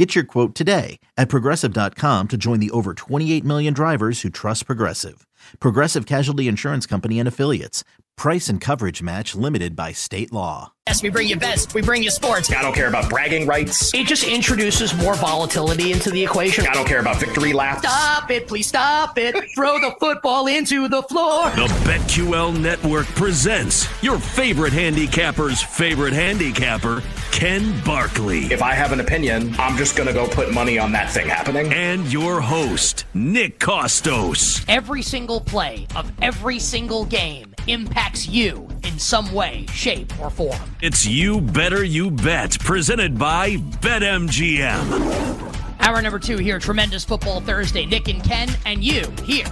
Get 0.00 0.14
your 0.14 0.24
quote 0.24 0.54
today 0.54 0.98
at 1.18 1.28
progressive.com 1.28 2.28
to 2.28 2.36
join 2.38 2.58
the 2.58 2.70
over 2.70 2.94
28 2.94 3.44
million 3.44 3.74
drivers 3.74 4.22
who 4.22 4.30
trust 4.30 4.64
Progressive. 4.64 5.26
Progressive 5.58 6.06
Casualty 6.06 6.48
Insurance 6.48 6.86
Company 6.86 7.18
and 7.18 7.28
Affiliates. 7.28 7.84
Price 8.16 8.48
and 8.48 8.62
coverage 8.62 9.02
match 9.02 9.34
limited 9.34 9.76
by 9.76 9.92
state 9.92 10.32
law. 10.32 10.72
Yes, 10.86 11.02
we 11.02 11.08
bring 11.08 11.28
you 11.28 11.36
best. 11.36 11.74
We 11.74 11.82
bring 11.82 12.02
you 12.02 12.10
sports. 12.10 12.50
I 12.50 12.60
don't 12.62 12.74
care 12.74 12.88
about 12.88 13.08
bragging 13.08 13.46
rights. 13.46 13.94
It 13.94 14.06
just 14.06 14.24
introduces 14.24 14.94
more 14.94 15.14
volatility 15.14 15.92
into 15.92 16.10
the 16.10 16.22
equation. 16.24 16.66
I 16.66 16.72
don't 16.72 16.86
care 16.86 17.00
about 17.00 17.16
victory 17.16 17.52
laps. 17.52 17.80
Stop 17.80 18.30
it, 18.30 18.48
please 18.48 18.66
stop 18.66 19.16
it. 19.16 19.34
Throw 19.54 19.78
the 19.78 19.94
football 20.00 20.48
into 20.48 20.88
the 20.88 21.02
floor. 21.04 21.50
The 21.50 21.68
BetQL 21.84 22.58
Network 22.60 23.06
presents 23.08 23.86
your 24.02 24.18
favorite 24.18 24.72
handicapper's 24.72 25.62
favorite 25.62 26.12
handicapper, 26.12 27.02
Ken 27.32 27.80
Barkley. 27.84 28.46
If 28.46 28.62
I 28.62 28.74
have 28.74 28.92
an 28.92 29.00
opinion, 29.00 29.54
I'm 29.58 29.76
just 29.76 29.96
going 29.96 30.06
to 30.06 30.12
go 30.12 30.28
put 30.28 30.52
money 30.52 30.78
on 30.78 30.92
that 30.92 31.10
thing 31.10 31.28
happening. 31.28 31.72
And 31.72 32.10
your 32.12 32.40
host, 32.40 33.04
Nick 33.14 33.58
Kostos. 33.58 34.64
Every 34.68 35.02
single 35.02 35.40
play 35.40 35.86
of 35.96 36.12
every 36.20 36.58
single 36.58 37.04
game 37.06 37.54
impacts 37.66 38.28
you 38.28 38.68
in 38.84 38.98
some 38.98 39.32
way, 39.32 39.66
shape, 39.72 40.12
or 40.20 40.30
form. 40.30 40.58
It's 40.82 41.06
You 41.06 41.40
Better 41.40 41.84
You 41.84 42.10
Bet, 42.10 42.58
presented 42.60 43.18
by 43.18 43.56
BetMGM. 43.56 45.46
Hour 45.80 46.02
number 46.02 46.18
two 46.18 46.36
here, 46.36 46.58
tremendous 46.58 47.04
football 47.04 47.40
Thursday. 47.40 47.86
Nick 47.86 48.08
and 48.08 48.22
Ken 48.22 48.50
and 48.66 48.84
you 48.84 49.10
here 49.24 49.46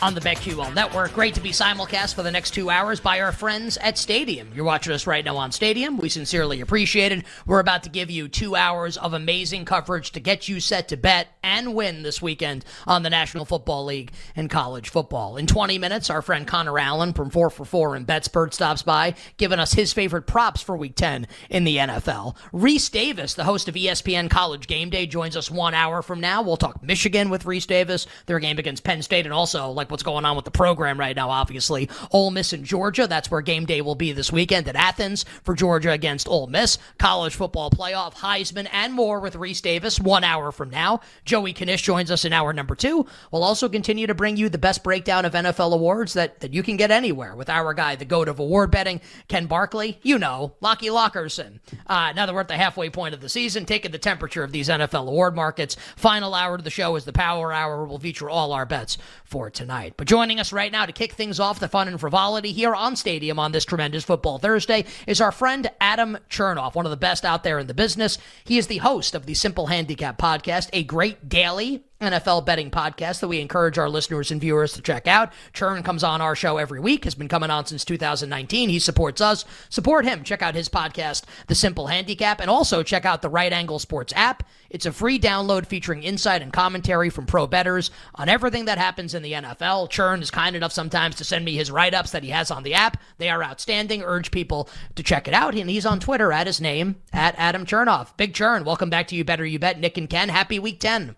on 0.00 0.14
the 0.14 0.20
BetQL 0.20 0.74
Network. 0.74 1.12
Great 1.12 1.34
to 1.34 1.40
be 1.40 1.50
simulcast 1.50 2.14
for 2.14 2.22
the 2.22 2.30
next 2.30 2.52
two 2.52 2.70
hours 2.70 3.00
by 3.00 3.20
our 3.20 3.32
friends 3.32 3.76
at 3.78 3.98
Stadium. 3.98 4.48
You're 4.54 4.64
watching 4.64 4.92
us 4.92 5.06
right 5.06 5.24
now 5.24 5.36
on 5.36 5.50
Stadium. 5.50 5.96
We 5.96 6.08
sincerely 6.08 6.60
appreciate 6.60 7.10
it. 7.10 7.24
We're 7.46 7.58
about 7.58 7.82
to 7.82 7.90
give 7.90 8.10
you 8.10 8.28
two 8.28 8.54
hours 8.54 8.96
of 8.96 9.12
amazing 9.12 9.64
coverage 9.64 10.12
to 10.12 10.20
get 10.20 10.48
you 10.48 10.60
set 10.60 10.88
to 10.88 10.96
bet 10.96 11.28
and 11.42 11.74
win 11.74 12.02
this 12.02 12.22
weekend 12.22 12.64
on 12.86 13.02
the 13.02 13.10
National 13.10 13.44
Football 13.44 13.86
League 13.86 14.12
and 14.36 14.48
college 14.48 14.88
football. 14.90 15.36
In 15.36 15.46
20 15.46 15.78
minutes, 15.78 16.10
our 16.10 16.22
friend 16.22 16.46
Connor 16.46 16.78
Allen 16.78 17.12
from 17.12 17.30
4 17.30 17.50
for 17.50 17.64
4 17.64 17.96
and 17.96 18.06
BetSpert 18.06 18.54
stops 18.54 18.82
by, 18.82 19.14
giving 19.36 19.58
us 19.58 19.74
his 19.74 19.92
favorite 19.92 20.26
props 20.26 20.62
for 20.62 20.76
week 20.76 20.94
10 20.94 21.26
in 21.50 21.64
the 21.64 21.76
NFL. 21.76 22.36
Rece 22.52 22.90
Davis, 22.90 23.34
the 23.34 23.44
host 23.44 23.68
of 23.68 23.74
ESPN 23.74 24.30
College 24.30 24.66
Game 24.66 24.90
Day, 24.90 25.06
joins 25.06 25.36
us 25.36 25.50
one 25.50 25.74
hour 25.74 26.02
from 26.02 26.20
now. 26.20 26.42
We'll 26.42 26.56
talk 26.56 26.82
Michigan 26.82 27.30
with 27.30 27.44
Rece 27.44 27.66
Davis, 27.66 28.06
their 28.26 28.38
game 28.38 28.58
against 28.58 28.84
Penn 28.84 29.02
State, 29.02 29.26
and 29.26 29.32
also 29.32 29.70
like 29.70 29.87
what's 29.90 30.02
going 30.02 30.24
on 30.24 30.36
with 30.36 30.44
the 30.44 30.50
program 30.50 30.98
right 30.98 31.14
now, 31.14 31.30
obviously. 31.30 31.88
Ole 32.10 32.30
Miss 32.30 32.52
and 32.52 32.64
Georgia, 32.64 33.06
that's 33.06 33.30
where 33.30 33.40
game 33.40 33.66
day 33.66 33.80
will 33.80 33.94
be 33.94 34.12
this 34.12 34.32
weekend 34.32 34.68
at 34.68 34.76
Athens 34.76 35.24
for 35.44 35.54
Georgia 35.54 35.92
against 35.92 36.28
Ole 36.28 36.46
Miss. 36.46 36.78
College 36.98 37.34
football 37.34 37.70
playoff, 37.70 38.14
Heisman, 38.14 38.68
and 38.72 38.92
more 38.92 39.20
with 39.20 39.34
Rece 39.34 39.62
Davis 39.62 40.00
one 40.00 40.24
hour 40.24 40.52
from 40.52 40.70
now. 40.70 41.00
Joey 41.24 41.52
Knish 41.52 41.82
joins 41.82 42.10
us 42.10 42.24
in 42.24 42.32
hour 42.32 42.52
number 42.52 42.74
two. 42.74 43.06
We'll 43.30 43.44
also 43.44 43.68
continue 43.68 44.06
to 44.06 44.14
bring 44.14 44.36
you 44.36 44.48
the 44.48 44.58
best 44.58 44.84
breakdown 44.84 45.24
of 45.24 45.32
NFL 45.32 45.72
awards 45.72 46.12
that, 46.14 46.40
that 46.40 46.54
you 46.54 46.62
can 46.62 46.76
get 46.76 46.90
anywhere 46.90 47.34
with 47.34 47.48
our 47.48 47.74
guy, 47.74 47.96
the 47.96 48.04
goat 48.04 48.28
of 48.28 48.38
award 48.38 48.70
betting, 48.70 49.00
Ken 49.28 49.46
Barkley. 49.46 49.98
You 50.02 50.18
know, 50.18 50.54
Lockie 50.60 50.88
Lockerson. 50.88 51.60
Uh, 51.86 52.12
now 52.12 52.26
that 52.26 52.34
we're 52.34 52.40
at 52.40 52.48
the 52.48 52.56
halfway 52.56 52.90
point 52.90 53.14
of 53.14 53.20
the 53.20 53.28
season, 53.28 53.64
taking 53.64 53.90
the 53.90 53.98
temperature 53.98 54.42
of 54.42 54.52
these 54.52 54.68
NFL 54.68 55.08
award 55.08 55.34
markets. 55.34 55.76
Final 55.96 56.34
hour 56.34 56.54
of 56.54 56.64
the 56.64 56.70
show 56.70 56.96
is 56.96 57.04
the 57.04 57.12
Power 57.12 57.52
Hour. 57.52 57.84
We'll 57.84 57.98
feature 57.98 58.30
all 58.30 58.52
our 58.52 58.66
bets 58.66 58.98
for 59.24 59.50
tonight. 59.50 59.77
But 59.96 60.06
joining 60.06 60.40
us 60.40 60.52
right 60.52 60.72
now 60.72 60.86
to 60.86 60.92
kick 60.92 61.12
things 61.12 61.40
off, 61.40 61.60
the 61.60 61.68
fun 61.68 61.88
and 61.88 62.00
frivolity 62.00 62.52
here 62.52 62.74
on 62.74 62.96
Stadium 62.96 63.38
on 63.38 63.52
this 63.52 63.64
tremendous 63.64 64.04
football 64.04 64.38
Thursday 64.38 64.84
is 65.06 65.20
our 65.20 65.32
friend 65.32 65.70
Adam 65.80 66.18
Chernoff, 66.28 66.74
one 66.74 66.86
of 66.86 66.90
the 66.90 66.96
best 66.96 67.24
out 67.24 67.44
there 67.44 67.58
in 67.58 67.66
the 67.66 67.74
business. 67.74 68.18
He 68.44 68.58
is 68.58 68.66
the 68.66 68.78
host 68.78 69.14
of 69.14 69.26
the 69.26 69.34
Simple 69.34 69.66
Handicap 69.68 70.18
podcast, 70.18 70.68
a 70.72 70.82
great 70.82 71.28
daily 71.28 71.84
NFL 72.00 72.46
betting 72.46 72.70
podcast 72.70 73.18
that 73.18 73.28
we 73.28 73.40
encourage 73.40 73.76
our 73.76 73.88
listeners 73.88 74.30
and 74.30 74.40
viewers 74.40 74.72
to 74.74 74.82
check 74.82 75.08
out. 75.08 75.32
Churn 75.52 75.82
comes 75.82 76.04
on 76.04 76.20
our 76.20 76.36
show 76.36 76.56
every 76.56 76.78
week, 76.78 77.02
has 77.02 77.16
been 77.16 77.26
coming 77.26 77.50
on 77.50 77.66
since 77.66 77.84
2019. 77.84 78.68
He 78.68 78.78
supports 78.78 79.20
us. 79.20 79.44
Support 79.68 80.04
him. 80.04 80.22
Check 80.22 80.40
out 80.40 80.54
his 80.54 80.68
podcast, 80.68 81.24
The 81.48 81.56
Simple 81.56 81.88
Handicap, 81.88 82.40
and 82.40 82.48
also 82.48 82.84
check 82.84 83.04
out 83.04 83.20
the 83.20 83.28
Right 83.28 83.52
Angle 83.52 83.80
Sports 83.80 84.12
app. 84.14 84.44
It's 84.70 84.86
a 84.86 84.92
free 84.92 85.18
download 85.18 85.66
featuring 85.66 86.04
insight 86.04 86.40
and 86.40 86.52
commentary 86.52 87.10
from 87.10 87.26
pro 87.26 87.48
bettors 87.48 87.90
on 88.14 88.28
everything 88.28 88.66
that 88.66 88.78
happens 88.78 89.14
in 89.14 89.22
the 89.22 89.32
NFL. 89.32 89.90
Churn 89.90 90.22
is 90.22 90.30
kind 90.30 90.54
enough 90.54 90.72
sometimes 90.72 91.16
to 91.16 91.24
send 91.24 91.44
me 91.44 91.56
his 91.56 91.70
write 91.70 91.94
ups 91.94 92.12
that 92.12 92.22
he 92.22 92.30
has 92.30 92.50
on 92.52 92.62
the 92.62 92.74
app. 92.74 93.00
They 93.16 93.28
are 93.28 93.42
outstanding. 93.42 94.02
Urge 94.02 94.30
people 94.30 94.68
to 94.94 95.02
check 95.02 95.26
it 95.26 95.34
out. 95.34 95.56
And 95.56 95.68
he's 95.68 95.86
on 95.86 95.98
Twitter 95.98 96.32
at 96.32 96.46
his 96.46 96.60
name, 96.60 96.96
at 97.12 97.34
Adam 97.38 97.66
Chernoff. 97.66 98.16
Big 98.16 98.34
Churn, 98.34 98.64
welcome 98.64 98.90
back 98.90 99.08
to 99.08 99.16
You 99.16 99.24
Better 99.24 99.44
You 99.44 99.58
Bet. 99.58 99.80
Nick 99.80 99.98
and 99.98 100.08
Ken, 100.08 100.28
happy 100.28 100.58
week 100.58 100.78
10. 100.78 101.16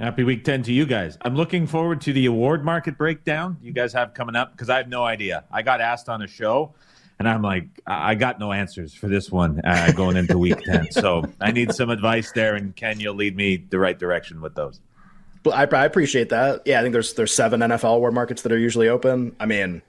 Happy 0.00 0.24
week 0.24 0.44
10 0.44 0.64
to 0.64 0.72
you 0.72 0.84
guys. 0.84 1.16
I'm 1.22 1.36
looking 1.36 1.66
forward 1.66 2.00
to 2.02 2.12
the 2.12 2.26
award 2.26 2.64
market 2.64 2.98
breakdown 2.98 3.56
you 3.62 3.72
guys 3.72 3.92
have 3.92 4.14
coming 4.14 4.34
up 4.34 4.52
because 4.52 4.68
I 4.68 4.78
have 4.78 4.88
no 4.88 5.04
idea. 5.04 5.44
I 5.50 5.62
got 5.62 5.80
asked 5.80 6.08
on 6.08 6.22
a 6.22 6.26
show 6.26 6.74
and 7.18 7.28
I'm 7.28 7.42
like, 7.42 7.68
I 7.86 8.16
got 8.16 8.40
no 8.40 8.50
answers 8.52 8.92
for 8.94 9.06
this 9.06 9.30
one 9.30 9.60
uh, 9.64 9.92
going 9.92 10.16
into 10.16 10.36
week 10.38 10.58
10. 10.64 10.90
So 10.90 11.24
I 11.40 11.52
need 11.52 11.72
some 11.72 11.88
advice 11.88 12.32
there, 12.32 12.56
and 12.56 12.74
Ken, 12.74 12.98
you'll 12.98 13.14
lead 13.14 13.36
me 13.36 13.58
the 13.58 13.78
right 13.78 13.96
direction 13.96 14.40
with 14.40 14.56
those. 14.56 14.80
I, 15.46 15.66
I 15.66 15.84
appreciate 15.84 16.30
that. 16.30 16.62
Yeah, 16.64 16.80
I 16.80 16.82
think 16.82 16.92
there's 16.92 17.14
there's 17.14 17.32
seven 17.32 17.60
NFL 17.60 17.94
award 17.96 18.14
markets 18.14 18.42
that 18.42 18.50
are 18.50 18.58
usually 18.58 18.88
open. 18.88 19.36
I 19.38 19.46
mean, 19.46 19.82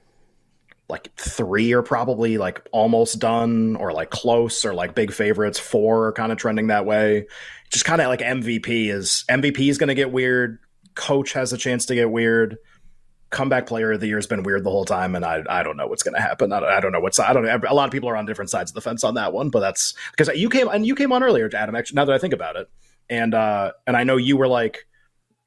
like 0.90 1.16
three 1.16 1.74
are 1.74 1.82
probably 1.82 2.38
like 2.38 2.68
almost 2.72 3.20
done 3.20 3.76
or 3.78 3.94
like 3.94 4.10
close 4.10 4.66
or 4.66 4.74
like 4.74 4.96
big 4.96 5.12
favorites. 5.12 5.60
Four 5.60 6.08
are 6.08 6.12
kind 6.12 6.32
of 6.32 6.38
trending 6.38 6.68
that 6.68 6.86
way. 6.86 7.28
Just 7.70 7.86
kind 7.86 8.02
of 8.02 8.08
like 8.08 8.20
MVP 8.20 8.92
is 8.92 9.24
MVP 9.30 9.70
is 9.70 9.78
going 9.78 9.88
to 9.88 9.96
get 9.96 10.12
weird. 10.12 10.60
Coach 10.96 11.34
has 11.34 11.54
a 11.54 11.58
chance 11.58 11.86
to 11.88 11.96
get 11.96 12.12
weird. 12.12 12.58
Comeback 13.30 13.66
player 13.66 13.94
of 13.94 14.00
the 14.00 14.08
year 14.08 14.18
has 14.18 14.28
been 14.28 14.44
weird 14.44 14.64
the 14.64 14.70
whole 14.70 14.86
time, 14.86 15.16
and 15.16 15.26
I 15.26 15.42
I 15.50 15.64
don't 15.64 15.76
know 15.76 15.88
what's 15.88 16.04
going 16.04 16.14
to 16.14 16.22
happen. 16.22 16.54
I 16.54 16.60
don't, 16.60 16.70
I 16.70 16.80
don't 16.80 16.92
know 16.92 17.00
what's 17.00 17.20
I 17.20 17.34
don't 17.34 17.44
know. 17.44 17.60
A 17.68 17.74
lot 17.74 17.86
of 17.86 17.92
people 17.92 18.10
are 18.10 18.16
on 18.16 18.28
different 18.28 18.52
sides 18.52 18.70
of 18.70 18.76
the 18.76 18.82
fence 18.82 19.04
on 19.04 19.16
that 19.16 19.34
one, 19.34 19.50
but 19.50 19.62
that's 19.62 19.96
because 20.16 20.38
you 20.38 20.50
came 20.50 20.68
and 20.68 20.86
you 20.86 20.94
came 20.94 21.12
on 21.12 21.24
earlier, 21.24 21.50
Adam. 21.56 21.76
Actually, 21.76 21.96
now 21.96 22.06
that 22.06 22.14
I 22.14 22.20
think 22.20 22.34
about 22.34 22.58
it, 22.58 22.70
and 23.10 23.34
uh 23.34 23.72
and 23.88 23.98
I 23.98 24.04
know 24.04 24.18
you 24.18 24.38
were 24.38 24.48
like 24.48 24.86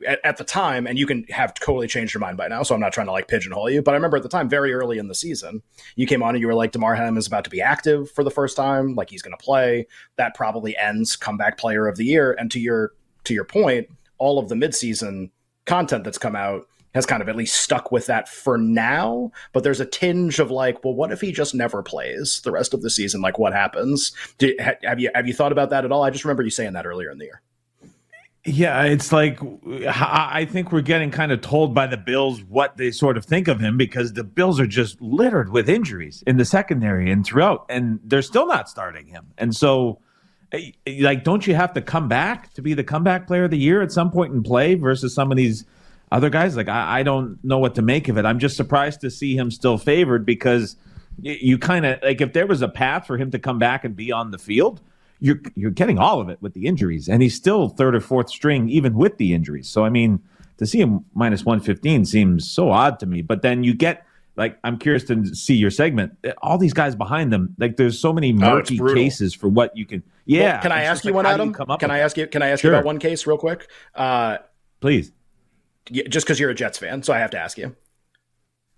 at, 0.07 0.21
at, 0.25 0.37
the 0.37 0.45
time, 0.45 0.87
and 0.87 0.99
you 0.99 1.07
can 1.07 1.25
have 1.25 1.55
totally 1.55 1.87
changed 1.87 2.13
your 2.13 2.21
mind 2.21 2.37
by 2.37 2.49
now, 2.49 2.63
so 2.63 2.75
I'm 2.75 2.81
not 2.81 2.93
trying 2.93 3.07
to 3.07 3.13
like 3.13 3.29
pigeonhole 3.29 3.71
you, 3.71 3.83
but 3.83 3.93
I 3.93 3.95
remember 3.95 4.17
at 4.17 4.23
the 4.23 4.29
time, 4.29 4.49
very 4.49 4.73
early 4.73 4.99
in 4.99 5.09
the 5.09 5.15
season, 5.15 5.63
you 5.95 6.07
came 6.07 6.23
on 6.23 6.35
and 6.35 6.41
you 6.41 6.47
were 6.47 6.55
like, 6.55 6.73
Damar 6.73 6.95
Hamlin 6.95 7.17
is 7.17 7.27
about 7.27 7.45
to 7.45 7.51
be 7.51 7.63
active 7.63 8.11
for 8.11 8.25
the 8.25 8.31
first 8.31 8.57
time, 8.57 8.95
like 8.95 9.11
he's 9.11 9.23
going 9.23 9.37
to 9.37 9.43
play. 9.43 9.87
That 10.17 10.35
probably 10.35 10.77
ends 10.77 11.17
comeback 11.17 11.59
player 11.59 11.87
of 11.87 11.97
the 11.97 12.05
year. 12.05 12.37
And 12.39 12.51
to 12.51 12.61
your 12.61 12.93
to 13.25 13.35
your 13.35 13.45
point, 13.45 13.89
all 14.19 14.39
of 14.39 14.49
the 14.49 14.55
midseason 14.55 15.31
content 15.65 16.05
that's 16.05 16.19
come 16.19 16.37
out 16.37 16.67
has 16.95 17.05
kind 17.05 17.21
of 17.21 17.29
at 17.29 17.37
least 17.37 17.61
stuck 17.61 17.93
with 17.93 18.07
that 18.07 18.27
for 18.27 18.57
now. 18.57 19.31
But 19.53 19.65
there's 19.65 19.81
a 19.81 19.87
tinge 19.87 20.39
of 20.39 20.51
like, 20.51 20.83
well, 20.83 20.95
what 20.95 21.13
if 21.13 21.21
he 21.21 21.31
just 21.31 21.55
never 21.55 21.83
plays 21.83 22.41
the 22.43 22.51
rest 22.51 22.73
of 22.73 22.81
the 22.81 22.89
season? 22.89 23.21
Like, 23.21 23.39
what 23.39 23.53
happens? 23.53 24.13
Did, 24.39 24.59
have 24.61 24.99
you 24.99 25.11
have 25.15 25.27
you 25.27 25.35
thought 25.35 25.53
about 25.53 25.71
that 25.71 25.85
at 25.85 25.93
all? 25.93 26.03
I 26.03 26.11
just 26.11 26.25
remember 26.25 26.43
you 26.43 26.51
saying 26.51 26.73
that 26.73 26.87
earlier 26.87 27.11
in 27.11 27.19
the 27.19 27.27
year. 27.27 27.43
Yeah, 28.47 28.85
it's 28.85 29.11
like 29.11 29.41
I 29.89 30.45
think 30.45 30.71
we're 30.71 30.81
getting 30.81 31.11
kind 31.11 31.33
of 31.33 31.41
told 31.41 31.75
by 31.75 31.89
the 31.89 31.97
Bills 31.97 32.45
what 32.45 32.77
they 32.77 32.93
sort 32.93 33.17
of 33.17 33.25
think 33.25 33.49
of 33.49 33.59
him 33.59 33.77
because 33.77 34.13
the 34.13 34.23
Bills 34.23 34.61
are 34.61 34.69
just 34.69 35.01
littered 35.03 35.51
with 35.51 35.69
injuries 35.69 36.23
in 36.29 36.37
the 36.37 36.45
secondary 36.45 37.11
and 37.11 37.27
throughout, 37.27 37.67
and 37.69 37.99
they're 38.05 38.23
still 38.23 38.47
not 38.47 38.69
starting 38.69 39.07
him. 39.07 39.27
And 39.37 39.55
so, 39.55 39.99
eh, 40.53 40.71
like, 41.01 41.25
don't 41.25 41.45
you 41.45 41.57
have 41.57 41.73
to 41.75 41.83
come 41.83 42.07
back 42.07 42.53
to 42.55 42.63
be 42.63 42.73
the 42.73 42.85
comeback 42.85 43.27
player 43.27 43.45
of 43.45 43.51
the 43.51 43.59
year 43.59 43.83
at 43.83 43.91
some 43.91 44.13
point 44.13 44.33
in 44.33 44.45
play 44.45 44.77
versus 44.77 45.13
some 45.13 45.33
of 45.33 45.37
these 45.37 45.65
other 46.13 46.31
guys? 46.31 46.57
Like, 46.57 46.69
I, 46.69 47.01
I 47.01 47.03
don't 47.03 47.43
know 47.43 47.59
what 47.59 47.75
to 47.75 47.83
make 47.83 48.09
of 48.09 48.17
it. 48.17 48.25
I'm 48.25 48.39
just 48.39 48.57
surprised 48.57 49.01
to 49.01 49.11
see 49.11 49.37
him 49.37 49.51
still 49.51 49.77
favored 49.77 50.25
because 50.25 50.77
you, 51.21 51.37
you 51.41 51.59
kind 51.59 51.85
of 51.85 51.99
like 52.01 52.21
if 52.21 52.33
there 52.33 52.47
was 52.47 52.63
a 52.63 52.69
path 52.69 53.09
for 53.09 53.17
him 53.17 53.33
to 53.33 53.41
come 53.41 53.59
back 53.59 53.85
and 53.85 53.97
be 53.97 54.13
on 54.13 54.31
the 54.31 54.39
field 54.39 54.81
you're 55.21 55.41
you're 55.55 55.71
getting 55.71 55.99
all 55.99 56.21
of 56.21 56.29
it 56.29 56.41
with 56.41 56.55
the 56.55 56.67
injuries, 56.67 57.09
and 57.09 57.23
he's 57.23 57.35
still 57.35 57.69
third 57.69 57.95
or 57.95 58.01
fourth 58.01 58.29
string 58.29 58.69
even 58.69 58.95
with 58.95 59.17
the 59.19 59.35
injuries. 59.35 59.69
So 59.69 59.85
I 59.85 59.91
mean, 59.91 60.21
to 60.59 60.67
see 60.67 60.81
him 60.81 61.05
minus 61.15 61.45
one 61.45 61.61
fifteen 61.61 62.05
seems 62.05 62.51
so 62.51 62.71
odd 62.71 62.99
to 63.01 63.07
me. 63.07 63.23
But 63.23 63.43
then 63.43 63.65
you 63.65 63.75
get 63.75 64.07
like 64.37 64.59
I'm 64.65 64.79
curious 64.79 65.05
to 65.05 65.35
see 65.35 65.55
your 65.55 65.71
segment. 65.71 66.17
All 66.43 66.59
these 66.59 66.75
guys 66.75 66.95
behind 66.95 67.33
them, 67.33 67.55
like 67.59 67.77
there's 67.77 67.99
so 67.99 68.13
many 68.13 68.33
oh, 68.33 68.37
murky 68.37 68.79
oh, 68.81 68.95
cases 68.95 69.35
for 69.35 69.49
what 69.49 69.77
you 69.77 69.87
can. 69.87 70.03
Yeah, 70.27 70.55
well, 70.55 70.63
can 70.63 70.73
I 70.73 70.83
ask 70.83 71.05
you 71.05 71.11
like, 71.13 71.25
one, 71.25 71.27
Adam? 71.27 71.57
You 71.69 71.77
can 71.79 71.91
I 71.91 71.99
ask 72.01 72.17
you? 72.17 72.27
Can 72.27 72.43
I 72.43 72.49
ask 72.49 72.61
sure. 72.61 72.73
you 72.73 72.77
about 72.77 72.85
one 72.85 72.99
case 72.99 73.27
real 73.27 73.39
quick? 73.39 73.69
Uh, 73.95 74.39
Please. 74.81 75.13
Just 75.91 76.27
because 76.27 76.41
you're 76.41 76.51
a 76.51 76.55
Jets 76.55 76.79
fan, 76.79 77.05
so 77.05 77.13
I 77.13 77.19
have 77.19 77.31
to 77.31 77.39
ask 77.39 77.57
you. 77.57 77.77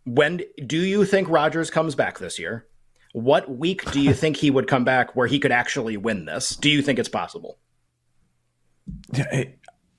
when 0.04 0.42
do 0.66 0.78
you 0.78 1.04
think 1.04 1.28
Rodgers 1.28 1.70
comes 1.70 1.94
back 1.94 2.18
this 2.18 2.38
year? 2.38 2.66
What 3.12 3.50
week 3.56 3.90
do 3.90 4.00
you 4.00 4.12
think 4.12 4.36
he 4.36 4.50
would 4.50 4.66
come 4.66 4.84
back 4.84 5.16
where 5.16 5.26
he 5.26 5.38
could 5.38 5.52
actually 5.52 5.96
win 5.96 6.26
this? 6.26 6.56
Do 6.56 6.68
you 6.68 6.82
think 6.82 6.98
it's 6.98 7.08
possible? 7.08 7.58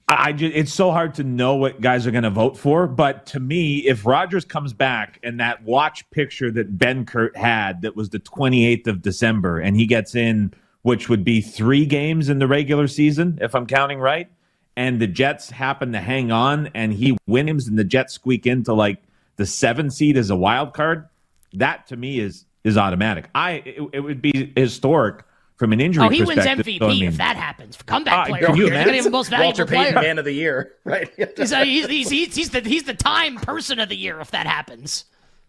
I 0.07 0.33
just, 0.33 0.55
it's 0.55 0.73
so 0.73 0.91
hard 0.91 1.13
to 1.15 1.23
know 1.23 1.55
what 1.55 1.81
guys 1.81 2.07
are 2.07 2.11
going 2.11 2.23
to 2.23 2.31
vote 2.31 2.57
for. 2.57 2.87
But 2.87 3.27
to 3.27 3.39
me, 3.39 3.77
if 3.87 4.05
Rodgers 4.05 4.43
comes 4.43 4.73
back 4.73 5.19
and 5.21 5.39
that 5.39 5.63
watch 5.63 6.09
picture 6.09 6.49
that 6.51 6.77
Ben 6.77 7.05
Kurt 7.05 7.37
had 7.37 7.83
that 7.83 7.95
was 7.95 8.09
the 8.09 8.19
28th 8.19 8.87
of 8.87 9.01
December 9.03 9.59
and 9.59 9.75
he 9.75 9.85
gets 9.85 10.15
in, 10.15 10.51
which 10.81 11.09
would 11.09 11.23
be 11.23 11.41
three 11.41 11.85
games 11.85 12.29
in 12.29 12.39
the 12.39 12.47
regular 12.47 12.87
season, 12.87 13.37
if 13.41 13.53
I'm 13.53 13.67
counting 13.67 13.99
right, 13.99 14.31
and 14.75 14.99
the 14.99 15.07
Jets 15.07 15.51
happen 15.51 15.91
to 15.91 15.99
hang 15.99 16.31
on 16.31 16.71
and 16.73 16.93
he 16.93 17.17
wins 17.27 17.67
and 17.67 17.77
the 17.77 17.83
Jets 17.83 18.13
squeak 18.13 18.47
into 18.47 18.73
like 18.73 19.03
the 19.35 19.45
seven 19.45 19.91
seed 19.91 20.17
as 20.17 20.29
a 20.29 20.35
wild 20.35 20.73
card, 20.73 21.07
that 21.53 21.85
to 21.87 21.97
me 21.97 22.19
is 22.19 22.45
is 22.63 22.77
automatic. 22.77 23.29
I 23.35 23.51
it, 23.65 23.89
it 23.93 23.99
would 24.01 24.21
be 24.21 24.53
historic 24.55 25.23
from 25.55 25.73
an 25.73 25.81
injury. 25.81 26.05
Oh, 26.05 26.09
he 26.09 26.23
wins. 26.23 26.45
MVP 26.45 26.79
So, 26.79 26.85
I 26.87 26.89
mean, 26.89 27.03
if 27.05 27.17
that 27.17 27.35
happens. 27.35 27.77
Comeback 27.85 28.27
player. 28.27 28.45
can 28.45 28.55
you 28.55 28.67
He's 28.67 28.71
gonna 28.71 28.91
be 28.91 29.01
the 29.01 29.07
imagine? 29.07 29.11
most 29.11 29.29
valuable 29.29 29.45
Walter 29.47 29.65
Payton, 29.65 29.93
player. 29.93 30.03
Man 30.03 30.17
of 30.19 30.25
the 30.25 30.31
Year, 30.33 30.73
right? 30.85 31.09
He's, 31.37 31.51
uh, 31.51 31.63
he's, 31.63 31.87
he's, 31.87 32.09
he's, 32.09 32.35
he's 32.35 32.49
the 32.51 32.61
he's 32.61 32.83
the 32.83 32.93
time 32.93 33.35
person 33.37 33.79
of 33.79 33.89
the 33.89 33.97
year 33.97 34.19
if 34.21 34.31
that 34.31 34.47
happens. 34.47 35.05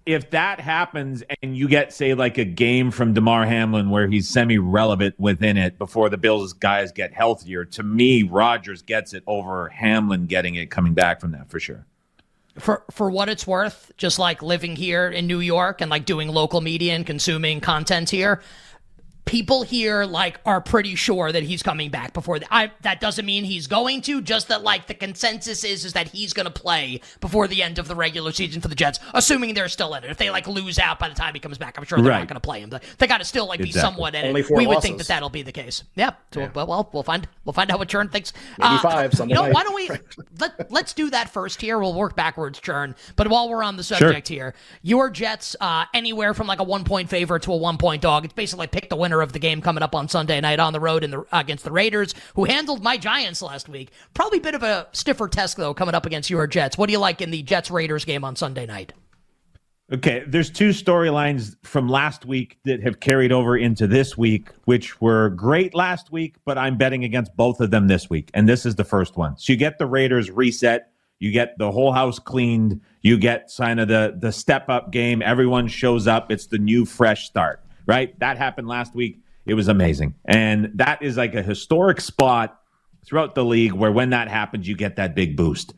if 0.07 0.31
that 0.31 0.59
happens 0.61 1.23
and 1.43 1.57
you 1.57 1.69
get 1.69 1.93
say 1.93 2.15
like 2.15 2.39
a 2.39 2.45
game 2.45 2.91
from 2.91 3.13
Damar 3.15 3.47
Hamlin 3.47 3.91
where 3.91 4.09
he's 4.09 4.29
semi-relevant 4.29 5.15
within 5.21 5.57
it 5.57 5.79
before 5.79 6.09
the 6.09 6.17
Bills 6.19 6.55
guys 6.55 6.91
get 6.91 7.13
healthier, 7.13 7.65
to 7.67 7.83
me 7.83 8.23
Rodgers 8.25 8.83
gets 8.83 9.13
it 9.15 9.23
over 9.27 9.69
Hamlin 9.69 10.27
getting 10.27 10.55
it 10.57 10.71
coming 10.71 10.95
back 10.95 11.21
from 11.21 11.33
that 11.33 11.51
for 11.51 11.61
sure. 11.61 11.87
For 12.61 12.83
for 12.91 13.11
what 13.11 13.29
it's 13.29 13.47
worth, 13.47 13.93
just 13.97 14.19
like 14.19 14.43
living 14.43 14.77
here 14.77 15.09
in 15.09 15.27
New 15.27 15.41
York 15.41 15.81
and 15.81 15.91
like 15.91 16.05
doing 16.05 16.29
local 16.29 16.61
media 16.61 16.95
and 16.95 17.07
consuming 17.07 17.61
content 17.61 18.11
here, 18.11 18.43
people 19.25 19.63
here 19.63 20.05
like 20.05 20.41
are 20.45 20.61
pretty 20.61 20.95
sure 20.95 21.31
that 21.31 21.43
he's 21.43 21.63
coming 21.63 21.91
back 21.91 22.13
before 22.13 22.39
the, 22.39 22.53
I 22.53 22.73
that 22.83 23.01
doesn't 23.01 23.25
mean 23.25 23.45
he's 23.45 23.67
going 23.67 24.01
to 24.03 24.21
just 24.21 24.49
that 24.49 24.63
like 24.63 24.87
the 24.87 24.95
consensus 24.95 25.63
is 25.63 25.85
is 25.85 25.93
that 25.93 26.09
he's 26.09 26.33
going 26.33 26.47
to 26.47 26.51
play 26.53 27.01
before 27.21 27.47
the 27.47 27.63
end 27.63 27.79
of 27.79 27.87
the 27.87 27.95
regular 27.95 28.33
season 28.33 28.61
for 28.61 28.69
the 28.69 28.75
Jets 28.75 28.99
assuming 29.15 29.55
they're 29.55 29.69
still 29.69 29.95
in 29.95 30.05
it. 30.05 30.11
If 30.11 30.17
they 30.17 30.31
like 30.31 30.49
lose 30.49 30.79
out 30.79 30.99
by 30.99 31.09
the 31.09 31.15
time 31.15 31.35
he 31.35 31.41
comes 31.41 31.59
back 31.59 31.79
I'm 31.79 31.85
sure 31.85 31.99
they're 31.99 32.11
Right. 32.11 32.19
not 32.21 32.29
going 32.29 32.35
to 32.37 32.41
play 32.41 32.61
him. 32.61 32.71
But 32.71 32.83
they 32.99 33.07
got 33.07 33.19
to 33.19 33.25
still 33.25 33.47
like 33.47 33.61
be 33.61 33.69
Exactly. 33.69 33.81
somewhat 33.93 34.15
in 34.15 34.25
Only 34.25 34.41
it 34.41 34.47
four 34.47 34.57
we 34.57 34.67
would 34.67 34.81
think 34.83 34.99
that 34.99 35.07
that'll 35.09 35.29
be 35.31 35.43
the 35.43 35.53
case. 35.53 35.85
Yeah, 35.95 36.11
so, 36.33 36.51
Well, 36.55 36.67
well 36.67 36.91
we'll 36.93 37.03
find 37.03 37.29
we'll 37.45 37.53
find 37.53 37.71
out 37.71 37.79
what 37.79 37.89
Churn 37.89 38.09
thinks. 38.09 38.33
Maybe 38.59 38.79
five 38.79 39.13
Sunday 39.15 39.35
you 39.35 39.41
know 39.41 39.51
why 39.51 39.63
don't 39.63 39.75
we 39.75 39.91
let, 40.41 40.71
let's 40.73 40.93
do 40.93 41.11
that 41.11 41.31
first 41.31 41.61
here. 41.61 41.79
We'll 41.79 41.95
work 41.95 42.17
backwards 42.17 42.59
Churn. 42.59 42.97
But 43.17 43.29
while 43.29 43.49
we're 43.49 43.63
on 43.63 43.77
the 43.77 43.85
subject 43.85 44.29
here 44.29 44.55
your 44.83 45.11
Jets 45.11 45.55
uh, 45.61 45.85
anywhere 45.95 46.35
from 46.35 46.47
like 46.47 46.59
a 46.59 46.65
one 46.65 46.85
point 46.85 47.09
favorite 47.11 47.43
to 47.45 47.53
a 47.53 47.57
one 47.57 47.77
point 47.79 48.03
dog 48.03 48.25
it's 48.25 48.35
basically 48.35 48.67
pick 48.67 48.89
the 48.89 48.97
winner 48.97 49.10
of 49.19 49.33
the 49.33 49.39
game 49.39 49.61
coming 49.61 49.83
up 49.83 49.95
on 49.95 50.09
Sunday 50.09 50.41
night 50.41 50.61
on 50.61 50.73
the 50.73 50.81
road 50.81 51.03
in 51.03 51.11
the 51.11 51.25
against 51.33 51.65
the 51.65 51.73
Raiders 51.73 52.15
who 52.35 52.45
handled 52.45 52.83
my 52.83 52.97
Giants 52.97 53.43
last 53.43 53.69
week 53.69 53.91
probably 54.15 54.39
a 54.39 54.43
bit 54.43 54.55
of 54.55 54.63
a 54.63 54.87
stiffer 54.93 55.29
test 55.29 55.57
though 55.57 55.75
coming 55.75 55.95
up 55.95 56.07
against 56.07 56.31
your 56.31 56.47
Jets 56.47 56.79
what 56.79 56.87
do 56.87 56.93
you 56.93 56.99
like 56.99 57.21
in 57.21 57.31
the 57.31 57.43
Jets 57.43 57.71
Raiders 57.71 58.05
game 58.05 58.25
on 58.25 58.37
Sunday 58.37 58.67
night 58.67 58.93
Okay, 59.93 60.23
there's 60.25 60.51
two 60.51 60.69
storylines 60.69 61.57
from 61.65 61.89
last 61.89 62.25
week 62.25 62.59
that 62.65 62.81
have 62.81 63.01
carried 63.01 63.33
over 63.33 63.57
into 63.57 63.89
this 63.89 64.17
week, 64.17 64.51
which 64.65 65.01
were 65.01 65.31
great 65.31 65.75
last 65.75 66.13
week, 66.13 66.37
but 66.45 66.57
I'm 66.57 66.77
betting 66.77 67.03
against 67.03 67.35
both 67.35 67.61
of 67.61 67.73
them 67.73 67.89
this 67.89 68.09
week. 68.09 68.31
And 68.33 68.49
this 68.49 68.65
is 68.65 68.77
the 68.77 68.85
first 68.85 69.17
one. 69.17 69.37
So 69.37 69.53
you 69.53 69.57
get 69.57 69.79
the 69.79 69.87
Raiders 69.87 70.31
reset, 70.31 70.93
you 71.19 71.33
get 71.33 71.59
the 71.59 71.73
whole 71.73 71.91
house 71.93 72.21
cleaned, 72.21 72.81
you 73.03 73.19
get 73.19 73.53
kind 73.57 73.81
of 73.81 73.89
the 73.89 74.17
the 74.17 74.31
step 74.31 74.69
up 74.69 74.93
game. 74.93 75.23
Everyone 75.23 75.67
shows 75.67 76.07
up. 76.07 76.31
It's 76.31 76.47
the 76.47 76.59
new 76.59 76.85
fresh 76.85 77.27
start, 77.27 77.65
right? 77.91 78.19
That 78.21 78.39
happened 78.39 78.69
last 78.69 78.95
week. 78.95 79.21
It 79.47 79.55
was 79.55 79.69
amazing. 79.69 80.15
And 80.25 80.71
that 80.75 81.03
is 81.03 81.17
like 81.17 81.35
a 81.35 81.43
historic 81.43 82.01
spot 82.01 82.61
throughout 83.05 83.35
the 83.35 83.45
league 83.45 83.73
where 83.73 83.91
when 83.91 84.11
that 84.11 84.29
happens, 84.29 84.69
you 84.69 84.77
get 84.77 84.97
that 84.97 85.15
big 85.15 85.37
boost 85.37 85.75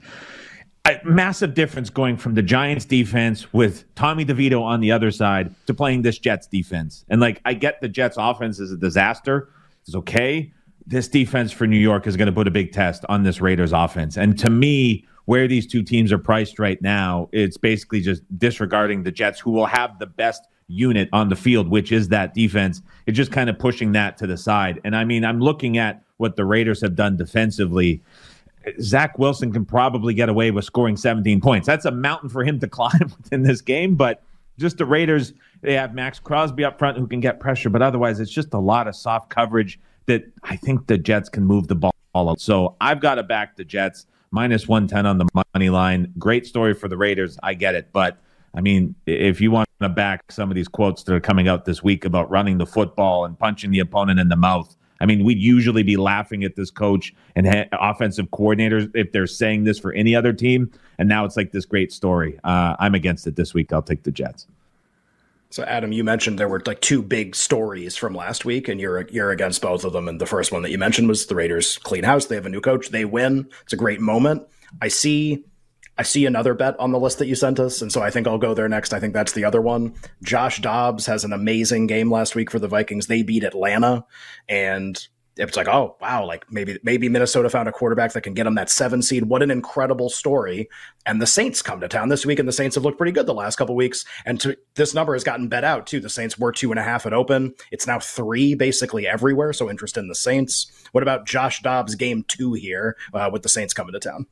a 0.85 1.01
massive 1.05 1.55
difference 1.55 1.91
going 1.91 2.17
from 2.17 2.35
the 2.35 2.43
Giants 2.43 2.85
defense 2.85 3.53
with 3.53 3.85
Tommy 3.95 4.25
DeVito 4.25 4.63
on 4.63 4.81
the 4.81 4.91
other 4.91 5.11
side 5.11 5.55
to 5.67 5.75
playing 5.75 6.03
this 6.03 6.19
Jets 6.19 6.47
defense. 6.47 7.05
And 7.09 7.21
like 7.21 7.41
I 7.45 7.55
get 7.55 7.81
the 7.81 7.89
Jets 7.89 8.17
offense 8.19 8.59
is 8.59 8.73
a 8.73 8.77
disaster. 8.77 9.51
It's 9.87 9.95
okay. 9.95 10.53
This 10.85 11.07
defense 11.07 11.53
for 11.53 11.67
New 11.67 11.79
York 11.79 12.07
is 12.07 12.17
going 12.17 12.27
to 12.27 12.33
put 12.33 12.49
a 12.49 12.51
big 12.51 12.73
test 12.73 13.05
on 13.09 13.23
this 13.23 13.41
Raiders 13.41 13.73
offense. 13.73 14.17
And 14.17 14.37
to 14.41 14.51
me, 14.51 15.07
where 15.27 15.47
these 15.47 15.69
two 15.69 15.85
teams 15.85 16.11
are 16.11 16.19
priced 16.19 16.59
right 16.59 16.83
now, 16.83 17.29
it's 17.31 17.57
basically 17.57 18.01
just 18.01 18.23
disregarding 18.37 19.05
the 19.05 19.13
Jets 19.13 19.39
who 19.39 19.53
will 19.53 19.67
have 19.67 20.01
the 20.01 20.07
best 20.07 20.49
unit 20.69 21.09
on 21.13 21.29
the 21.29 21.37
field, 21.37 21.69
which 21.69 21.93
is 21.93 22.09
that 22.09 22.35
defense. 22.35 22.83
It's 23.07 23.17
just 23.17 23.33
kind 23.33 23.51
of 23.51 23.59
pushing 23.59 23.93
that 23.93 24.17
to 24.19 24.27
the 24.27 24.37
side. 24.37 24.81
And 24.85 24.97
I 24.97 25.05
mean, 25.05 25.25
I'm 25.25 25.41
looking 25.41 25.79
at 25.79 26.03
what 26.17 26.37
the 26.37 26.45
Raiders 26.45 26.81
have 26.81 26.95
done 26.95 27.17
defensively. 27.17 28.03
Zach 28.81 29.19
Wilson 29.19 29.53
can 29.53 29.65
probably 29.65 30.15
get 30.15 30.29
away 30.29 30.51
with 30.51 30.65
scoring 30.65 30.97
17 30.97 31.41
points. 31.41 31.67
That's 31.67 31.85
a 31.85 31.91
mountain 31.91 32.29
for 32.29 32.45
him 32.45 32.61
to 32.61 32.69
climb 32.69 33.13
within 33.19 33.43
this 33.43 33.61
game, 33.61 33.97
but 33.97 34.23
just 34.59 34.79
the 34.79 34.87
Raiders, 34.87 35.33
they 35.63 35.75
have 35.75 35.95
Maxx 35.95 36.19
Crosby 36.19 36.65
up 36.65 36.79
front 36.79 36.99
who 36.99 37.07
can 37.07 37.21
get 37.21 37.41
pressure, 37.41 37.71
but 37.71 37.83
otherwise 37.83 38.21
it's 38.21 38.31
just 38.31 38.55
a 38.55 38.59
lot 38.59 38.87
of 38.87 38.95
soft 38.95 39.31
coverage 39.31 39.81
that 40.07 40.25
I 40.43 40.57
think 40.57 40.87
the 40.87 40.99
Jets 40.99 41.29
can 41.29 41.45
move 41.45 41.69
the 41.69 41.75
ball. 41.75 41.93
So 42.37 42.77
I've 42.81 43.01
got 43.01 43.17
to 43.17 43.23
back 43.23 43.57
the 43.57 43.65
Jets 43.65 44.07
minus 44.31 44.69
110 44.69 45.07
on 45.07 45.19
the 45.19 45.45
money 45.55 45.71
line. 45.71 46.13
Great 46.19 46.47
story 46.47 46.75
for 46.75 46.89
the 46.89 46.97
Raiders. 46.97 47.39
I 47.43 47.55
get 47.55 47.75
it, 47.75 47.89
but 47.93 48.19
I 48.55 48.61
mean, 48.61 48.95
if 49.07 49.41
you 49.41 49.51
want 49.51 49.69
to 49.83 49.89
back 49.89 50.33
some 50.33 50.51
of 50.51 50.55
these 50.55 50.69
quotes 50.69 51.03
that 51.05 51.15
are 51.15 51.21
coming 51.21 51.49
out 51.49 51.65
this 51.65 51.83
week 51.83 52.05
about 52.05 52.31
running 52.31 52.59
the 52.59 52.67
football 52.67 53.25
and 53.25 53.39
punching 53.39 53.71
the 53.71 53.81
opponent 53.81 54.21
in 54.21 54.29
the 54.29 54.37
mouth, 54.37 54.75
I 55.01 55.07
mean, 55.07 55.25
we'd 55.25 55.39
usually 55.39 55.83
be 55.83 55.97
laughing 55.97 56.45
at 56.45 56.55
this 56.55 56.71
coach 56.71 57.13
and 57.35 57.47
ha- 57.47 57.67
offensive 57.73 58.31
coordinators 58.31 58.91
if 58.95 59.11
they're 59.11 59.27
saying 59.27 59.65
this 59.65 59.79
for 59.79 59.93
any 59.93 60.15
other 60.15 60.33
team. 60.33 60.71
And 60.99 61.09
now 61.09 61.25
it's 61.25 61.37
like 61.37 61.51
this 61.51 61.65
great 61.65 61.93
story. 61.93 62.39
Uh, 62.45 62.77
I'm 62.79 62.95
against 62.95 63.27
it 63.27 63.35
this 63.35 63.53
week. 63.53 63.73
I'll 63.73 63.83
take 63.83 64.05
the 64.05 64.13
Jets. 64.13 64.47
So, 65.51 65.65
Adam, 65.65 65.93
you 65.93 66.03
mentioned 66.03 66.39
there 66.39 66.49
were 66.49 66.63
like 66.65 66.81
two 66.81 67.03
big 67.03 67.37
stories 67.37 67.95
from 67.95 68.15
last 68.15 68.47
week, 68.47 68.69
and 68.69 68.81
you're 68.81 69.07
you're 69.09 69.33
against 69.33 69.61
both 69.61 69.85
of 69.85 69.93
them. 69.93 70.09
And 70.09 70.19
the 70.19 70.25
first 70.25 70.51
one 70.51 70.63
that 70.63 70.71
you 70.71 70.79
mentioned 70.79 71.09
was 71.09 71.27
the 71.27 71.35
Raiders 71.35 71.77
clean 71.79 72.05
house. 72.05 72.25
They 72.25 72.37
have 72.37 72.47
a 72.47 72.49
new 72.49 72.63
coach. 72.63 72.89
They 72.89 73.05
win. 73.05 73.49
It's 73.65 73.75
a 73.75 73.77
great 73.77 74.01
moment. 74.01 74.45
I 74.81 74.89
see. 74.89 75.45
I 75.99 76.03
see 76.05 76.25
another 76.25 76.55
bet 76.55 76.79
on 76.81 76.93
the 76.93 76.99
list 76.99 77.19
that 77.19 77.27
you 77.27 77.35
sent 77.35 77.61
us, 77.61 77.83
and 77.83 77.93
so 77.93 78.03
I 78.03 78.11
think 78.11 78.27
I'll 78.27 78.39
go 78.39 78.55
there 78.55 78.69
next. 78.69 78.95
I 78.95 79.01
think 79.01 79.13
that's 79.13 79.33
the 79.33 79.45
other 79.45 79.61
one. 79.61 79.95
Josh 80.23 80.61
Dobbs 80.61 81.07
has 81.07 81.25
an 81.25 81.33
amazing 81.33 81.87
game 81.87 82.11
last 82.11 82.35
week 82.35 82.51
for 82.51 82.59
the 82.59 82.69
Vikings. 82.69 83.07
They 83.07 83.23
beat 83.23 83.45
Atlanta, 83.45 84.07
and 84.49 85.07
it's 85.37 85.57
like, 85.57 85.69
oh 85.69 85.97
wow, 86.01 86.27
like 86.27 86.51
maybe 86.51 86.79
maybe 86.83 87.09
Minnesota 87.09 87.49
found 87.49 87.69
a 87.69 87.73
quarterback 87.73 88.13
that 88.13 88.23
can 88.23 88.35
get 88.35 88.45
them 88.45 88.55
that 88.55 88.71
seven 88.71 89.03
seed. 89.03 89.25
What 89.25 89.43
an 89.43 89.51
incredible 89.51 90.09
story! 90.09 90.69
And 91.07 91.21
the 91.21 91.27
Saints 91.27 91.63
come 91.63 91.81
to 91.81 91.89
town 91.89 92.09
this 92.09 92.25
week, 92.25 92.39
and 92.39 92.49
the 92.49 92.53
Saints 92.53 92.75
have 92.75 92.85
looked 92.85 92.99
pretty 92.99 93.13
good 93.13 93.27
the 93.27 93.35
last 93.35 93.57
couple 93.57 93.75
weeks. 93.75 94.05
And 94.25 94.41
to, 94.41 94.57
this 94.75 94.95
number 94.95 95.15
has 95.15 95.25
gotten 95.25 95.49
bet 95.49 95.65
out 95.65 95.87
too. 95.87 96.01
The 96.01 96.11
Saints 96.11 96.39
were 96.39 96.53
two 96.53 96.71
and 96.71 96.79
a 96.79 96.83
half 96.83 97.07
at 97.07 97.13
open. 97.13 97.55
It's 97.71 97.87
now 97.87 97.99
three 97.99 98.55
basically 98.55 99.07
everywhere. 99.07 99.53
So 99.53 99.71
interest 99.71 99.97
in 99.97 100.09
the 100.09 100.15
Saints. 100.15 100.71
What 100.93 101.03
about 101.03 101.27
Josh 101.27 101.63
Dobbs 101.63 101.95
game 101.95 102.25
two 102.29 102.55
here 102.55 102.97
uh, 103.13 103.31
with 103.33 103.43
the 103.43 103.49
Saints 103.49 103.75
coming 103.75 103.93
to 103.93 104.01
town? 104.01 104.27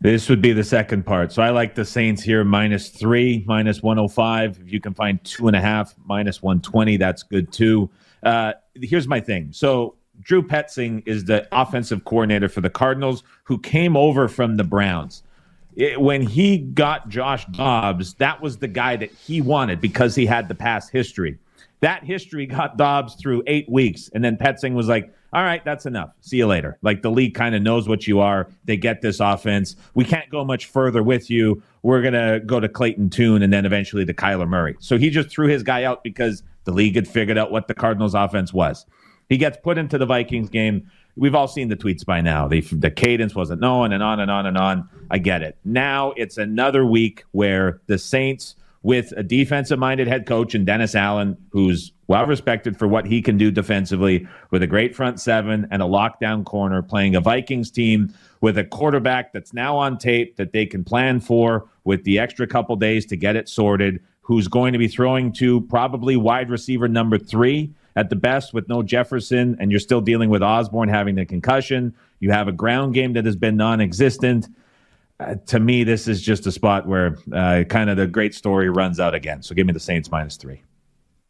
This 0.00 0.28
would 0.28 0.42
be 0.42 0.52
the 0.52 0.64
second 0.64 1.04
part. 1.04 1.32
So 1.32 1.42
I 1.42 1.50
like 1.50 1.74
the 1.74 1.84
Saints 1.84 2.22
here 2.22 2.44
minus 2.44 2.88
three, 2.88 3.44
minus 3.46 3.82
105. 3.82 4.58
If 4.62 4.72
you 4.72 4.80
can 4.80 4.94
find 4.94 5.22
two 5.24 5.46
and 5.46 5.56
a 5.56 5.60
half, 5.60 5.94
minus 6.04 6.42
120, 6.42 6.96
that's 6.96 7.22
good 7.22 7.52
too. 7.52 7.90
Uh, 8.22 8.54
here's 8.74 9.06
my 9.06 9.20
thing. 9.20 9.48
So 9.52 9.94
Drew 10.20 10.42
Petzing 10.42 11.02
is 11.06 11.24
the 11.24 11.46
offensive 11.52 12.04
coordinator 12.04 12.48
for 12.48 12.60
the 12.60 12.70
Cardinals 12.70 13.22
who 13.44 13.58
came 13.58 13.96
over 13.96 14.28
from 14.28 14.56
the 14.56 14.64
Browns. 14.64 15.22
It- 15.76 16.00
when 16.00 16.22
he 16.22 16.58
got 16.58 17.08
Josh 17.08 17.46
Dobbs, 17.46 18.14
that 18.14 18.42
was 18.42 18.58
the 18.58 18.68
guy 18.68 18.96
that 18.96 19.10
he 19.12 19.40
wanted 19.40 19.80
because 19.80 20.14
he 20.14 20.26
had 20.26 20.48
the 20.48 20.54
past 20.54 20.90
history. 20.90 21.38
That 21.80 22.04
history 22.04 22.46
got 22.46 22.76
Dobbs 22.76 23.14
through 23.14 23.42
eight 23.46 23.68
weeks. 23.70 24.10
And 24.12 24.22
then 24.22 24.36
Petzing 24.36 24.74
was 24.74 24.88
like, 24.88 25.14
all 25.32 25.42
right, 25.42 25.64
that's 25.64 25.86
enough. 25.86 26.10
See 26.20 26.38
you 26.38 26.46
later. 26.46 26.76
Like 26.82 27.02
the 27.02 27.10
league 27.10 27.34
kind 27.34 27.54
of 27.54 27.62
knows 27.62 27.88
what 27.88 28.06
you 28.06 28.18
are. 28.18 28.48
They 28.64 28.76
get 28.76 29.00
this 29.00 29.20
offense. 29.20 29.76
We 29.94 30.04
can't 30.04 30.28
go 30.28 30.44
much 30.44 30.66
further 30.66 31.02
with 31.02 31.30
you. 31.30 31.62
We're 31.82 32.02
going 32.02 32.14
to 32.14 32.40
go 32.44 32.58
to 32.58 32.68
Clayton 32.68 33.10
Tune 33.10 33.42
and 33.42 33.52
then 33.52 33.64
eventually 33.64 34.04
to 34.04 34.12
Kyler 34.12 34.48
Murray. 34.48 34.76
So 34.80 34.98
he 34.98 35.08
just 35.08 35.28
threw 35.28 35.46
his 35.46 35.62
guy 35.62 35.84
out 35.84 36.02
because 36.02 36.42
the 36.64 36.72
league 36.72 36.96
had 36.96 37.06
figured 37.06 37.38
out 37.38 37.52
what 37.52 37.68
the 37.68 37.74
Cardinals 37.74 38.14
offense 38.14 38.52
was. 38.52 38.86
He 39.28 39.36
gets 39.36 39.56
put 39.62 39.78
into 39.78 39.98
the 39.98 40.06
Vikings 40.06 40.50
game. 40.50 40.90
We've 41.16 41.36
all 41.36 41.46
seen 41.46 41.68
the 41.68 41.76
tweets 41.76 42.04
by 42.04 42.20
now. 42.20 42.48
They, 42.48 42.60
the 42.60 42.90
cadence 42.90 43.34
wasn't 43.34 43.60
known 43.60 43.92
and 43.92 44.02
on 44.02 44.18
and 44.18 44.30
on 44.30 44.46
and 44.46 44.58
on. 44.58 44.88
I 45.10 45.18
get 45.18 45.42
it. 45.42 45.56
Now 45.64 46.12
it's 46.16 46.38
another 46.38 46.84
week 46.84 47.24
where 47.30 47.80
the 47.86 47.98
Saints 47.98 48.56
with 48.82 49.12
a 49.16 49.22
defensive 49.22 49.78
minded 49.78 50.08
head 50.08 50.26
coach 50.26 50.54
and 50.54 50.64
Dennis 50.64 50.94
Allen, 50.94 51.36
who's 51.50 51.92
well 52.06 52.26
respected 52.26 52.78
for 52.78 52.88
what 52.88 53.06
he 53.06 53.20
can 53.20 53.36
do 53.36 53.50
defensively 53.50 54.26
with 54.50 54.62
a 54.62 54.66
great 54.66 54.96
front 54.96 55.20
seven 55.20 55.68
and 55.70 55.82
a 55.82 55.86
lockdown 55.86 56.44
corner, 56.44 56.82
playing 56.82 57.14
a 57.14 57.20
Vikings 57.20 57.70
team 57.70 58.12
with 58.40 58.56
a 58.56 58.64
quarterback 58.64 59.32
that's 59.32 59.52
now 59.52 59.76
on 59.76 59.98
tape 59.98 60.36
that 60.36 60.52
they 60.52 60.64
can 60.64 60.82
plan 60.82 61.20
for 61.20 61.68
with 61.84 62.04
the 62.04 62.18
extra 62.18 62.46
couple 62.46 62.74
days 62.76 63.04
to 63.06 63.16
get 63.16 63.36
it 63.36 63.48
sorted, 63.48 64.02
who's 64.22 64.48
going 64.48 64.72
to 64.72 64.78
be 64.78 64.88
throwing 64.88 65.32
to 65.32 65.60
probably 65.62 66.16
wide 66.16 66.48
receiver 66.48 66.88
number 66.88 67.18
three 67.18 67.72
at 67.96 68.08
the 68.08 68.16
best 68.16 68.54
with 68.54 68.68
no 68.68 68.82
Jefferson, 68.82 69.56
and 69.60 69.70
you're 69.70 69.80
still 69.80 70.00
dealing 70.00 70.30
with 70.30 70.42
Osborn 70.42 70.88
having 70.88 71.16
the 71.16 71.26
concussion. 71.26 71.94
You 72.20 72.30
have 72.30 72.48
a 72.48 72.52
ground 72.52 72.94
game 72.94 73.12
that 73.14 73.26
has 73.26 73.36
been 73.36 73.56
non 73.56 73.80
existent. 73.80 74.48
Uh, 75.20 75.34
to 75.46 75.60
me, 75.60 75.84
this 75.84 76.08
is 76.08 76.22
just 76.22 76.46
a 76.46 76.52
spot 76.52 76.86
where 76.86 77.18
uh, 77.32 77.62
kind 77.68 77.90
of 77.90 77.96
the 77.96 78.06
great 78.06 78.34
story 78.34 78.70
runs 78.70 78.98
out 78.98 79.14
again. 79.14 79.42
So 79.42 79.54
give 79.54 79.66
me 79.66 79.72
the 79.72 79.80
Saints 79.80 80.10
minus 80.10 80.36
three. 80.36 80.62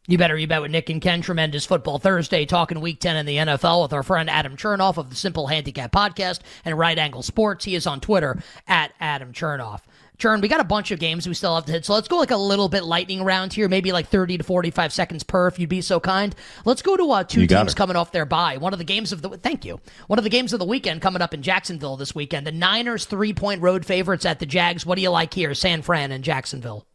You 0.07 0.17
better 0.17 0.35
you 0.35 0.47
bet 0.47 0.61
with 0.61 0.71
Nick 0.71 0.89
and 0.89 1.01
Ken. 1.01 1.21
Tremendous 1.21 1.65
Football 1.65 1.99
Thursday, 1.99 2.45
talking 2.45 2.81
Week 2.81 2.99
10 2.99 3.17
in 3.17 3.25
the 3.25 3.37
NFL 3.37 3.83
with 3.83 3.93
our 3.93 4.01
friend 4.01 4.29
Adam 4.29 4.57
Chernoff 4.57 4.97
of 4.97 5.09
the 5.09 5.15
Simple 5.15 5.47
Handicap 5.47 5.91
Podcast 5.91 6.39
and 6.65 6.77
Right 6.77 6.97
Angle 6.97 7.21
Sports. 7.21 7.65
He 7.65 7.75
is 7.75 7.85
on 7.85 7.99
Twitter 7.99 8.41
at 8.67 8.93
Adam 8.99 9.31
Chernoff. 9.31 9.81
Churn, 10.21 10.39
we 10.39 10.47
got 10.47 10.59
a 10.59 10.63
bunch 10.63 10.91
of 10.91 10.99
games 10.99 11.27
we 11.27 11.33
still 11.33 11.55
have 11.55 11.65
to 11.65 11.71
hit, 11.71 11.83
so 11.83 11.95
let's 11.95 12.07
go 12.07 12.17
like 12.17 12.29
a 12.29 12.37
little 12.37 12.69
bit 12.69 12.83
lightning 12.83 13.23
round 13.23 13.51
here, 13.51 13.67
maybe 13.67 13.91
like 13.91 14.07
30 14.07 14.37
to 14.37 14.43
45 14.43 14.93
seconds 14.93 15.23
per, 15.23 15.47
if 15.47 15.57
you'd 15.57 15.67
be 15.67 15.81
so 15.81 15.99
kind. 15.99 16.35
Let's 16.63 16.83
go 16.83 16.95
to 16.95 17.09
uh, 17.09 17.23
two 17.23 17.47
teams 17.47 17.71
it. 17.71 17.75
coming 17.75 17.95
off 17.95 18.11
their 18.11 18.25
bye. 18.25 18.57
One 18.57 18.71
of 18.71 18.77
the 18.77 18.85
games 18.85 19.11
of 19.11 19.23
the 19.23 19.29
thank 19.29 19.65
you. 19.65 19.81
One 20.05 20.19
of 20.19 20.23
the 20.23 20.29
games 20.29 20.53
of 20.53 20.59
the 20.59 20.65
weekend 20.65 21.01
coming 21.01 21.23
up 21.23 21.33
in 21.33 21.41
Jacksonville 21.41 21.97
this 21.97 22.13
weekend. 22.13 22.45
The 22.45 22.51
Niners 22.51 23.05
three 23.05 23.33
point 23.33 23.63
road 23.63 23.83
favorites 23.83 24.23
at 24.23 24.37
the 24.37 24.45
Jags. 24.45 24.85
What 24.85 24.97
do 24.97 25.01
you 25.01 25.09
like 25.09 25.33
here, 25.33 25.55
San 25.55 25.81
Fran 25.81 26.11
and 26.11 26.23
Jacksonville? 26.23 26.85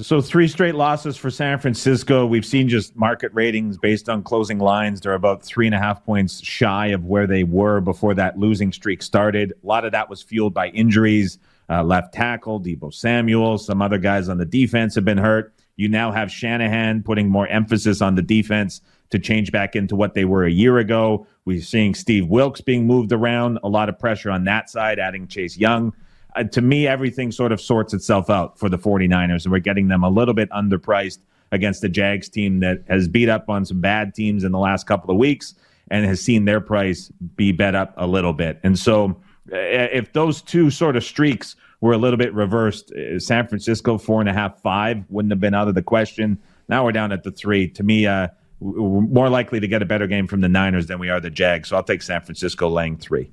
So 0.00 0.22
three 0.22 0.48
straight 0.48 0.76
losses 0.76 1.18
for 1.18 1.30
San 1.30 1.58
Francisco. 1.58 2.24
We've 2.24 2.46
seen 2.46 2.70
just 2.70 2.96
market 2.96 3.30
ratings 3.34 3.76
based 3.76 4.08
on 4.08 4.22
closing 4.22 4.58
lines. 4.58 5.02
They're 5.02 5.12
about 5.12 5.42
three 5.42 5.66
and 5.66 5.74
a 5.74 5.78
half 5.78 6.02
points 6.02 6.42
shy 6.42 6.86
of 6.86 7.04
where 7.04 7.26
they 7.26 7.44
were 7.44 7.82
before 7.82 8.14
that 8.14 8.38
losing 8.38 8.72
streak 8.72 9.02
started. 9.02 9.52
A 9.62 9.66
lot 9.66 9.84
of 9.84 9.92
that 9.92 10.08
was 10.08 10.22
fueled 10.22 10.54
by 10.54 10.68
injuries 10.68 11.38
uh, 11.70 11.82
left 11.84 12.12
tackle, 12.12 12.60
Deebo 12.60 12.92
Samuel. 12.92 13.56
Some 13.56 13.80
other 13.80 13.98
guys 13.98 14.28
on 14.28 14.38
the 14.38 14.44
defense 14.44 14.94
have 14.96 15.04
been 15.04 15.18
hurt. 15.18 15.54
You 15.76 15.88
now 15.88 16.12
have 16.12 16.30
Shanahan 16.30 17.02
putting 17.02 17.28
more 17.28 17.46
emphasis 17.46 18.02
on 18.02 18.16
the 18.16 18.22
defense 18.22 18.82
to 19.10 19.18
change 19.18 19.50
back 19.52 19.76
into 19.76 19.96
what 19.96 20.14
they 20.14 20.24
were 20.24 20.44
a 20.44 20.50
year 20.50 20.78
ago. 20.78 21.26
We're 21.44 21.62
seeing 21.62 21.94
Steve 21.94 22.26
Wilks 22.26 22.60
being 22.60 22.86
moved 22.86 23.12
around, 23.12 23.58
a 23.62 23.68
lot 23.68 23.88
of 23.88 23.98
pressure 23.98 24.30
on 24.30 24.44
that 24.44 24.68
side, 24.68 24.98
adding 24.98 25.26
Chase 25.26 25.56
Young. 25.56 25.92
Uh, 26.36 26.44
to 26.44 26.60
me, 26.60 26.86
everything 26.86 27.32
sort 27.32 27.50
of 27.50 27.60
sorts 27.60 27.94
itself 27.94 28.30
out 28.30 28.58
for 28.58 28.68
the 28.68 28.78
49ers, 28.78 29.44
and 29.44 29.52
we're 29.52 29.58
getting 29.58 29.88
them 29.88 30.04
a 30.04 30.10
little 30.10 30.34
bit 30.34 30.50
underpriced 30.50 31.18
against 31.52 31.80
the 31.80 31.88
Jags 31.88 32.28
team 32.28 32.60
that 32.60 32.84
has 32.88 33.08
beat 33.08 33.28
up 33.28 33.48
on 33.48 33.64
some 33.64 33.80
bad 33.80 34.14
teams 34.14 34.44
in 34.44 34.52
the 34.52 34.58
last 34.58 34.86
couple 34.86 35.10
of 35.10 35.16
weeks 35.16 35.54
and 35.90 36.06
has 36.06 36.20
seen 36.20 36.44
their 36.44 36.60
price 36.60 37.10
be 37.34 37.50
bet 37.50 37.74
up 37.74 37.94
a 37.96 38.06
little 38.06 38.32
bit. 38.32 38.60
And 38.62 38.78
so 38.78 39.20
if 39.50 40.12
those 40.12 40.42
two 40.42 40.70
sort 40.70 40.96
of 40.96 41.04
streaks 41.04 41.56
were 41.80 41.92
a 41.92 41.98
little 41.98 42.18
bit 42.18 42.32
reversed, 42.34 42.92
uh, 42.92 43.18
San 43.18 43.46
Francisco 43.46 43.98
four 43.98 44.20
and 44.20 44.28
a 44.28 44.32
half, 44.32 44.60
five 44.60 45.04
wouldn't 45.08 45.32
have 45.32 45.40
been 45.40 45.54
out 45.54 45.68
of 45.68 45.74
the 45.74 45.82
question. 45.82 46.38
Now 46.68 46.84
we're 46.84 46.92
down 46.92 47.12
at 47.12 47.22
the 47.22 47.30
three. 47.30 47.68
To 47.68 47.82
me, 47.82 48.06
uh, 48.06 48.28
we're 48.60 49.00
more 49.00 49.28
likely 49.28 49.60
to 49.60 49.66
get 49.66 49.82
a 49.82 49.86
better 49.86 50.06
game 50.06 50.26
from 50.26 50.40
the 50.40 50.48
Niners 50.48 50.86
than 50.86 50.98
we 50.98 51.08
are 51.08 51.20
the 51.20 51.30
Jags. 51.30 51.68
So 51.68 51.76
I'll 51.76 51.82
take 51.82 52.02
San 52.02 52.20
Francisco 52.20 52.68
laying 52.68 52.96
three. 52.96 53.30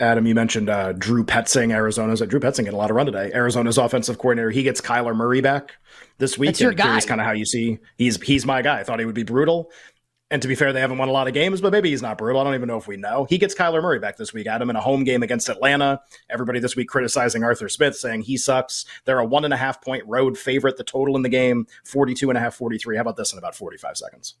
Adam, 0.00 0.26
you 0.26 0.34
mentioned 0.34 0.70
uh, 0.70 0.92
Drew 0.92 1.24
Petzing, 1.24 1.72
Arizona's. 1.72 2.22
Uh, 2.22 2.26
Drew 2.26 2.38
Petzing 2.38 2.58
getting 2.58 2.74
a 2.74 2.76
lot 2.76 2.90
of 2.90 2.96
run 2.96 3.06
today. 3.06 3.32
Arizona's 3.34 3.78
offensive 3.78 4.18
coordinator. 4.18 4.50
He 4.50 4.62
gets 4.62 4.80
Kyler 4.80 5.14
Murray 5.14 5.40
back 5.40 5.76
this 6.18 6.38
week. 6.38 6.48
That's 6.48 6.60
your 6.60 6.72
guy. 6.72 7.00
kind 7.00 7.20
of 7.20 7.26
how 7.26 7.32
you 7.32 7.44
see 7.44 7.78
he's 7.96 8.20
he's 8.22 8.46
my 8.46 8.62
guy. 8.62 8.80
I 8.80 8.84
thought 8.84 9.00
he 9.00 9.06
would 9.06 9.16
be 9.16 9.24
brutal. 9.24 9.70
And 10.30 10.42
to 10.42 10.48
be 10.48 10.54
fair, 10.54 10.74
they 10.74 10.80
haven't 10.80 10.98
won 10.98 11.08
a 11.08 11.12
lot 11.12 11.26
of 11.26 11.32
games, 11.32 11.62
but 11.62 11.72
maybe 11.72 11.88
he's 11.88 12.02
not 12.02 12.18
brutal. 12.18 12.40
I 12.40 12.44
don't 12.44 12.54
even 12.54 12.68
know 12.68 12.76
if 12.76 12.86
we 12.86 12.98
know. 12.98 13.24
He 13.30 13.38
gets 13.38 13.54
Kyler 13.54 13.82
Murray 13.82 13.98
back 13.98 14.18
this 14.18 14.34
week, 14.34 14.46
Adam, 14.46 14.68
in 14.68 14.76
a 14.76 14.80
home 14.80 15.02
game 15.02 15.22
against 15.22 15.48
Atlanta. 15.48 16.02
Everybody 16.28 16.60
this 16.60 16.76
week 16.76 16.88
criticizing 16.88 17.44
Arthur 17.44 17.68
Smith, 17.70 17.96
saying 17.96 18.22
he 18.22 18.36
sucks. 18.36 18.84
They're 19.06 19.20
a 19.20 19.24
one 19.24 19.46
and 19.46 19.54
a 19.54 19.56
half 19.56 19.80
point 19.80 20.04
road 20.06 20.36
favorite. 20.36 20.76
The 20.76 20.84
total 20.84 21.16
in 21.16 21.22
the 21.22 21.30
game, 21.30 21.66
42 21.84 22.28
and 22.28 22.36
a 22.36 22.40
half, 22.40 22.54
43. 22.54 22.96
How 22.96 23.02
about 23.02 23.16
this 23.16 23.32
in 23.32 23.38
about 23.38 23.54
45 23.54 23.96
seconds? 23.96 24.34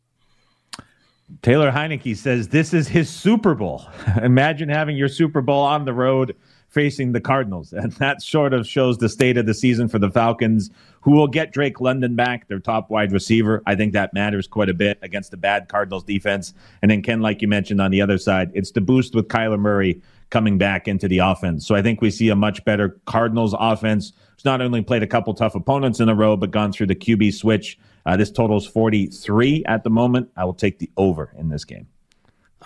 Taylor 1.40 1.70
Heinicke 1.70 2.16
says 2.16 2.48
this 2.48 2.74
is 2.74 2.88
his 2.88 3.08
Super 3.08 3.54
Bowl. 3.54 3.86
Imagine 4.22 4.68
having 4.68 4.96
your 4.96 5.08
Super 5.08 5.40
Bowl 5.40 5.62
on 5.62 5.86
the 5.86 5.94
road 5.94 6.36
facing 6.68 7.12
the 7.12 7.20
Cardinals. 7.20 7.72
And 7.78 7.92
that 7.94 8.22
sort 8.22 8.52
of 8.52 8.66
shows 8.66 8.98
the 8.98 9.08
state 9.08 9.36
of 9.36 9.46
the 9.46 9.54
season 9.54 9.88
for 9.88 9.98
the 9.98 10.10
Falcons, 10.10 10.70
who 11.00 11.12
will 11.12 11.26
get 11.26 11.52
Drake 11.52 11.80
London 11.80 12.14
back, 12.16 12.48
their 12.48 12.58
top 12.58 12.90
wide 12.90 13.12
receiver. 13.12 13.62
I 13.66 13.74
think 13.74 13.92
that 13.92 14.12
matters 14.12 14.46
quite 14.46 14.68
a 14.68 14.74
bit 14.74 14.98
against 15.02 15.30
the 15.30 15.36
bad 15.36 15.68
Cardinals 15.68 16.04
defense. 16.04 16.54
And 16.82 16.90
then, 16.90 17.02
Ken, 17.02 17.20
like 17.20 17.40
you 17.40 17.48
mentioned 17.48 17.80
on 17.80 17.90
the 17.90 18.02
other 18.02 18.18
side, 18.18 18.50
it's 18.54 18.72
the 18.72 18.80
boost 18.80 19.14
with 19.14 19.28
Kyler 19.28 19.58
Murray 19.58 20.02
coming 20.30 20.58
back 20.58 20.86
into 20.86 21.08
the 21.08 21.18
offense. 21.18 21.66
So 21.66 21.74
I 21.74 21.82
think 21.82 22.02
we 22.02 22.10
see 22.10 22.28
a 22.28 22.36
much 22.36 22.64
better 22.64 23.00
Cardinals 23.06 23.54
offense, 23.58 24.12
who's 24.34 24.44
not 24.44 24.60
only 24.60 24.82
played 24.82 25.02
a 25.02 25.06
couple 25.06 25.32
tough 25.34 25.54
opponents 25.54 26.00
in 26.00 26.08
a 26.08 26.14
row, 26.14 26.36
but 26.36 26.50
gone 26.50 26.72
through 26.72 26.88
the 26.88 26.96
QB 26.96 27.32
switch. 27.34 27.78
Uh, 28.04 28.16
this 28.16 28.30
totals 28.30 28.66
43 28.66 29.64
at 29.66 29.84
the 29.84 29.90
moment. 29.90 30.30
I 30.36 30.44
will 30.44 30.54
take 30.54 30.78
the 30.78 30.90
over 30.96 31.32
in 31.38 31.48
this 31.48 31.64
game. 31.64 31.86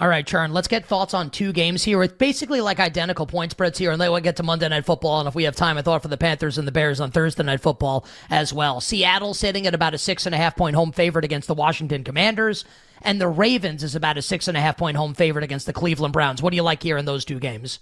All 0.00 0.08
right, 0.08 0.26
Churn, 0.26 0.54
let's 0.54 0.68
get 0.68 0.86
thoughts 0.86 1.12
on 1.12 1.28
two 1.28 1.52
games 1.52 1.84
here. 1.84 2.02
It's 2.02 2.14
basically 2.14 2.62
like 2.62 2.80
identical 2.80 3.26
point 3.26 3.50
spreads 3.50 3.78
here, 3.78 3.90
and 3.90 4.00
then 4.00 4.10
we'll 4.10 4.22
get 4.22 4.36
to 4.36 4.42
Monday 4.42 4.66
Night 4.66 4.86
Football. 4.86 5.20
And 5.20 5.28
if 5.28 5.34
we 5.34 5.44
have 5.44 5.54
time, 5.54 5.76
I 5.76 5.82
thought 5.82 6.00
for 6.00 6.08
the 6.08 6.16
Panthers 6.16 6.56
and 6.56 6.66
the 6.66 6.72
Bears 6.72 6.98
on 6.98 7.10
Thursday 7.10 7.42
Night 7.42 7.60
Football 7.60 8.06
as 8.30 8.54
well. 8.54 8.80
Seattle 8.80 9.34
sitting 9.34 9.66
at 9.66 9.74
about 9.74 9.92
a 9.92 9.98
six 9.98 10.24
and 10.24 10.34
a 10.34 10.38
half 10.38 10.56
point 10.56 10.76
home 10.76 10.92
favorite 10.92 11.26
against 11.26 11.46
the 11.46 11.54
Washington 11.54 12.04
Commanders, 12.04 12.64
and 13.02 13.20
the 13.20 13.28
Ravens 13.28 13.84
is 13.84 13.94
about 13.94 14.16
a 14.16 14.22
six 14.22 14.48
and 14.48 14.56
a 14.56 14.62
half 14.62 14.78
point 14.78 14.96
home 14.96 15.12
favorite 15.12 15.44
against 15.44 15.66
the 15.66 15.74
Cleveland 15.74 16.14
Browns. 16.14 16.40
What 16.40 16.50
do 16.50 16.56
you 16.56 16.62
like 16.62 16.82
here 16.82 16.96
in 16.96 17.04
those 17.04 17.26
two 17.26 17.38
games? 17.38 17.78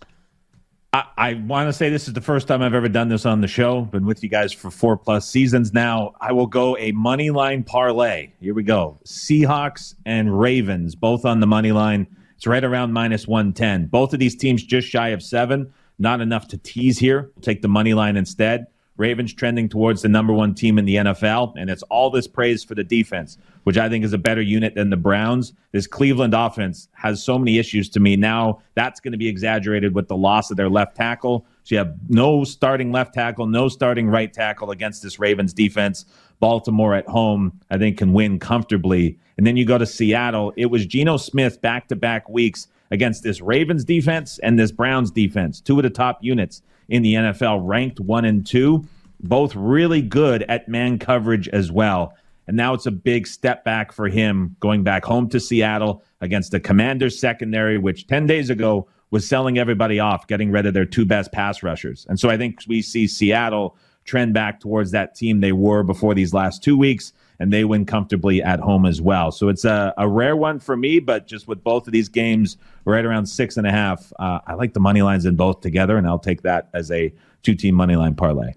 I, 0.92 1.04
I 1.16 1.34
want 1.34 1.68
to 1.68 1.72
say 1.72 1.88
this 1.88 2.08
is 2.08 2.14
the 2.14 2.20
first 2.20 2.48
time 2.48 2.62
I've 2.62 2.74
ever 2.74 2.88
done 2.88 3.08
this 3.08 3.24
on 3.24 3.40
the 3.40 3.48
show. 3.48 3.82
Been 3.82 4.06
with 4.06 4.24
you 4.24 4.28
guys 4.28 4.52
for 4.52 4.70
four 4.70 4.96
plus 4.96 5.28
seasons 5.28 5.72
now. 5.72 6.14
I 6.20 6.32
will 6.32 6.48
go 6.48 6.76
a 6.78 6.90
money 6.92 7.30
line 7.30 7.62
parlay. 7.62 8.32
Here 8.40 8.54
we 8.54 8.64
go. 8.64 8.98
Seahawks 9.04 9.94
and 10.04 10.38
Ravens, 10.38 10.96
both 10.96 11.24
on 11.24 11.38
the 11.38 11.46
money 11.46 11.70
line. 11.70 12.08
It's 12.36 12.46
right 12.46 12.64
around 12.64 12.92
minus 12.92 13.28
110. 13.28 13.86
Both 13.86 14.12
of 14.14 14.18
these 14.18 14.34
teams 14.34 14.64
just 14.64 14.88
shy 14.88 15.10
of 15.10 15.22
seven. 15.22 15.72
Not 16.00 16.20
enough 16.20 16.48
to 16.48 16.58
tease 16.58 16.98
here. 16.98 17.30
We'll 17.36 17.42
take 17.42 17.62
the 17.62 17.68
money 17.68 17.94
line 17.94 18.16
instead. 18.16 18.66
Ravens 18.96 19.32
trending 19.32 19.68
towards 19.68 20.02
the 20.02 20.08
number 20.08 20.32
one 20.32 20.54
team 20.54 20.78
in 20.78 20.84
the 20.84 20.96
NFL, 20.96 21.54
and 21.56 21.70
it's 21.70 21.82
all 21.84 22.10
this 22.10 22.26
praise 22.26 22.64
for 22.64 22.74
the 22.74 22.84
defense, 22.84 23.38
which 23.64 23.78
I 23.78 23.88
think 23.88 24.04
is 24.04 24.12
a 24.12 24.18
better 24.18 24.40
unit 24.40 24.74
than 24.74 24.90
the 24.90 24.96
Browns. 24.96 25.52
This 25.72 25.86
Cleveland 25.86 26.34
offense 26.34 26.88
has 26.92 27.22
so 27.22 27.38
many 27.38 27.58
issues 27.58 27.88
to 27.90 28.00
me. 28.00 28.16
Now 28.16 28.62
that's 28.74 29.00
going 29.00 29.12
to 29.12 29.18
be 29.18 29.28
exaggerated 29.28 29.94
with 29.94 30.08
the 30.08 30.16
loss 30.16 30.50
of 30.50 30.56
their 30.56 30.70
left 30.70 30.96
tackle. 30.96 31.46
So 31.64 31.74
you 31.74 31.78
have 31.78 31.94
no 32.08 32.44
starting 32.44 32.92
left 32.92 33.14
tackle, 33.14 33.46
no 33.46 33.68
starting 33.68 34.08
right 34.08 34.32
tackle 34.32 34.70
against 34.70 35.02
this 35.02 35.18
Ravens 35.18 35.52
defense. 35.52 36.04
Baltimore 36.40 36.94
at 36.94 37.06
home, 37.06 37.60
I 37.70 37.78
think, 37.78 37.98
can 37.98 38.12
win 38.14 38.38
comfortably. 38.38 39.18
And 39.36 39.46
then 39.46 39.56
you 39.56 39.64
go 39.64 39.78
to 39.78 39.86
Seattle. 39.86 40.52
It 40.56 40.66
was 40.66 40.86
Geno 40.86 41.18
Smith 41.18 41.60
back 41.60 41.88
to 41.88 41.96
back 41.96 42.28
weeks 42.28 42.66
against 42.90 43.22
this 43.22 43.40
Ravens 43.40 43.84
defense 43.84 44.38
and 44.40 44.58
this 44.58 44.72
Browns 44.72 45.10
defense, 45.10 45.60
two 45.60 45.78
of 45.78 45.82
the 45.82 45.90
top 45.90 46.18
units 46.22 46.62
in 46.88 47.02
the 47.02 47.14
NFL, 47.14 47.60
ranked 47.62 48.00
one 48.00 48.24
and 48.24 48.44
two, 48.44 48.84
both 49.22 49.54
really 49.54 50.02
good 50.02 50.42
at 50.44 50.68
man 50.68 50.98
coverage 50.98 51.48
as 51.48 51.70
well. 51.70 52.14
And 52.50 52.56
now 52.56 52.74
it's 52.74 52.86
a 52.86 52.90
big 52.90 53.28
step 53.28 53.62
back 53.62 53.92
for 53.92 54.08
him 54.08 54.56
going 54.58 54.82
back 54.82 55.04
home 55.04 55.28
to 55.28 55.38
Seattle 55.38 56.02
against 56.20 56.50
the 56.50 56.58
Commanders 56.58 57.16
secondary, 57.16 57.78
which 57.78 58.08
10 58.08 58.26
days 58.26 58.50
ago 58.50 58.88
was 59.12 59.24
selling 59.24 59.56
everybody 59.56 60.00
off, 60.00 60.26
getting 60.26 60.50
rid 60.50 60.66
of 60.66 60.74
their 60.74 60.84
two 60.84 61.06
best 61.06 61.30
pass 61.30 61.62
rushers. 61.62 62.06
And 62.08 62.18
so 62.18 62.28
I 62.28 62.36
think 62.36 62.58
we 62.66 62.82
see 62.82 63.06
Seattle 63.06 63.76
trend 64.04 64.34
back 64.34 64.58
towards 64.58 64.90
that 64.90 65.14
team 65.14 65.38
they 65.38 65.52
were 65.52 65.84
before 65.84 66.12
these 66.12 66.34
last 66.34 66.60
two 66.60 66.76
weeks, 66.76 67.12
and 67.38 67.52
they 67.52 67.62
win 67.62 67.86
comfortably 67.86 68.42
at 68.42 68.58
home 68.58 68.84
as 68.84 69.00
well. 69.00 69.30
So 69.30 69.48
it's 69.48 69.64
a, 69.64 69.94
a 69.96 70.08
rare 70.08 70.34
one 70.34 70.58
for 70.58 70.76
me, 70.76 70.98
but 70.98 71.28
just 71.28 71.46
with 71.46 71.62
both 71.62 71.86
of 71.86 71.92
these 71.92 72.08
games 72.08 72.56
right 72.84 73.04
around 73.04 73.26
six 73.26 73.58
and 73.58 73.66
a 73.68 73.70
half, 73.70 74.12
uh, 74.18 74.40
I 74.44 74.54
like 74.54 74.74
the 74.74 74.80
money 74.80 75.02
lines 75.02 75.24
in 75.24 75.36
both 75.36 75.60
together, 75.60 75.96
and 75.96 76.04
I'll 76.04 76.18
take 76.18 76.42
that 76.42 76.68
as 76.74 76.90
a 76.90 77.14
two 77.44 77.54
team 77.54 77.76
money 77.76 77.94
line 77.94 78.16
parlay. 78.16 78.54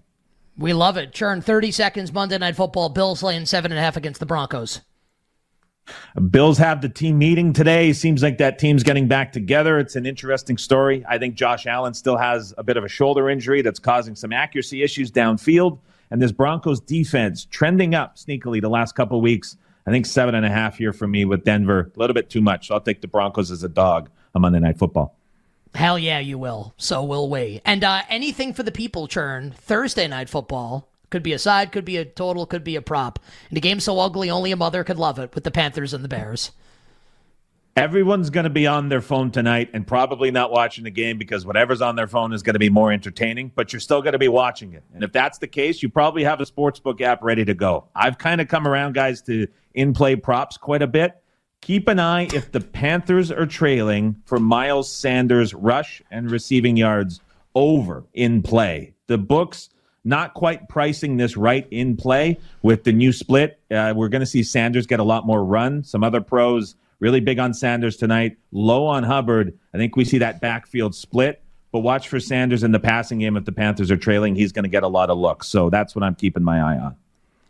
We 0.58 0.74
love 0.74 0.98
it. 0.98 1.14
Churn 1.14 1.42
30 1.42 1.72
seconds 1.72 2.14
Monday 2.14 2.38
Night 2.38 2.56
Football. 2.56 2.90
Bills 2.90 3.24
laying 3.24 3.46
seven 3.46 3.72
and 3.72 3.80
a 3.80 3.82
half 3.82 3.98
against 3.98 4.20
the 4.20 4.26
Broncos. 4.26 4.82
Bills 6.30 6.58
have 6.60 6.82
the 6.82 6.90
team 6.90 7.18
meeting 7.18 7.52
today. 7.52 7.92
Seems 7.92 8.24
like 8.24 8.38
that 8.38 8.60
team's 8.60 8.84
getting 8.84 9.08
back 9.08 9.32
together. 9.34 9.80
It's 9.80 9.96
an 9.96 10.06
interesting 10.06 10.58
story. 10.58 11.04
I 11.10 11.18
think 11.18 11.36
Josh 11.36 11.66
Allen 11.66 11.94
still 11.94 12.18
has 12.18 12.54
a 12.58 12.64
bit 12.64 12.78
of 12.78 12.84
a 12.84 12.88
shoulder 12.88 13.30
injury 13.30 13.62
that's 13.62 13.80
causing 13.80 14.16
some 14.16 14.32
accuracy 14.32 14.84
issues 14.84 15.12
downfield. 15.12 15.80
And 16.12 16.22
this 16.22 16.32
Broncos 16.32 16.80
defense 16.80 17.46
trending 17.46 17.96
up 17.96 18.16
sneakily 18.16 18.62
the 18.62 18.70
last 18.70 18.94
couple 18.96 19.20
weeks. 19.20 19.58
I 19.86 19.92
think 19.92 20.06
seven 20.06 20.36
and 20.36 20.46
a 20.46 20.50
half 20.50 20.78
here 20.78 20.94
for 20.94 21.08
me 21.08 21.26
with 21.26 21.44
Denver. 21.44 21.92
A 21.94 22.00
little 22.00 22.14
bit 22.14 22.30
too 22.30 22.42
much. 22.42 22.68
So 22.68 22.76
I'll 22.76 22.82
take 22.82 23.02
the 23.02 23.08
Broncos 23.08 23.52
as 23.52 23.64
a 23.64 23.70
dog 23.70 24.10
on 24.34 24.44
Monday 24.44 24.60
Night 24.60 24.78
Football. 24.78 25.18
Hell 25.76 25.98
yeah, 25.98 26.20
you 26.20 26.38
will. 26.38 26.74
So 26.78 27.04
will 27.04 27.30
we. 27.30 27.62
And 27.66 27.84
uh, 27.84 28.04
anything 28.10 28.54
for 28.54 28.64
the 28.64 28.72
people 28.72 29.08
churn 29.08 29.52
Thursday 29.52 30.08
Night 30.08 30.30
Football 30.30 30.88
Could 31.10 31.22
be 31.22 31.34
a 31.34 31.40
side, 31.40 31.72
could 31.72 31.86
be 31.86 31.98
a 31.98 32.06
total, 32.06 32.48
could 32.48 32.64
be 32.64 32.76
a 32.76 32.82
prop. 32.82 33.20
And 33.50 33.58
a 33.58 33.62
game 33.62 33.80
so 33.80 34.00
ugly, 34.00 34.32
only 34.32 34.52
a 34.52 34.56
mother 34.56 34.84
could 34.84 34.98
love 34.98 35.20
it 35.20 35.36
with 35.36 35.44
the 35.44 35.52
Panthers 35.52 35.94
and 35.94 36.04
the 36.04 36.08
Bears. 36.08 36.52
Everyone's 37.76 38.32
going 38.32 38.44
to 38.44 38.50
be 38.52 38.66
on 38.66 38.90
their 38.90 39.02
phone 39.02 39.30
tonight 39.30 39.70
and 39.74 39.86
probably 39.86 40.32
not 40.32 40.52
watching 40.52 40.84
the 40.84 40.92
game 40.92 41.20
because 41.20 41.46
whatever's 41.46 41.82
on 41.82 41.96
their 41.96 42.08
phone 42.08 42.34
is 42.34 42.42
going 42.44 42.54
to 42.54 42.60
be 42.60 42.70
more 42.70 42.92
entertaining, 42.92 43.52
but 43.56 43.74
you're 43.74 43.80
still 43.80 44.02
going 44.02 44.14
to 44.14 44.20
be 44.20 44.28
watching 44.28 44.74
it. 44.74 44.84
And 44.94 45.04
if 45.04 45.12
that's 45.12 45.38
the 45.38 45.48
case, 45.48 45.84
you 45.84 45.90
probably 45.90 46.24
have 46.24 46.42
a 46.42 46.46
sportsbook 46.46 47.02
app 47.02 47.24
ready 47.24 47.46
to 47.46 47.54
go. 47.54 47.86
I've 47.96 48.18
kind 48.18 48.42
of 48.42 48.48
come 48.48 48.68
around, 48.68 48.94
guys, 48.94 49.22
to 49.24 49.48
in 49.74 49.94
play 49.94 50.16
props 50.16 50.58
quite 50.58 50.82
a 50.82 50.88
bit. 50.88 51.20
Keep 51.64 51.88
an 51.88 52.00
eye 52.00 52.28
if 52.34 52.52
the 52.52 52.60
Panthers 52.60 53.32
are 53.32 53.46
trailing 53.46 54.22
for 54.26 54.40
Miles 54.40 54.92
Sanders' 54.92 55.54
rush 55.54 56.02
and 56.12 56.30
receiving 56.30 56.78
yards 56.78 57.22
over 57.56 58.04
in 58.14 58.42
play. 58.42 58.94
The 59.08 59.18
books 59.18 59.70
not 60.04 60.34
quite 60.34 60.68
pricing 60.68 61.18
this 61.18 61.38
right 61.38 61.66
in 61.72 61.96
play 61.96 62.38
with 62.62 62.84
the 62.84 62.92
new 62.92 63.14
split. 63.14 63.60
Uh, 63.72 63.94
we're 63.96 64.10
going 64.10 64.20
to 64.20 64.26
see 64.26 64.44
Sanders 64.44 64.86
get 64.86 65.00
a 65.00 65.04
lot 65.04 65.26
more 65.26 65.44
run. 65.44 65.84
Some 65.84 66.04
other 66.04 66.20
pros 66.20 66.76
Really 67.04 67.20
big 67.20 67.38
on 67.38 67.54
Sanders 67.54 67.98
tonight, 67.98 68.38
low 68.54 68.86
on 68.86 69.04
Hubbard. 69.04 69.60
I 69.74 69.78
think 69.78 69.98
we 69.98 70.06
see 70.06 70.20
that 70.20 70.40
backfield 70.40 70.96
split. 70.96 71.42
But 71.74 71.80
watch 71.80 72.08
for 72.08 72.18
Sanders 72.18 72.64
in 72.64 72.72
the 72.72 72.80
passing 72.80 73.20
game. 73.20 73.36
If 73.36 73.44
the 73.44 73.52
Panthers 73.52 73.92
are 73.92 73.98
trailing, 73.98 74.36
he's 74.36 74.54
going 74.54 74.64
to 74.64 74.70
get 74.70 74.84
a 74.84 74.88
lot 74.88 75.10
of 75.10 75.18
looks. 75.18 75.50
So 75.50 75.70
that's 75.70 75.96
what 75.96 76.04
I'm 76.04 76.16
keeping 76.16 76.44
my 76.44 76.62
eye 76.62 76.78
on. 76.78 76.96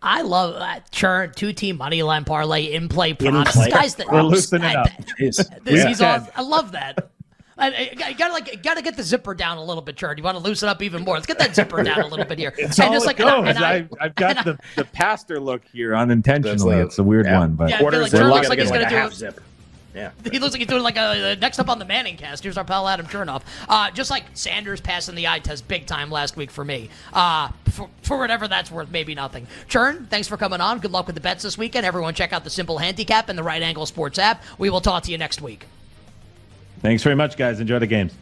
I 0.03 0.22
love 0.22 0.55
that 0.55 0.91
churn 0.91 1.31
two 1.33 1.53
team 1.53 1.77
money 1.77 2.03
line 2.03 2.25
parlay 2.25 2.74
in 2.74 2.89
play 2.89 3.13
props. 3.13 3.55
In 3.55 3.69
Guys, 3.69 3.95
that, 3.95 4.12
we're 4.12 4.22
loosening 4.22 4.75
up. 4.75 4.89
This, 5.17 5.83
he's 5.83 6.01
all, 6.01 6.27
I 6.36 6.41
love 6.41 6.74
that. 6.74 7.10
I, 7.57 7.91
I, 8.03 8.13
gotta 8.13 8.33
like 8.33 8.62
gotta 8.63 8.81
get 8.81 8.98
the 8.98 9.03
zipper 9.03 9.33
down 9.33 9.57
a 9.57 9.63
little 9.63 9.81
bit, 9.81 9.95
Chard. 9.95 10.17
You 10.17 10.24
want 10.24 10.38
to 10.38 10.43
loosen 10.43 10.67
up 10.67 10.81
even 10.81 11.03
more? 11.03 11.15
Let's 11.15 11.27
get 11.27 11.38
that 11.39 11.55
zipper 11.55 11.81
down 11.83 12.01
a 12.01 12.07
little 12.07 12.25
bit 12.25 12.39
here. 12.39 12.53
It's 12.57 12.79
and 12.79 12.88
all 12.88 12.93
just 12.93 13.05
like, 13.05 13.17
goes. 13.17 13.48
And 13.48 13.60
I, 13.60 13.88
have 14.00 14.15
got 14.15 14.43
the, 14.43 14.60
the 14.75 14.86
pastor 14.86 15.39
look 15.39 15.63
here 15.72 15.95
unintentionally. 15.95 16.77
Like, 16.77 16.88
it's 16.88 17.00
a 17.00 17.03
weird 17.03 17.25
yeah. 17.25 17.39
one, 17.39 17.55
but 17.55 17.69
yeah, 17.69 17.77
I 17.77 17.83
like 17.83 18.12
Chard 18.12 18.25
looks 18.25 18.50
like 18.50 18.60
he's 18.60 18.72
gonna 18.72 18.89
do 18.89 19.10
zip. 19.12 19.39
Yeah. 19.93 20.12
He 20.31 20.39
looks 20.39 20.53
like 20.53 20.59
he's 20.59 20.67
doing 20.67 20.83
like 20.83 20.97
a, 20.97 21.35
next 21.39 21.59
up 21.59 21.69
on 21.69 21.79
the 21.79 21.85
Manning 21.85 22.17
cast. 22.17 22.43
Here's 22.43 22.57
our 22.57 22.63
pal 22.63 22.88
Adam 22.88 23.05
Chernoff. 23.05 23.43
Uh, 23.69 23.91
just 23.91 24.09
like 24.09 24.23
Sanders 24.33 24.81
passing 24.81 25.15
the 25.15 25.27
eye 25.27 25.39
test 25.39 25.67
big 25.67 25.85
time 25.85 26.09
last 26.09 26.35
week 26.35 26.50
for 26.50 26.65
me. 26.65 26.89
Uh, 27.12 27.50
for, 27.69 27.89
for 28.01 28.17
whatever 28.17 28.47
that's 28.47 28.71
worth, 28.71 28.89
maybe 28.89 29.13
nothing. 29.13 29.47
Churn, 29.67 30.07
thanks 30.09 30.27
for 30.27 30.38
coming 30.38 30.62
on. 30.62 30.79
Good 30.79 30.91
luck 30.91 31.05
with 31.05 31.15
the 31.15 31.21
bets 31.21 31.43
this 31.43 31.57
weekend. 31.57 31.85
Everyone, 31.85 32.13
check 32.13 32.33
out 32.33 32.43
the 32.43 32.50
Simple 32.50 32.79
Handicap 32.79 33.29
and 33.29 33.38
the 33.38 33.43
Right 33.43 33.62
Angle 33.62 33.85
Sports 33.85 34.17
app. 34.17 34.43
We 34.57 34.69
will 34.69 34.81
talk 34.81 35.03
to 35.03 35.12
you 35.12 35.17
next 35.17 35.41
week. 35.41 35.67
Thanks 36.81 37.03
very 37.03 37.15
much, 37.15 37.38
guys. 37.38 37.59
Enjoy 37.59 37.79
the 37.79 37.88
games. 37.88 38.13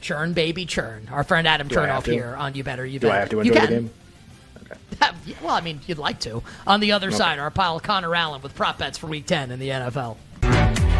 Churn, 0.00 0.34
baby, 0.34 0.66
churn. 0.66 1.08
Our 1.10 1.24
friend 1.24 1.48
Adam 1.48 1.68
Do 1.68 1.76
Chernoff 1.76 2.06
here 2.06 2.36
on 2.38 2.54
You 2.54 2.62
Better 2.62 2.84
You 2.84 2.98
Do 2.98 3.08
Better. 3.08 3.16
I 3.16 3.20
have 3.20 3.30
to 3.30 3.40
enjoy 3.40 3.54
the 3.54 3.66
game? 3.66 3.90
Okay. 4.68 5.36
well, 5.42 5.54
I 5.54 5.60
mean, 5.60 5.80
you'd 5.86 5.98
like 5.98 6.18
to. 6.20 6.42
On 6.66 6.80
the 6.80 6.90
other 6.90 7.08
okay. 7.08 7.16
side, 7.16 7.38
our 7.38 7.52
pal 7.52 7.78
Connor 7.78 8.12
Allen 8.14 8.42
with 8.42 8.54
prop 8.56 8.78
bets 8.78 8.98
for 8.98 9.06
Week 9.06 9.24
10 9.24 9.52
in 9.52 9.60
the 9.60 9.68
NFL. 9.68 10.16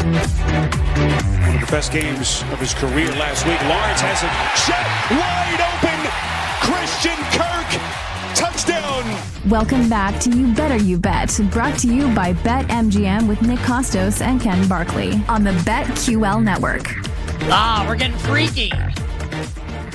One 0.07 0.15
of 0.15 1.61
the 1.61 1.67
best 1.69 1.91
games 1.91 2.45
of 2.53 2.61
his 2.61 2.73
career 2.75 3.11
last 3.17 3.45
week. 3.45 3.61
Lawrence 3.63 4.01
has 4.03 4.23
it 4.23 4.31
shot 4.55 4.87
wide 5.11 5.59
open. 5.67 5.99
Christian 6.63 7.17
Kirk 7.35 7.67
touchdown. 8.37 9.51
Welcome 9.51 9.89
back 9.89 10.21
to 10.21 10.31
You 10.31 10.55
Better 10.55 10.77
You 10.77 10.97
Bet, 10.97 11.41
brought 11.51 11.77
to 11.81 11.93
you 11.93 12.15
by 12.15 12.35
BetMGM 12.35 13.27
with 13.27 13.43
Nick 13.43 13.59
Kostos 13.61 14.21
and 14.21 14.41
Ken 14.41 14.69
Barkley 14.69 15.21
on 15.29 15.43
the 15.43 15.51
BetQL 15.51 16.41
network. 16.41 16.95
Ah, 17.49 17.85
we're 17.89 17.97
getting 17.97 18.17
freaky 18.19 18.71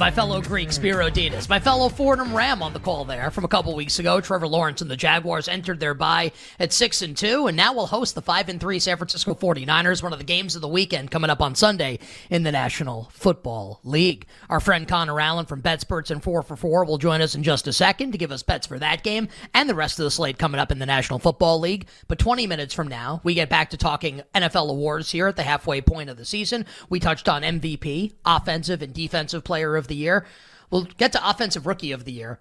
my 0.01 0.09
fellow 0.09 0.41
Greek, 0.41 0.71
Spiro 0.71 1.11
Dedes, 1.11 1.47
my 1.47 1.59
fellow 1.59 1.87
Fordham 1.87 2.35
Ram 2.35 2.63
on 2.63 2.73
the 2.73 2.79
call 2.79 3.05
there 3.05 3.29
from 3.29 3.45
a 3.45 3.47
couple 3.47 3.75
weeks 3.75 3.99
ago. 3.99 4.19
Trevor 4.19 4.47
Lawrence 4.47 4.81
and 4.81 4.89
the 4.89 4.97
Jaguars 4.97 5.47
entered 5.47 5.79
their 5.79 5.93
bye 5.93 6.31
at 6.59 6.73
6 6.73 7.03
and 7.03 7.15
2, 7.15 7.45
and 7.45 7.55
now 7.55 7.71
will 7.71 7.85
host 7.85 8.15
the 8.15 8.21
5 8.23 8.49
and 8.49 8.59
3 8.59 8.79
San 8.79 8.97
Francisco 8.97 9.35
49ers, 9.35 10.01
one 10.01 10.11
of 10.11 10.17
the 10.17 10.25
games 10.25 10.55
of 10.55 10.63
the 10.63 10.67
weekend 10.67 11.11
coming 11.11 11.29
up 11.29 11.39
on 11.39 11.53
Sunday 11.53 11.99
in 12.31 12.41
the 12.41 12.51
National 12.51 13.11
Football 13.13 13.79
League. 13.83 14.25
Our 14.49 14.59
friend 14.59 14.87
Connor 14.87 15.19
Allen 15.19 15.45
from 15.45 15.61
BetSperts 15.61 16.09
and 16.09 16.23
4 16.23 16.41
for 16.41 16.55
4 16.55 16.83
will 16.85 16.97
join 16.97 17.21
us 17.21 17.35
in 17.35 17.43
just 17.43 17.67
a 17.67 17.73
second 17.73 18.13
to 18.13 18.17
give 18.17 18.31
us 18.31 18.41
bets 18.41 18.65
for 18.65 18.79
that 18.79 19.03
game 19.03 19.27
and 19.53 19.69
the 19.69 19.75
rest 19.75 19.99
of 19.99 20.05
the 20.05 20.09
slate 20.09 20.39
coming 20.39 20.59
up 20.59 20.71
in 20.71 20.79
the 20.79 20.87
National 20.87 21.19
Football 21.19 21.59
League. 21.59 21.85
But 22.07 22.17
20 22.17 22.47
minutes 22.47 22.73
from 22.73 22.87
now, 22.87 23.21
we 23.23 23.35
get 23.35 23.49
back 23.49 23.69
to 23.69 23.77
talking 23.77 24.23
NFL 24.33 24.71
awards 24.71 25.11
here 25.11 25.27
at 25.27 25.35
the 25.35 25.43
halfway 25.43 25.79
point 25.79 26.09
of 26.09 26.17
the 26.17 26.25
season. 26.25 26.65
We 26.89 26.99
touched 26.99 27.29
on 27.29 27.43
MVP, 27.43 28.13
offensive 28.25 28.81
and 28.81 28.95
defensive 28.95 29.43
player 29.43 29.75
of 29.75 29.90
the 29.90 29.90
year. 29.95 30.25
We'll 30.69 30.83
get 30.83 31.11
to 31.13 31.29
Offensive 31.29 31.67
Rookie 31.67 31.91
of 31.91 32.05
the 32.05 32.13
Year. 32.13 32.39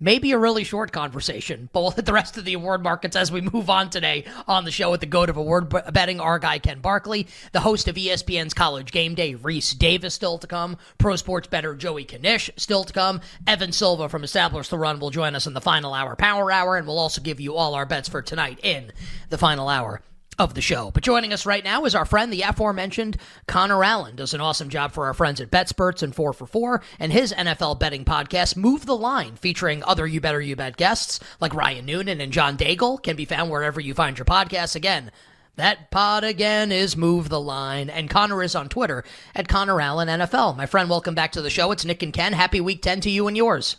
Maybe 0.00 0.30
a 0.30 0.38
really 0.38 0.62
short 0.62 0.92
conversation, 0.92 1.70
but 1.72 1.80
we'll 1.80 1.90
hit 1.90 2.06
the 2.06 2.12
rest 2.12 2.36
of 2.36 2.44
the 2.44 2.54
award 2.54 2.84
markets 2.84 3.16
as 3.16 3.32
we 3.32 3.40
move 3.40 3.68
on 3.68 3.90
today 3.90 4.24
on 4.46 4.64
the 4.64 4.70
show 4.70 4.92
with 4.92 5.00
the 5.00 5.06
goat 5.06 5.28
of 5.28 5.36
award 5.36 5.74
betting, 5.92 6.20
our 6.20 6.38
guy 6.38 6.60
Ken 6.60 6.78
Barkley, 6.78 7.26
the 7.50 7.60
host 7.60 7.88
of 7.88 7.96
ESPN's 7.96 8.54
College 8.54 8.92
Game 8.92 9.16
Day, 9.16 9.34
Rece 9.34 9.74
Davis 9.74 10.14
still 10.14 10.38
to 10.38 10.46
come, 10.46 10.76
pro 10.98 11.16
sports 11.16 11.48
better 11.48 11.74
Joey 11.74 12.04
Knish 12.04 12.48
still 12.56 12.84
to 12.84 12.92
come, 12.92 13.20
Evan 13.44 13.72
Silva 13.72 14.08
from 14.08 14.22
Establish 14.22 14.68
the 14.68 14.78
Run 14.78 15.00
will 15.00 15.10
join 15.10 15.34
us 15.34 15.48
in 15.48 15.54
the 15.54 15.60
final 15.60 15.92
hour, 15.92 16.14
Power 16.14 16.52
Hour, 16.52 16.76
and 16.76 16.86
we'll 16.86 17.00
also 17.00 17.20
give 17.20 17.40
you 17.40 17.56
all 17.56 17.74
our 17.74 17.86
bets 17.86 18.08
for 18.08 18.22
tonight 18.22 18.60
in 18.62 18.92
the 19.30 19.38
final 19.38 19.68
hour 19.68 20.00
of 20.38 20.54
the 20.54 20.60
show. 20.60 20.90
But 20.90 21.02
joining 21.02 21.32
us 21.32 21.46
right 21.46 21.64
now 21.64 21.84
is 21.84 21.94
our 21.94 22.04
friend, 22.04 22.32
the 22.32 22.42
aforementioned 22.42 23.16
Connor 23.46 23.82
Allen. 23.82 24.16
Does 24.16 24.34
an 24.34 24.40
awesome 24.40 24.68
job 24.68 24.92
for 24.92 25.06
our 25.06 25.14
friends 25.14 25.40
at 25.40 25.50
BetSperts 25.50 26.02
and 26.02 26.14
4 26.14 26.32
for 26.32 26.46
4 26.46 26.82
and 26.98 27.12
his 27.12 27.32
NFL 27.32 27.80
betting 27.80 28.04
podcast, 28.04 28.56
Move 28.56 28.86
the 28.86 28.96
Line, 28.96 29.36
featuring 29.36 29.82
other 29.84 30.06
You 30.06 30.20
Better 30.20 30.40
You 30.40 30.56
Bet 30.56 30.76
guests 30.76 31.20
like 31.40 31.54
Ryan 31.54 31.86
Noonan 31.86 32.20
and 32.20 32.32
John 32.32 32.56
Daigle, 32.56 33.02
can 33.02 33.16
be 33.16 33.24
found 33.24 33.50
wherever 33.50 33.80
you 33.80 33.94
find 33.94 34.16
your 34.16 34.24
podcasts. 34.24 34.76
Again, 34.76 35.10
that 35.56 35.90
pod 35.90 36.22
again 36.22 36.70
is 36.70 36.96
Move 36.96 37.28
the 37.28 37.40
Line. 37.40 37.90
And 37.90 38.08
Connor 38.08 38.44
is 38.44 38.54
on 38.54 38.68
Twitter 38.68 39.04
at 39.34 39.48
Connor 39.48 39.80
Allen 39.80 40.08
NFL. 40.08 40.56
My 40.56 40.66
friend, 40.66 40.88
welcome 40.88 41.16
back 41.16 41.32
to 41.32 41.42
the 41.42 41.50
show. 41.50 41.72
It's 41.72 41.84
Nick 41.84 42.02
and 42.04 42.12
Ken. 42.12 42.32
Happy 42.32 42.60
week 42.60 42.80
10 42.80 43.00
to 43.00 43.10
you 43.10 43.26
and 43.26 43.36
yours. 43.36 43.76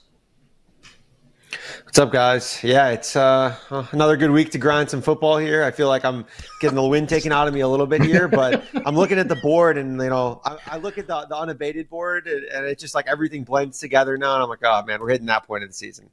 What's 1.83 1.99
up, 1.99 2.11
guys? 2.11 2.63
Yeah, 2.63 2.89
it's 2.89 3.15
uh, 3.15 3.55
another 3.91 4.17
good 4.17 4.31
week 4.31 4.51
to 4.51 4.57
grind 4.57 4.89
some 4.89 5.01
football 5.01 5.37
here. 5.37 5.63
I 5.63 5.71
feel 5.71 5.87
like 5.87 6.05
I'm 6.05 6.25
getting 6.61 6.75
the 6.75 6.87
wind 6.87 7.09
taken 7.09 7.31
out 7.31 7.47
of 7.47 7.53
me 7.53 7.59
a 7.59 7.67
little 7.67 7.85
bit 7.85 8.01
here, 8.01 8.27
but 8.27 8.63
I'm 8.85 8.95
looking 8.95 9.19
at 9.19 9.27
the 9.27 9.35
board 9.35 9.77
and, 9.77 10.01
you 10.01 10.09
know, 10.09 10.41
I, 10.45 10.57
I 10.67 10.77
look 10.77 10.97
at 10.97 11.07
the, 11.07 11.25
the 11.27 11.35
unabated 11.35 11.89
board 11.89 12.27
and, 12.27 12.43
and, 12.45 12.65
it's 12.65 12.81
just 12.81 12.95
like 12.95 13.07
everything 13.07 13.43
blends 13.43 13.79
together 13.79 14.17
now. 14.17 14.35
And 14.35 14.43
I'm 14.43 14.49
like, 14.49 14.59
oh, 14.63 14.83
man, 14.85 14.99
we're 15.01 15.09
hitting 15.09 15.27
that 15.27 15.45
point 15.45 15.63
of 15.63 15.69
the 15.69 15.75
season. 15.75 16.09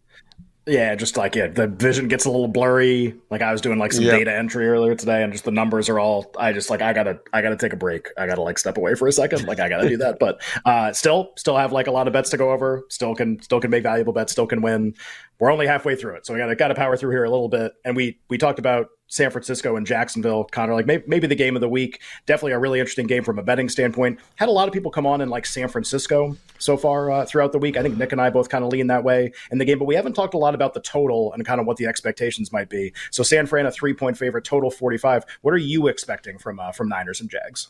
Yeah, 0.68 0.96
just 0.96 1.16
like 1.16 1.36
yeah, 1.36 1.46
the 1.46 1.68
vision 1.68 2.08
gets 2.08 2.24
a 2.24 2.30
little 2.30 2.48
blurry. 2.48 3.14
Like 3.30 3.40
I 3.40 3.52
was 3.52 3.60
doing 3.60 3.78
like 3.78 3.92
some 3.92 4.02
yep. 4.02 4.18
data 4.18 4.34
entry 4.34 4.66
earlier 4.66 4.96
today, 4.96 5.22
and 5.22 5.32
just 5.32 5.44
the 5.44 5.52
numbers 5.52 5.88
are 5.88 6.00
all. 6.00 6.32
I 6.36 6.52
just 6.52 6.70
like 6.70 6.82
I 6.82 6.92
gotta 6.92 7.20
I 7.32 7.40
gotta 7.40 7.56
take 7.56 7.72
a 7.72 7.76
break. 7.76 8.08
I 8.18 8.26
gotta 8.26 8.42
like 8.42 8.58
step 8.58 8.76
away 8.76 8.96
for 8.96 9.06
a 9.06 9.12
second. 9.12 9.46
Like 9.46 9.60
I 9.60 9.68
gotta 9.68 9.88
do 9.88 9.96
that. 9.98 10.18
But 10.18 10.42
uh, 10.64 10.92
still, 10.92 11.32
still 11.36 11.56
have 11.56 11.70
like 11.70 11.86
a 11.86 11.92
lot 11.92 12.08
of 12.08 12.12
bets 12.12 12.30
to 12.30 12.36
go 12.36 12.50
over. 12.50 12.84
Still 12.88 13.14
can 13.14 13.40
still 13.42 13.60
can 13.60 13.70
make 13.70 13.84
valuable 13.84 14.12
bets. 14.12 14.32
Still 14.32 14.48
can 14.48 14.60
win. 14.60 14.94
We're 15.38 15.50
only 15.50 15.66
halfway 15.66 15.96
through 15.96 16.16
it, 16.16 16.26
so 16.26 16.32
we 16.32 16.38
gotta 16.40 16.56
gotta 16.56 16.74
power 16.74 16.96
through 16.96 17.10
here 17.10 17.24
a 17.24 17.30
little 17.30 17.48
bit. 17.48 17.72
And 17.84 17.94
we 17.94 18.18
we 18.28 18.38
talked 18.38 18.58
about 18.58 18.88
San 19.08 19.30
Francisco 19.30 19.76
and 19.76 19.86
Jacksonville, 19.86 20.44
Connor, 20.44 20.74
like 20.74 20.86
maybe, 20.86 21.04
maybe, 21.06 21.26
the 21.26 21.34
game 21.36 21.54
of 21.56 21.60
the 21.60 21.68
week. 21.68 22.00
Definitely 22.26 22.52
a 22.52 22.58
really 22.58 22.80
interesting 22.80 23.06
game 23.06 23.22
from 23.22 23.38
a 23.38 23.42
betting 23.42 23.68
standpoint. 23.68 24.18
Had 24.34 24.48
a 24.48 24.52
lot 24.52 24.66
of 24.66 24.74
people 24.74 24.90
come 24.90 25.06
on 25.06 25.20
in 25.20 25.28
like 25.28 25.46
San 25.46 25.68
Francisco 25.68 26.36
so 26.58 26.76
far 26.76 27.10
uh, 27.10 27.24
throughout 27.24 27.52
the 27.52 27.58
week. 27.58 27.76
I 27.76 27.82
think 27.82 27.96
Nick 27.96 28.12
and 28.12 28.20
I 28.20 28.30
both 28.30 28.48
kind 28.48 28.64
of 28.64 28.72
lean 28.72 28.88
that 28.88 29.04
way 29.04 29.32
in 29.50 29.58
the 29.58 29.64
game, 29.64 29.78
but 29.78 29.84
we 29.84 29.94
haven't 29.94 30.14
talked 30.14 30.34
a 30.34 30.38
lot 30.38 30.54
about 30.54 30.74
the 30.74 30.80
total 30.80 31.32
and 31.32 31.44
kind 31.46 31.60
of 31.60 31.66
what 31.66 31.76
the 31.76 31.86
expectations 31.86 32.52
might 32.52 32.68
be. 32.68 32.92
So 33.10 33.22
San 33.22 33.46
Fran, 33.46 33.66
a 33.66 33.70
three 33.70 33.94
point 33.94 34.18
favorite, 34.18 34.44
total 34.44 34.70
45. 34.70 35.24
What 35.42 35.54
are 35.54 35.58
you 35.58 35.86
expecting 35.86 36.38
from 36.38 36.58
uh, 36.58 36.72
from 36.72 36.88
Niners 36.88 37.20
and 37.20 37.30
Jags? 37.30 37.68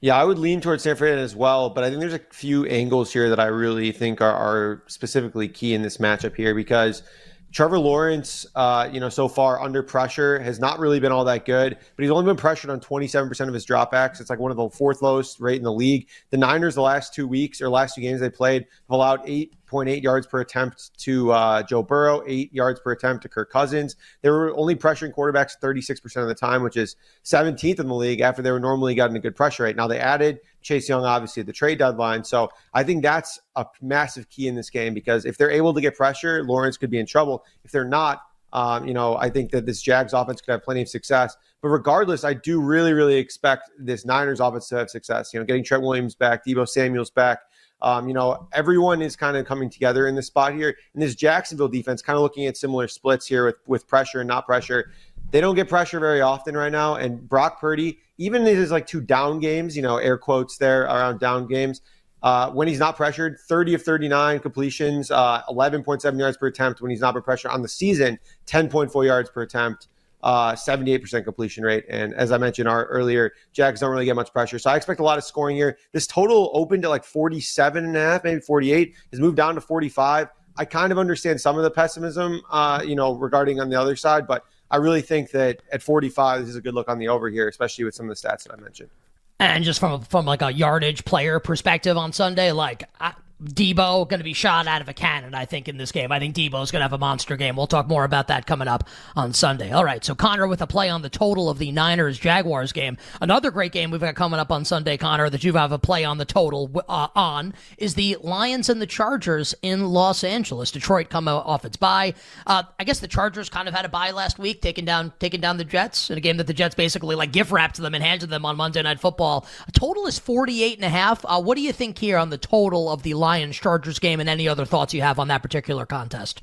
Yeah, 0.00 0.16
I 0.16 0.24
would 0.24 0.38
lean 0.38 0.60
towards 0.60 0.82
San 0.82 0.96
Fran 0.96 1.18
as 1.18 1.34
well, 1.34 1.70
but 1.70 1.82
I 1.82 1.88
think 1.88 2.00
there's 2.00 2.12
a 2.12 2.20
few 2.30 2.66
angles 2.66 3.12
here 3.12 3.30
that 3.30 3.40
I 3.40 3.46
really 3.46 3.92
think 3.92 4.20
are, 4.20 4.32
are 4.32 4.82
specifically 4.86 5.48
key 5.48 5.74
in 5.74 5.82
this 5.82 5.98
matchup 5.98 6.36
here 6.36 6.54
because– 6.54 7.02
Trevor 7.56 7.78
Lawrence, 7.78 8.44
uh, 8.54 8.86
you 8.92 9.00
know, 9.00 9.08
so 9.08 9.28
far 9.28 9.62
under 9.62 9.82
pressure 9.82 10.38
has 10.40 10.60
not 10.60 10.78
really 10.78 11.00
been 11.00 11.10
all 11.10 11.24
that 11.24 11.46
good, 11.46 11.74
but 11.74 12.02
he's 12.02 12.10
only 12.10 12.26
been 12.26 12.36
pressured 12.36 12.68
on 12.68 12.80
27% 12.80 13.48
of 13.48 13.54
his 13.54 13.64
dropbacks. 13.64 14.20
It's 14.20 14.28
like 14.28 14.38
one 14.38 14.50
of 14.50 14.58
the 14.58 14.68
fourth 14.68 15.00
lowest 15.00 15.40
rate 15.40 15.56
in 15.56 15.62
the 15.62 15.72
league. 15.72 16.06
The 16.28 16.36
Niners, 16.36 16.74
the 16.74 16.82
last 16.82 17.14
two 17.14 17.26
weeks 17.26 17.62
or 17.62 17.70
last 17.70 17.94
two 17.94 18.02
games 18.02 18.20
they 18.20 18.28
played, 18.28 18.64
have 18.64 18.90
allowed 18.90 19.22
eight 19.24 19.54
0.8 19.66 20.02
yards 20.02 20.26
per 20.26 20.40
attempt 20.40 20.96
to 20.98 21.32
uh, 21.32 21.62
Joe 21.62 21.82
Burrow, 21.82 22.22
eight 22.26 22.52
yards 22.52 22.80
per 22.80 22.92
attempt 22.92 23.22
to 23.22 23.28
Kirk 23.28 23.50
Cousins. 23.50 23.96
They 24.22 24.30
were 24.30 24.56
only 24.56 24.76
pressuring 24.76 25.12
quarterbacks 25.12 25.54
36% 25.60 26.22
of 26.22 26.28
the 26.28 26.34
time, 26.34 26.62
which 26.62 26.76
is 26.76 26.96
17th 27.24 27.80
in 27.80 27.88
the 27.88 27.94
league 27.94 28.20
after 28.20 28.42
they 28.42 28.50
were 28.50 28.60
normally 28.60 28.94
getting 28.94 29.16
a 29.16 29.20
good 29.20 29.34
pressure 29.34 29.64
rate. 29.64 29.76
Now 29.76 29.88
they 29.88 29.98
added 29.98 30.40
Chase 30.66 30.88
Young, 30.88 31.04
obviously, 31.04 31.40
at 31.40 31.46
the 31.46 31.52
trade 31.52 31.78
deadline. 31.78 32.24
So 32.24 32.50
I 32.74 32.82
think 32.82 33.02
that's 33.02 33.40
a 33.54 33.64
massive 33.80 34.28
key 34.28 34.48
in 34.48 34.54
this 34.56 34.68
game 34.68 34.92
because 34.94 35.24
if 35.24 35.38
they're 35.38 35.50
able 35.50 35.72
to 35.72 35.80
get 35.80 35.96
pressure, 35.96 36.42
Lawrence 36.42 36.76
could 36.76 36.90
be 36.90 36.98
in 36.98 37.06
trouble. 37.06 37.44
If 37.64 37.70
they're 37.70 37.84
not, 37.84 38.22
um, 38.52 38.86
you 38.86 38.94
know, 38.94 39.16
I 39.16 39.30
think 39.30 39.50
that 39.52 39.64
this 39.64 39.80
Jags 39.80 40.12
offense 40.12 40.40
could 40.40 40.52
have 40.52 40.64
plenty 40.64 40.82
of 40.82 40.88
success. 40.88 41.36
But 41.62 41.68
regardless, 41.68 42.24
I 42.24 42.34
do 42.34 42.60
really, 42.60 42.92
really 42.92 43.16
expect 43.16 43.70
this 43.78 44.04
Niners 44.04 44.40
offense 44.40 44.68
to 44.68 44.76
have 44.76 44.90
success. 44.90 45.32
You 45.32 45.40
know, 45.40 45.46
getting 45.46 45.64
Trent 45.64 45.82
Williams 45.82 46.14
back, 46.14 46.44
Deebo 46.44 46.68
Samuel's 46.68 47.10
back, 47.10 47.40
Um, 47.82 48.08
you 48.08 48.14
know, 48.14 48.48
everyone 48.52 49.02
is 49.02 49.16
kind 49.16 49.36
of 49.36 49.44
coming 49.46 49.68
together 49.68 50.06
in 50.06 50.14
this 50.14 50.28
spot 50.28 50.54
here. 50.54 50.74
And 50.94 51.02
this 51.02 51.14
Jacksonville 51.14 51.68
defense, 51.68 52.00
kind 52.00 52.16
of 52.16 52.22
looking 52.22 52.46
at 52.46 52.56
similar 52.56 52.88
splits 52.88 53.26
here 53.26 53.44
with, 53.44 53.56
with 53.66 53.86
pressure 53.86 54.20
and 54.20 54.28
not 54.28 54.46
pressure. 54.46 54.90
They 55.30 55.40
don't 55.40 55.54
get 55.54 55.68
pressure 55.68 56.00
very 56.00 56.20
often 56.20 56.56
right 56.56 56.72
now. 56.72 56.94
And 56.94 57.28
Brock 57.28 57.60
Purdy, 57.60 57.98
even 58.18 58.46
in 58.46 58.56
his 58.56 58.70
like 58.70 58.86
two 58.86 59.00
down 59.00 59.38
games, 59.40 59.76
you 59.76 59.82
know, 59.82 59.96
air 59.98 60.16
quotes 60.16 60.56
there 60.56 60.82
around 60.84 61.20
down 61.20 61.46
games, 61.46 61.80
uh, 62.22 62.50
when 62.50 62.66
he's 62.66 62.78
not 62.78 62.96
pressured, 62.96 63.38
30 63.48 63.74
of 63.74 63.82
39 63.82 64.40
completions, 64.40 65.10
uh, 65.10 65.42
11.7 65.48 66.18
yards 66.18 66.36
per 66.36 66.46
attempt. 66.46 66.80
When 66.80 66.90
he's 66.90 67.00
not 67.00 67.08
under 67.08 67.20
pressure 67.20 67.48
on 67.48 67.62
the 67.62 67.68
season, 67.68 68.18
10.4 68.46 69.04
yards 69.04 69.30
per 69.30 69.42
attempt 69.42 69.88
uh, 70.26 70.54
78% 70.54 71.22
completion 71.22 71.62
rate. 71.62 71.84
And 71.88 72.12
as 72.14 72.32
I 72.32 72.38
mentioned 72.38 72.68
our, 72.68 72.86
earlier, 72.86 73.32
Jags 73.52 73.80
don't 73.80 73.92
really 73.92 74.04
get 74.04 74.16
much 74.16 74.32
pressure. 74.32 74.58
So 74.58 74.70
I 74.70 74.76
expect 74.76 74.98
a 74.98 75.04
lot 75.04 75.18
of 75.18 75.24
scoring 75.24 75.56
here. 75.56 75.78
This 75.92 76.06
total 76.08 76.50
opened 76.52 76.84
at 76.84 76.88
like 76.88 77.04
47 77.04 77.84
and 77.84 77.96
a 77.96 78.00
half, 78.00 78.24
maybe 78.24 78.40
48, 78.40 78.94
has 79.12 79.20
moved 79.20 79.36
down 79.36 79.54
to 79.54 79.60
45. 79.60 80.28
I 80.58 80.64
kind 80.64 80.90
of 80.90 80.98
understand 80.98 81.40
some 81.40 81.56
of 81.56 81.62
the 81.62 81.70
pessimism, 81.70 82.40
uh, 82.50 82.82
you 82.84 82.96
know, 82.96 83.14
regarding 83.14 83.60
on 83.60 83.68
the 83.68 83.78
other 83.78 83.94
side, 83.94 84.26
but 84.26 84.44
I 84.70 84.76
really 84.76 85.02
think 85.02 85.30
that 85.30 85.62
at 85.72 85.82
45, 85.82 86.40
this 86.40 86.50
is 86.50 86.56
a 86.56 86.60
good 86.60 86.74
look 86.74 86.88
on 86.88 86.98
the 86.98 87.08
over 87.08 87.28
here, 87.28 87.48
especially 87.48 87.84
with 87.84 87.94
some 87.94 88.08
of 88.10 88.20
the 88.20 88.28
stats 88.28 88.44
that 88.44 88.52
I 88.52 88.60
mentioned. 88.60 88.90
And 89.38 89.64
just 89.64 89.80
from 89.80 90.00
from 90.00 90.24
like 90.24 90.40
a 90.40 90.50
yardage 90.50 91.04
player 91.04 91.38
perspective 91.40 91.96
on 91.96 92.12
Sunday, 92.12 92.52
like 92.52 92.84
I, 92.98 93.12
Deebo 93.42 94.08
going 94.08 94.18
to 94.20 94.24
be 94.24 94.32
shot 94.32 94.66
out 94.66 94.80
of 94.80 94.88
a 94.88 94.94
cannon, 94.94 95.34
I 95.34 95.44
think, 95.44 95.68
in 95.68 95.76
this 95.76 95.92
game. 95.92 96.10
I 96.10 96.18
think 96.18 96.34
Deebo's 96.34 96.70
going 96.70 96.80
to 96.80 96.84
have 96.84 96.94
a 96.94 96.98
monster 96.98 97.36
game. 97.36 97.54
We'll 97.54 97.66
talk 97.66 97.86
more 97.86 98.04
about 98.04 98.28
that 98.28 98.46
coming 98.46 98.66
up 98.66 98.88
on 99.14 99.34
Sunday. 99.34 99.72
All 99.72 99.84
right, 99.84 100.02
so 100.02 100.14
Connor 100.14 100.46
with 100.46 100.62
a 100.62 100.66
play 100.66 100.88
on 100.88 101.02
the 101.02 101.10
total 101.10 101.50
of 101.50 101.58
the 101.58 101.70
Niners 101.70 102.18
Jaguars 102.18 102.72
game. 102.72 102.96
Another 103.20 103.50
great 103.50 103.72
game 103.72 103.90
we've 103.90 104.00
got 104.00 104.14
coming 104.14 104.40
up 104.40 104.50
on 104.50 104.64
Sunday, 104.64 104.96
Connor, 104.96 105.28
that 105.28 105.44
you 105.44 105.52
have 105.52 105.70
a 105.70 105.78
play 105.78 106.02
on 106.02 106.16
the 106.16 106.24
total 106.24 106.70
uh, 106.88 107.08
on 107.14 107.52
is 107.76 107.94
the 107.94 108.16
Lions 108.22 108.70
and 108.70 108.80
the 108.80 108.86
Chargers 108.86 109.54
in 109.60 109.88
Los 109.88 110.24
Angeles. 110.24 110.70
Detroit 110.70 111.10
come 111.10 111.28
off 111.28 111.66
its 111.66 111.76
bye. 111.76 112.14
Uh, 112.46 112.62
I 112.80 112.84
guess 112.84 113.00
the 113.00 113.08
Chargers 113.08 113.50
kind 113.50 113.68
of 113.68 113.74
had 113.74 113.84
a 113.84 113.90
bye 113.90 114.12
last 114.12 114.38
week, 114.38 114.62
taking 114.62 114.86
down 114.86 115.12
taking 115.18 115.42
down 115.42 115.58
the 115.58 115.64
Jets 115.64 116.08
in 116.08 116.16
a 116.16 116.22
game 116.22 116.38
that 116.38 116.46
the 116.46 116.54
Jets 116.54 116.74
basically 116.74 117.14
like 117.14 117.32
gift 117.32 117.50
wrapped 117.50 117.76
to 117.76 117.82
them 117.82 117.94
and 117.94 118.02
handed 118.02 118.30
them 118.30 118.46
on 118.46 118.56
Monday 118.56 118.80
Night 118.82 118.98
Football. 118.98 119.46
A 119.68 119.72
total 119.72 120.06
is 120.06 120.18
48 120.18 120.78
and 120.78 120.84
a 120.86 120.88
half. 120.88 121.22
Uh, 121.26 121.42
what 121.42 121.56
do 121.56 121.62
you 121.62 121.72
think 121.72 121.98
here 121.98 122.16
on 122.16 122.30
the 122.30 122.38
total 122.38 122.90
of 122.90 123.02
the 123.02 123.12
Lions 123.26 123.56
Chargers 123.56 123.98
game 123.98 124.20
and 124.20 124.28
any 124.28 124.46
other 124.46 124.64
thoughts 124.64 124.94
you 124.94 125.02
have 125.02 125.18
on 125.18 125.26
that 125.26 125.42
particular 125.42 125.84
contest. 125.84 126.42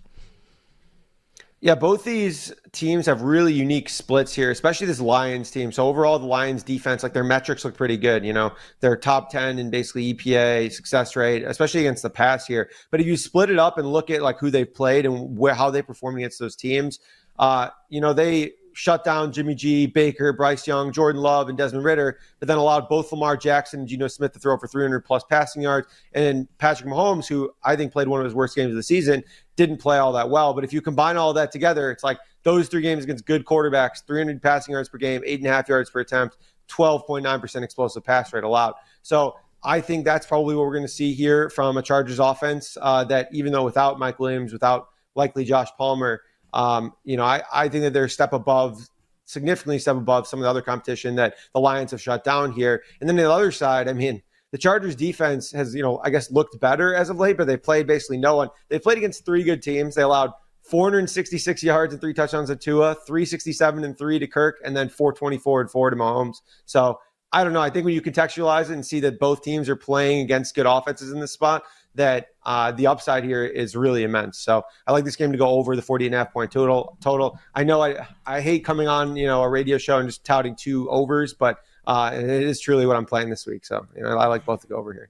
Yeah, 1.62 1.76
both 1.76 2.04
these 2.04 2.52
teams 2.74 3.06
have 3.06 3.22
really 3.22 3.54
unique 3.54 3.88
splits 3.88 4.34
here, 4.34 4.52
especially 4.52 4.88
this 4.88 5.00
Lions 5.00 5.50
team. 5.50 5.72
So 5.72 5.88
overall, 5.88 6.20
the 6.20 6.26
Lions 6.26 6.62
defense, 6.62 7.02
like 7.02 7.14
their 7.14 7.24
metrics 7.24 7.64
look 7.64 7.78
pretty 7.78 7.96
good. 7.96 8.26
You 8.26 8.34
know, 8.34 8.52
they're 8.82 8.98
top 8.98 9.32
10 9.32 9.60
in 9.60 9.70
basically 9.70 10.14
EPA, 10.14 10.74
success 10.74 11.16
rate, 11.16 11.44
especially 11.44 11.80
against 11.80 12.04
the 12.04 12.10
pass 12.10 12.46
here. 12.46 12.70
But 12.92 13.00
if 13.00 13.08
you 13.08 13.16
split 13.16 13.50
it 13.50 13.58
up 13.58 13.78
and 13.78 13.90
look 13.90 14.10
at 14.10 14.22
like 14.22 14.40
who 14.40 14.50
they've 14.50 14.74
played 14.74 15.06
and 15.06 15.40
how 15.56 15.72
they 15.72 15.82
perform 15.82 16.18
against 16.18 16.38
those 16.38 16.58
teams, 16.58 17.00
uh, 17.40 17.70
you 17.88 18.02
know, 18.02 18.12
they 18.12 18.52
shut 18.74 19.04
down 19.04 19.32
Jimmy 19.32 19.56
G, 19.56 19.86
Baker, 19.86 20.34
Bryce 20.34 20.68
Young, 20.68 20.92
Jordan 20.92 21.22
Love, 21.22 21.50
and 21.50 21.58
Desmond 21.58 21.86
Ridder, 21.86 22.20
but 22.40 22.48
then 22.48 22.58
allowed 22.58 22.90
both 22.90 23.12
Lamar 23.12 23.38
Jackson 23.38 23.82
and 23.82 23.90
Geno 23.90 24.08
Smith 24.08 24.34
to 24.34 24.40
throw 24.40 24.58
for 24.58 24.68
300 24.68 25.02
plus 25.02 25.24
passing 25.24 25.62
yards. 25.62 25.88
And 26.14 26.48
Patrick 26.58 26.90
Mahomes, 26.90 27.28
who 27.28 27.52
I 27.64 27.76
think 27.76 27.92
played 27.92 28.08
one 28.08 28.20
of 28.20 28.26
his 28.26 28.34
worst 28.34 28.56
games 28.56 28.72
of 28.72 28.76
the 28.76 28.84
season, 28.84 29.24
didn't 29.56 29.78
play 29.78 29.98
all 29.98 30.12
that 30.14 30.30
well. 30.30 30.54
But 30.54 30.64
if 30.64 30.74
you 30.74 30.82
combine 30.82 31.18
all 31.18 31.34
that 31.34 31.52
together, 31.52 31.92
it's 31.92 32.04
like 32.04 32.18
those 32.44 32.68
three 32.68 32.82
games 32.82 33.04
against 33.04 33.26
good 33.26 33.46
quarterbacks 33.46 34.06
300 34.06 34.42
passing 34.42 34.74
yards 34.74 34.90
per 34.90 34.98
game, 34.98 35.22
eight 35.26 35.40
and 35.40 35.48
a 35.48 35.52
half 35.52 35.70
yards 35.70 35.90
per 35.90 36.00
attempt, 36.00 36.38
12.9% 36.70 37.64
explosive 37.64 38.04
pass 38.04 38.34
rate 38.34 38.44
allowed. 38.44 38.74
So 39.02 39.36
I 39.64 39.80
think 39.80 40.04
that's 40.04 40.26
probably 40.26 40.56
what 40.56 40.66
we're 40.66 40.74
going 40.74 40.84
to 40.84 40.90
see 40.90 41.14
here 41.14 41.50
from 41.50 41.78
a 41.78 41.82
Chargers 41.82 42.20
offense. 42.20 42.78
Uh, 42.82 43.04
that 43.06 43.30
even 43.32 43.54
though 43.54 43.64
without 43.64 44.00
Mike 44.00 44.20
Williams, 44.20 44.52
without 44.52 44.90
likely 45.16 45.46
Josh 45.46 45.70
Palmer, 45.78 46.22
um, 46.54 46.94
you 47.04 47.18
know, 47.18 47.24
I, 47.24 47.44
I 47.54 47.70
think 47.70 47.84
that 47.84 47.94
they're 47.94 48.06
a 48.06 48.10
step 48.10 48.34
above, 48.34 48.88
significantly 49.26 49.80
step 49.80 49.98
above 49.98 50.28
some 50.28 50.40
of 50.40 50.44
the 50.44 50.50
other 50.50 50.62
competition 50.62 51.16
that 51.16 51.36
the 51.54 51.60
Lions 51.60 51.92
have 51.92 52.02
shut 52.02 52.24
down 52.24 52.52
here. 52.52 52.84
And 53.00 53.10
then 53.10 53.16
the 53.16 53.30
other 53.30 53.52
side, 53.52 53.88
I 53.88 53.94
mean, 53.94 54.22
the 54.52 54.58
Chargers 54.58 54.96
defense 54.96 55.52
has, 55.52 55.74
you 55.74 55.82
know, 55.82 56.00
I 56.04 56.12
guess 56.12 56.32
looked 56.32 56.60
better 56.60 56.94
as 56.94 57.10
of 57.10 57.18
late, 57.18 57.38
but 57.38 57.48
they 57.48 57.58
played 57.58 57.88
basically 57.88 58.18
no 58.18 58.36
one. 58.36 58.50
They 58.70 58.78
played 58.78 59.00
against 59.00 59.26
three 59.26 59.44
good 59.44 59.64
teams. 59.64 59.96
They 59.96 60.04
allowed 60.04 60.32
466 60.62 61.64
yards 61.64 61.94
and 61.94 62.00
three 62.00 62.14
touchdowns 62.14 62.50
to 62.50 62.56
Tua, 62.56 62.96
367 63.06 63.84
and 63.84 63.98
three 63.98 64.20
to 64.20 64.28
Kirk, 64.28 64.62
and 64.64 64.78
then 64.78 64.90
424 64.90 65.62
and 65.62 65.72
four 65.72 65.90
to 65.90 65.96
Mahomes. 65.96 66.38
So 66.66 67.00
I 67.32 67.44
don't 67.44 67.54
know. 67.54 67.62
I 67.62 67.72
think 67.72 67.84
when 67.84 67.96
you 67.96 68.02
contextualize 68.02 68.70
it 68.70 68.74
and 68.74 68.86
see 68.86 69.00
that 69.00 69.20
both 69.20 69.42
teams 69.42 69.68
are 69.68 69.76
playing 69.76 70.22
against 70.22 70.54
good 70.54 70.68
offenses 70.68 71.12
in 71.12 71.20
this 71.20 71.32
spot, 71.32 71.64
that 71.96 72.28
uh, 72.46 72.72
the 72.72 72.88
upside 72.88 73.24
here 73.24 73.44
is 73.44 73.76
really 73.76 74.04
immense. 74.04 74.40
So 74.40 74.64
I 74.88 74.92
like 74.92 75.06
this 75.06 75.16
game 75.16 75.32
to 75.32 75.38
go 75.38 75.50
over 75.50 75.76
the 75.76 75.82
40 75.82 76.08
and 76.08 76.16
a 76.16 76.18
half 76.20 76.34
point 76.34 76.52
total. 76.52 76.98
Total. 77.02 77.40
I 77.54 77.64
know 77.64 77.82
I 77.82 78.08
I 78.26 78.42
hate 78.42 78.66
coming 78.66 78.88
on 78.88 79.16
you 79.16 79.28
know 79.28 79.42
a 79.42 79.50
radio 79.50 79.78
show 79.78 80.00
and 80.00 80.08
just 80.08 80.26
touting 80.26 80.56
two 80.56 80.90
overs, 80.90 81.34
but 81.34 81.60
uh, 81.86 82.12
it 82.14 82.24
is 82.24 82.60
truly 82.60 82.86
what 82.86 82.96
I'm 82.96 83.06
playing 83.06 83.30
this 83.30 83.46
week. 83.46 83.66
So 83.66 83.88
you 83.96 84.04
know 84.04 84.18
I 84.18 84.28
like 84.28 84.46
both 84.46 84.62
to 84.62 84.68
go 84.68 84.78
over 84.78 84.94
here. 84.94 85.10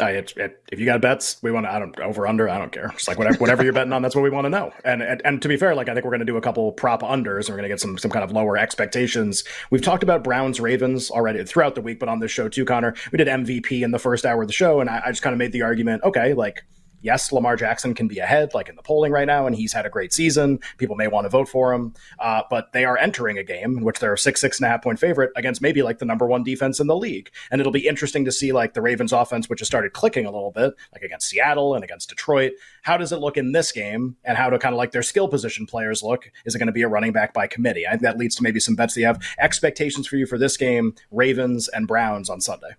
I, 0.00 0.10
it, 0.12 0.32
it, 0.36 0.62
if 0.70 0.80
you 0.80 0.86
got 0.86 1.00
bets, 1.00 1.42
we 1.42 1.50
want 1.50 1.66
to. 1.66 1.72
I 1.72 1.78
don't 1.78 1.98
over 2.00 2.26
under. 2.26 2.48
I 2.48 2.58
don't 2.58 2.72
care. 2.72 2.90
It's 2.94 3.08
like 3.08 3.18
whatever 3.18 3.38
whatever 3.38 3.64
you're 3.64 3.72
betting 3.72 3.92
on, 3.92 4.02
that's 4.02 4.14
what 4.14 4.22
we 4.22 4.30
want 4.30 4.44
to 4.44 4.50
know. 4.50 4.72
And, 4.84 5.02
and 5.02 5.20
and 5.24 5.42
to 5.42 5.48
be 5.48 5.56
fair, 5.56 5.74
like 5.74 5.88
I 5.88 5.94
think 5.94 6.04
we're 6.04 6.10
going 6.10 6.20
to 6.20 6.26
do 6.26 6.36
a 6.36 6.40
couple 6.40 6.72
prop 6.72 7.02
unders. 7.02 7.46
and 7.46 7.50
We're 7.50 7.56
going 7.56 7.62
to 7.64 7.68
get 7.68 7.80
some 7.80 7.98
some 7.98 8.10
kind 8.10 8.24
of 8.24 8.32
lower 8.32 8.56
expectations. 8.56 9.44
We've 9.70 9.82
talked 9.82 10.02
about 10.02 10.24
Browns 10.24 10.60
Ravens 10.60 11.10
already 11.10 11.44
throughout 11.44 11.74
the 11.74 11.80
week, 11.80 11.98
but 11.98 12.08
on 12.08 12.20
this 12.20 12.30
show 12.30 12.48
too, 12.48 12.64
Connor, 12.64 12.94
we 13.12 13.18
did 13.18 13.28
MVP 13.28 13.82
in 13.82 13.90
the 13.90 13.98
first 13.98 14.24
hour 14.24 14.42
of 14.42 14.48
the 14.48 14.54
show, 14.54 14.80
and 14.80 14.88
I, 14.88 15.02
I 15.06 15.10
just 15.10 15.22
kind 15.22 15.32
of 15.32 15.38
made 15.38 15.52
the 15.52 15.62
argument. 15.62 16.02
Okay, 16.04 16.34
like 16.34 16.64
yes, 17.00 17.32
Lamar 17.32 17.56
Jackson 17.56 17.94
can 17.94 18.08
be 18.08 18.18
ahead, 18.18 18.54
like 18.54 18.68
in 18.68 18.76
the 18.76 18.82
polling 18.82 19.12
right 19.12 19.26
now, 19.26 19.46
and 19.46 19.54
he's 19.54 19.72
had 19.72 19.86
a 19.86 19.90
great 19.90 20.12
season. 20.12 20.60
People 20.76 20.96
may 20.96 21.06
want 21.06 21.24
to 21.24 21.28
vote 21.28 21.48
for 21.48 21.72
him, 21.72 21.94
uh, 22.18 22.42
but 22.50 22.72
they 22.72 22.84
are 22.84 22.98
entering 22.98 23.38
a 23.38 23.44
game 23.44 23.78
in 23.78 23.84
which 23.84 23.98
they're 23.98 24.14
a 24.14 24.18
six, 24.18 24.40
six 24.40 24.58
and 24.58 24.66
a 24.66 24.68
half 24.68 24.82
point 24.82 24.98
favorite 24.98 25.30
against 25.36 25.62
maybe 25.62 25.82
like 25.82 25.98
the 25.98 26.04
number 26.04 26.26
one 26.26 26.42
defense 26.42 26.80
in 26.80 26.86
the 26.86 26.96
league. 26.96 27.30
And 27.50 27.60
it'll 27.60 27.72
be 27.72 27.86
interesting 27.86 28.24
to 28.24 28.32
see 28.32 28.52
like 28.52 28.74
the 28.74 28.82
Ravens 28.82 29.12
offense, 29.12 29.48
which 29.48 29.60
has 29.60 29.68
started 29.68 29.92
clicking 29.92 30.26
a 30.26 30.30
little 30.30 30.50
bit, 30.50 30.74
like 30.92 31.02
against 31.02 31.28
Seattle 31.28 31.74
and 31.74 31.84
against 31.84 32.08
Detroit. 32.08 32.52
How 32.82 32.96
does 32.96 33.12
it 33.12 33.18
look 33.18 33.36
in 33.36 33.52
this 33.52 33.72
game, 33.72 34.16
and 34.24 34.36
how 34.36 34.50
do 34.50 34.58
kind 34.58 34.74
of 34.74 34.78
like 34.78 34.92
their 34.92 35.02
skill 35.02 35.28
position 35.28 35.66
players 35.66 36.02
look? 36.02 36.30
Is 36.44 36.54
it 36.54 36.58
going 36.58 36.66
to 36.66 36.72
be 36.72 36.82
a 36.82 36.88
running 36.88 37.12
back 37.12 37.32
by 37.32 37.46
committee? 37.46 37.86
I 37.86 37.90
think 37.90 38.02
that 38.02 38.18
leads 38.18 38.34
to 38.36 38.42
maybe 38.42 38.60
some 38.60 38.74
bets 38.74 38.94
that 38.94 39.00
you 39.00 39.06
have 39.06 39.22
expectations 39.38 40.06
for 40.06 40.16
you 40.16 40.26
for 40.26 40.38
this 40.38 40.56
game, 40.56 40.94
Ravens 41.10 41.68
and 41.68 41.86
Browns 41.86 42.28
on 42.28 42.40
Sunday. 42.40 42.76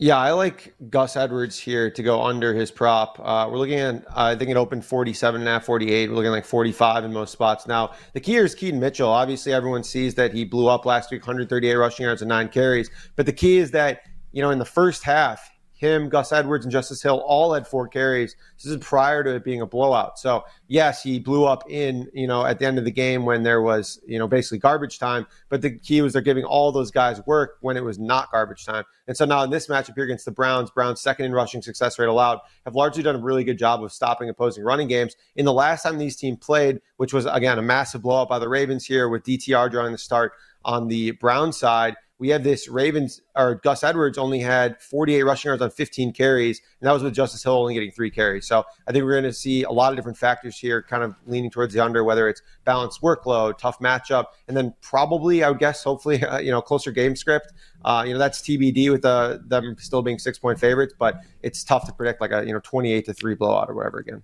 Yeah, 0.00 0.16
I 0.16 0.30
like 0.30 0.76
Gus 0.90 1.16
Edwards 1.16 1.58
here 1.58 1.90
to 1.90 2.02
go 2.04 2.22
under 2.22 2.54
his 2.54 2.70
prop. 2.70 3.18
Uh, 3.20 3.48
we're 3.50 3.58
looking 3.58 3.80
at, 3.80 4.04
I 4.16 4.36
think 4.36 4.48
it 4.48 4.56
opened 4.56 4.84
47 4.84 5.40
and 5.40 5.48
a 5.48 5.52
half, 5.54 5.64
48. 5.64 6.08
We're 6.08 6.14
looking 6.14 6.30
like 6.30 6.44
45 6.44 7.04
in 7.04 7.12
most 7.12 7.32
spots. 7.32 7.66
Now, 7.66 7.94
the 8.12 8.20
key 8.20 8.32
here 8.32 8.44
is 8.44 8.54
Keaton 8.54 8.78
Mitchell. 8.78 9.08
Obviously, 9.08 9.52
everyone 9.52 9.82
sees 9.82 10.14
that 10.14 10.32
he 10.32 10.44
blew 10.44 10.68
up 10.68 10.86
last 10.86 11.10
week, 11.10 11.22
138 11.22 11.74
rushing 11.74 12.04
yards 12.04 12.22
and 12.22 12.28
nine 12.28 12.48
carries. 12.48 12.90
But 13.16 13.26
the 13.26 13.32
key 13.32 13.58
is 13.58 13.72
that, 13.72 14.02
you 14.30 14.40
know, 14.40 14.50
in 14.50 14.60
the 14.60 14.64
first 14.64 15.02
half, 15.02 15.50
him, 15.78 16.08
Gus 16.08 16.32
Edwards, 16.32 16.64
and 16.64 16.72
Justice 16.72 17.00
Hill 17.00 17.22
all 17.24 17.54
had 17.54 17.66
four 17.66 17.86
carries. 17.86 18.34
This 18.56 18.66
is 18.66 18.76
prior 18.78 19.22
to 19.22 19.36
it 19.36 19.44
being 19.44 19.60
a 19.60 19.66
blowout. 19.66 20.18
So 20.18 20.44
yes, 20.66 21.02
he 21.02 21.20
blew 21.20 21.44
up 21.44 21.70
in 21.70 22.08
you 22.12 22.26
know 22.26 22.44
at 22.44 22.58
the 22.58 22.66
end 22.66 22.78
of 22.78 22.84
the 22.84 22.90
game 22.90 23.24
when 23.24 23.44
there 23.44 23.62
was 23.62 24.00
you 24.06 24.18
know 24.18 24.26
basically 24.26 24.58
garbage 24.58 24.98
time. 24.98 25.26
But 25.48 25.62
the 25.62 25.78
key 25.78 26.02
was 26.02 26.12
they're 26.12 26.22
giving 26.22 26.44
all 26.44 26.72
those 26.72 26.90
guys 26.90 27.24
work 27.26 27.58
when 27.60 27.76
it 27.76 27.84
was 27.84 27.98
not 27.98 28.30
garbage 28.32 28.66
time. 28.66 28.84
And 29.06 29.16
so 29.16 29.24
now 29.24 29.42
in 29.44 29.50
this 29.50 29.68
matchup 29.68 29.94
here 29.94 30.04
against 30.04 30.24
the 30.24 30.32
Browns, 30.32 30.70
Browns 30.70 31.00
second 31.00 31.26
in 31.26 31.32
rushing 31.32 31.62
success 31.62 31.98
rate 31.98 32.06
allowed 32.06 32.40
have 32.64 32.74
largely 32.74 33.02
done 33.02 33.14
a 33.14 33.20
really 33.20 33.44
good 33.44 33.58
job 33.58 33.82
of 33.82 33.92
stopping 33.92 34.28
opposing 34.28 34.64
running 34.64 34.88
games. 34.88 35.14
In 35.36 35.44
the 35.44 35.52
last 35.52 35.84
time 35.84 35.98
these 35.98 36.16
teams 36.16 36.38
played, 36.40 36.80
which 36.96 37.12
was 37.12 37.26
again 37.26 37.58
a 37.58 37.62
massive 37.62 38.02
blowout 38.02 38.28
by 38.28 38.40
the 38.40 38.48
Ravens 38.48 38.84
here 38.84 39.08
with 39.08 39.22
DTR 39.22 39.70
drawing 39.70 39.92
the 39.92 39.98
start 39.98 40.32
on 40.64 40.88
the 40.88 41.12
Brown 41.12 41.52
side 41.52 41.94
we 42.18 42.30
have 42.30 42.42
this 42.42 42.68
Ravens 42.68 43.20
or 43.36 43.56
Gus 43.56 43.84
Edwards 43.84 44.18
only 44.18 44.40
had 44.40 44.80
48 44.82 45.22
rushing 45.22 45.50
yards 45.50 45.62
on 45.62 45.70
15 45.70 46.12
carries, 46.12 46.60
and 46.80 46.88
that 46.88 46.92
was 46.92 47.02
with 47.02 47.14
Justice 47.14 47.42
Hill 47.44 47.54
only 47.54 47.74
getting 47.74 47.92
three 47.92 48.10
carries. 48.10 48.46
So 48.46 48.64
I 48.86 48.92
think 48.92 49.04
we're 49.04 49.12
going 49.12 49.24
to 49.24 49.32
see 49.32 49.62
a 49.62 49.70
lot 49.70 49.92
of 49.92 49.96
different 49.96 50.18
factors 50.18 50.58
here, 50.58 50.82
kind 50.82 51.04
of 51.04 51.14
leaning 51.26 51.50
towards 51.50 51.74
the 51.74 51.80
under, 51.80 52.02
whether 52.02 52.28
it's 52.28 52.42
balanced 52.64 53.02
workload, 53.02 53.58
tough 53.58 53.78
matchup, 53.78 54.26
and 54.48 54.56
then 54.56 54.74
probably 54.80 55.44
I 55.44 55.50
would 55.50 55.60
guess, 55.60 55.84
hopefully, 55.84 56.22
uh, 56.24 56.38
you 56.38 56.50
know, 56.50 56.60
closer 56.60 56.90
game 56.90 57.14
script. 57.14 57.52
Uh, 57.84 58.02
you 58.06 58.12
know, 58.12 58.18
that's 58.18 58.40
TBD 58.40 58.90
with 58.90 59.02
the, 59.02 59.42
them 59.46 59.76
still 59.78 60.02
being 60.02 60.18
six 60.18 60.38
point 60.38 60.58
favorites, 60.58 60.94
but 60.98 61.20
it's 61.42 61.62
tough 61.62 61.86
to 61.86 61.92
predict 61.92 62.20
like 62.20 62.32
a 62.32 62.44
you 62.44 62.52
know 62.52 62.60
28 62.60 63.04
to 63.04 63.14
three 63.14 63.34
blowout 63.34 63.70
or 63.70 63.74
whatever 63.74 63.98
again. 63.98 64.22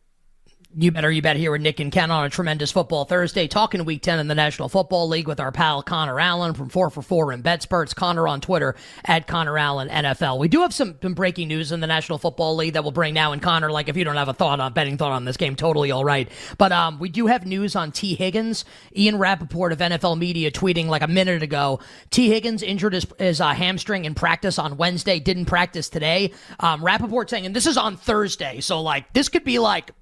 You 0.77 0.91
better, 0.91 1.09
you 1.09 1.23
bet 1.23 1.37
here 1.37 1.53
with 1.53 1.61
Nick 1.61 1.79
and 1.79 1.93
Ken 1.93 2.11
on 2.11 2.25
a 2.25 2.29
tremendous 2.29 2.73
football 2.73 3.05
Thursday, 3.05 3.47
talking 3.47 3.85
week 3.85 4.03
10 4.03 4.19
in 4.19 4.27
the 4.27 4.35
National 4.35 4.69
Football 4.69 5.07
League 5.07 5.29
with 5.29 5.39
our 5.39 5.53
pal 5.53 5.85
Connor 5.85 6.19
Allen 6.19 6.53
from 6.53 6.69
4 6.69 6.91
for 6.91 7.01
4 7.01 7.33
in 7.33 7.45
BetSperts. 7.45 7.95
Connor 7.95 8.27
on 8.27 8.41
Twitter 8.41 8.75
at 9.05 9.29
Connor 9.29 9.57
Allen 9.57 9.89
NFL. 9.89 10.41
We 10.41 10.49
do 10.49 10.63
have 10.63 10.75
some, 10.75 10.99
some 11.01 11.15
breaking 11.15 11.47
news 11.47 11.71
in 11.71 11.79
the 11.79 11.87
National 11.87 12.19
Football 12.19 12.57
League 12.57 12.73
that 12.73 12.83
we'll 12.83 12.91
bring 12.91 13.15
now. 13.15 13.31
And 13.31 13.41
Connor, 13.41 13.71
like 13.71 13.89
if 13.89 13.97
you 13.97 14.03
don't 14.03 14.17
have 14.17 14.29
a 14.29 14.33
thought 14.33 14.59
on 14.59 14.73
betting 14.73 14.97
thought 14.97 15.13
on 15.13 15.25
this 15.25 15.37
game, 15.37 15.55
totally 15.55 15.93
all 15.93 16.05
right. 16.05 16.29
But 16.59 16.73
um, 16.73 16.99
we 16.99 17.09
do 17.09 17.29
have 17.29 17.47
news 17.47 17.77
on 17.77 17.93
T. 17.93 18.17
Higgins. 18.17 18.65
Ian 18.97 19.17
Rapoport 19.19 19.71
of 19.71 19.79
NFL 19.79 20.19
Media 20.19 20.51
tweeting 20.51 20.87
like 20.87 21.03
a 21.03 21.09
minute 21.09 21.45
ago. 21.45 21.79
T. 22.11 22.29
Higgins 22.31 22.65
injured 22.65 22.95
his, 22.95 23.07
his 23.21 23.41
uh, 23.41 23.51
hamstring 23.51 24.07
in 24.07 24.17
practice 24.17 24.59
on 24.59 24.77
Wednesday, 24.77 25.21
didn't 25.21 25.45
practice 25.45 25.89
today. 25.89 26.33
Um, 26.59 26.85
Rapoport 26.85 27.31
saying, 27.31 27.47
and 27.47 27.55
this 27.55 27.69
is 27.69 27.77
on 27.77 27.97
Thursday, 27.97 28.59
so 28.59 28.83
like 28.83 29.13
this 29.13 29.29
could 29.29 29.45
be 29.45 29.61
like 29.61 29.93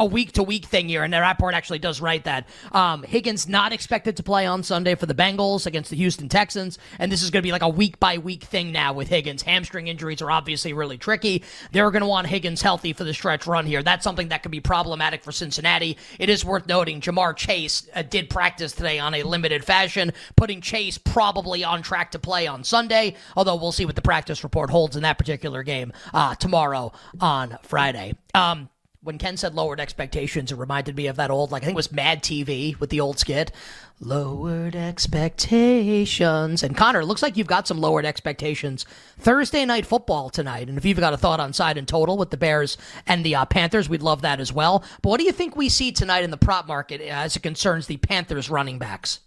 a 0.00 0.04
week 0.04 0.32
to 0.32 0.42
week 0.42 0.64
thing 0.64 0.88
here, 0.88 1.02
and 1.02 1.12
report 1.12 1.54
actually 1.54 1.78
does 1.78 2.00
write 2.00 2.24
that. 2.24 2.46
Um, 2.72 3.02
Higgins 3.02 3.48
not 3.48 3.72
expected 3.72 4.16
to 4.16 4.22
play 4.22 4.46
on 4.46 4.62
Sunday 4.62 4.94
for 4.94 5.06
the 5.06 5.14
Bengals 5.14 5.66
against 5.66 5.90
the 5.90 5.96
Houston 5.96 6.28
Texans, 6.28 6.78
and 6.98 7.10
this 7.10 7.22
is 7.22 7.30
going 7.30 7.42
to 7.42 7.46
be 7.46 7.52
like 7.52 7.62
a 7.62 7.68
week 7.68 7.98
by 7.98 8.18
week 8.18 8.44
thing 8.44 8.70
now 8.70 8.92
with 8.92 9.08
Higgins. 9.08 9.42
Hamstring 9.42 9.88
injuries 9.88 10.22
are 10.22 10.30
obviously 10.30 10.72
really 10.72 10.98
tricky. 10.98 11.42
They're 11.72 11.90
going 11.90 12.02
to 12.02 12.08
want 12.08 12.28
Higgins 12.28 12.62
healthy 12.62 12.92
for 12.92 13.04
the 13.04 13.14
stretch 13.14 13.46
run 13.46 13.66
here. 13.66 13.82
That's 13.82 14.04
something 14.04 14.28
that 14.28 14.42
could 14.42 14.52
be 14.52 14.60
problematic 14.60 15.24
for 15.24 15.32
Cincinnati. 15.32 15.96
It 16.18 16.28
is 16.28 16.44
worth 16.44 16.66
noting 16.66 17.00
Ja'Marr 17.00 17.36
Chase 17.36 17.88
uh, 17.94 18.02
did 18.02 18.30
practice 18.30 18.72
today 18.72 18.98
on 18.98 19.14
a 19.14 19.22
limited 19.24 19.64
fashion, 19.64 20.12
putting 20.36 20.60
Chase 20.60 20.98
probably 20.98 21.64
on 21.64 21.82
track 21.82 22.12
to 22.12 22.18
play 22.18 22.46
on 22.46 22.62
Sunday, 22.62 23.16
although 23.36 23.56
we'll 23.56 23.72
see 23.72 23.84
what 23.84 23.96
the 23.96 24.02
practice 24.02 24.44
report 24.44 24.70
holds 24.70 24.96
in 24.96 25.02
that 25.02 25.18
particular 25.18 25.62
game 25.62 25.92
uh, 26.14 26.34
tomorrow 26.36 26.92
on 27.20 27.58
Friday. 27.62 28.14
Um, 28.34 28.68
when 29.00 29.16
Ken 29.16 29.36
said 29.36 29.54
lowered 29.54 29.78
expectations, 29.80 30.50
it 30.50 30.56
reminded 30.56 30.96
me 30.96 31.06
of 31.06 31.16
that 31.16 31.30
old, 31.30 31.52
like 31.52 31.62
I 31.62 31.66
think 31.66 31.74
it 31.74 31.76
was 31.76 31.92
Mad 31.92 32.22
TV 32.22 32.78
with 32.80 32.90
the 32.90 33.00
old 33.00 33.18
skit. 33.18 33.52
Lowered 34.00 34.74
expectations. 34.74 36.62
And 36.62 36.76
Connor, 36.76 37.00
it 37.00 37.06
looks 37.06 37.22
like 37.22 37.36
you've 37.36 37.46
got 37.46 37.68
some 37.68 37.80
lowered 37.80 38.04
expectations. 38.04 38.86
Thursday 39.18 39.64
night 39.64 39.86
football 39.86 40.30
tonight. 40.30 40.68
And 40.68 40.78
if 40.78 40.84
you've 40.84 40.98
got 40.98 41.14
a 41.14 41.16
thought 41.16 41.40
on 41.40 41.52
side 41.52 41.78
and 41.78 41.86
total 41.86 42.16
with 42.16 42.30
the 42.30 42.36
Bears 42.36 42.76
and 43.06 43.24
the 43.24 43.36
uh, 43.36 43.44
Panthers, 43.44 43.88
we'd 43.88 44.02
love 44.02 44.22
that 44.22 44.40
as 44.40 44.52
well. 44.52 44.84
But 45.02 45.10
what 45.10 45.20
do 45.20 45.26
you 45.26 45.32
think 45.32 45.54
we 45.54 45.68
see 45.68 45.92
tonight 45.92 46.24
in 46.24 46.30
the 46.30 46.36
prop 46.36 46.66
market 46.66 47.00
as 47.00 47.36
it 47.36 47.42
concerns 47.42 47.86
the 47.86 47.98
Panthers 47.98 48.50
running 48.50 48.78
backs? 48.78 49.20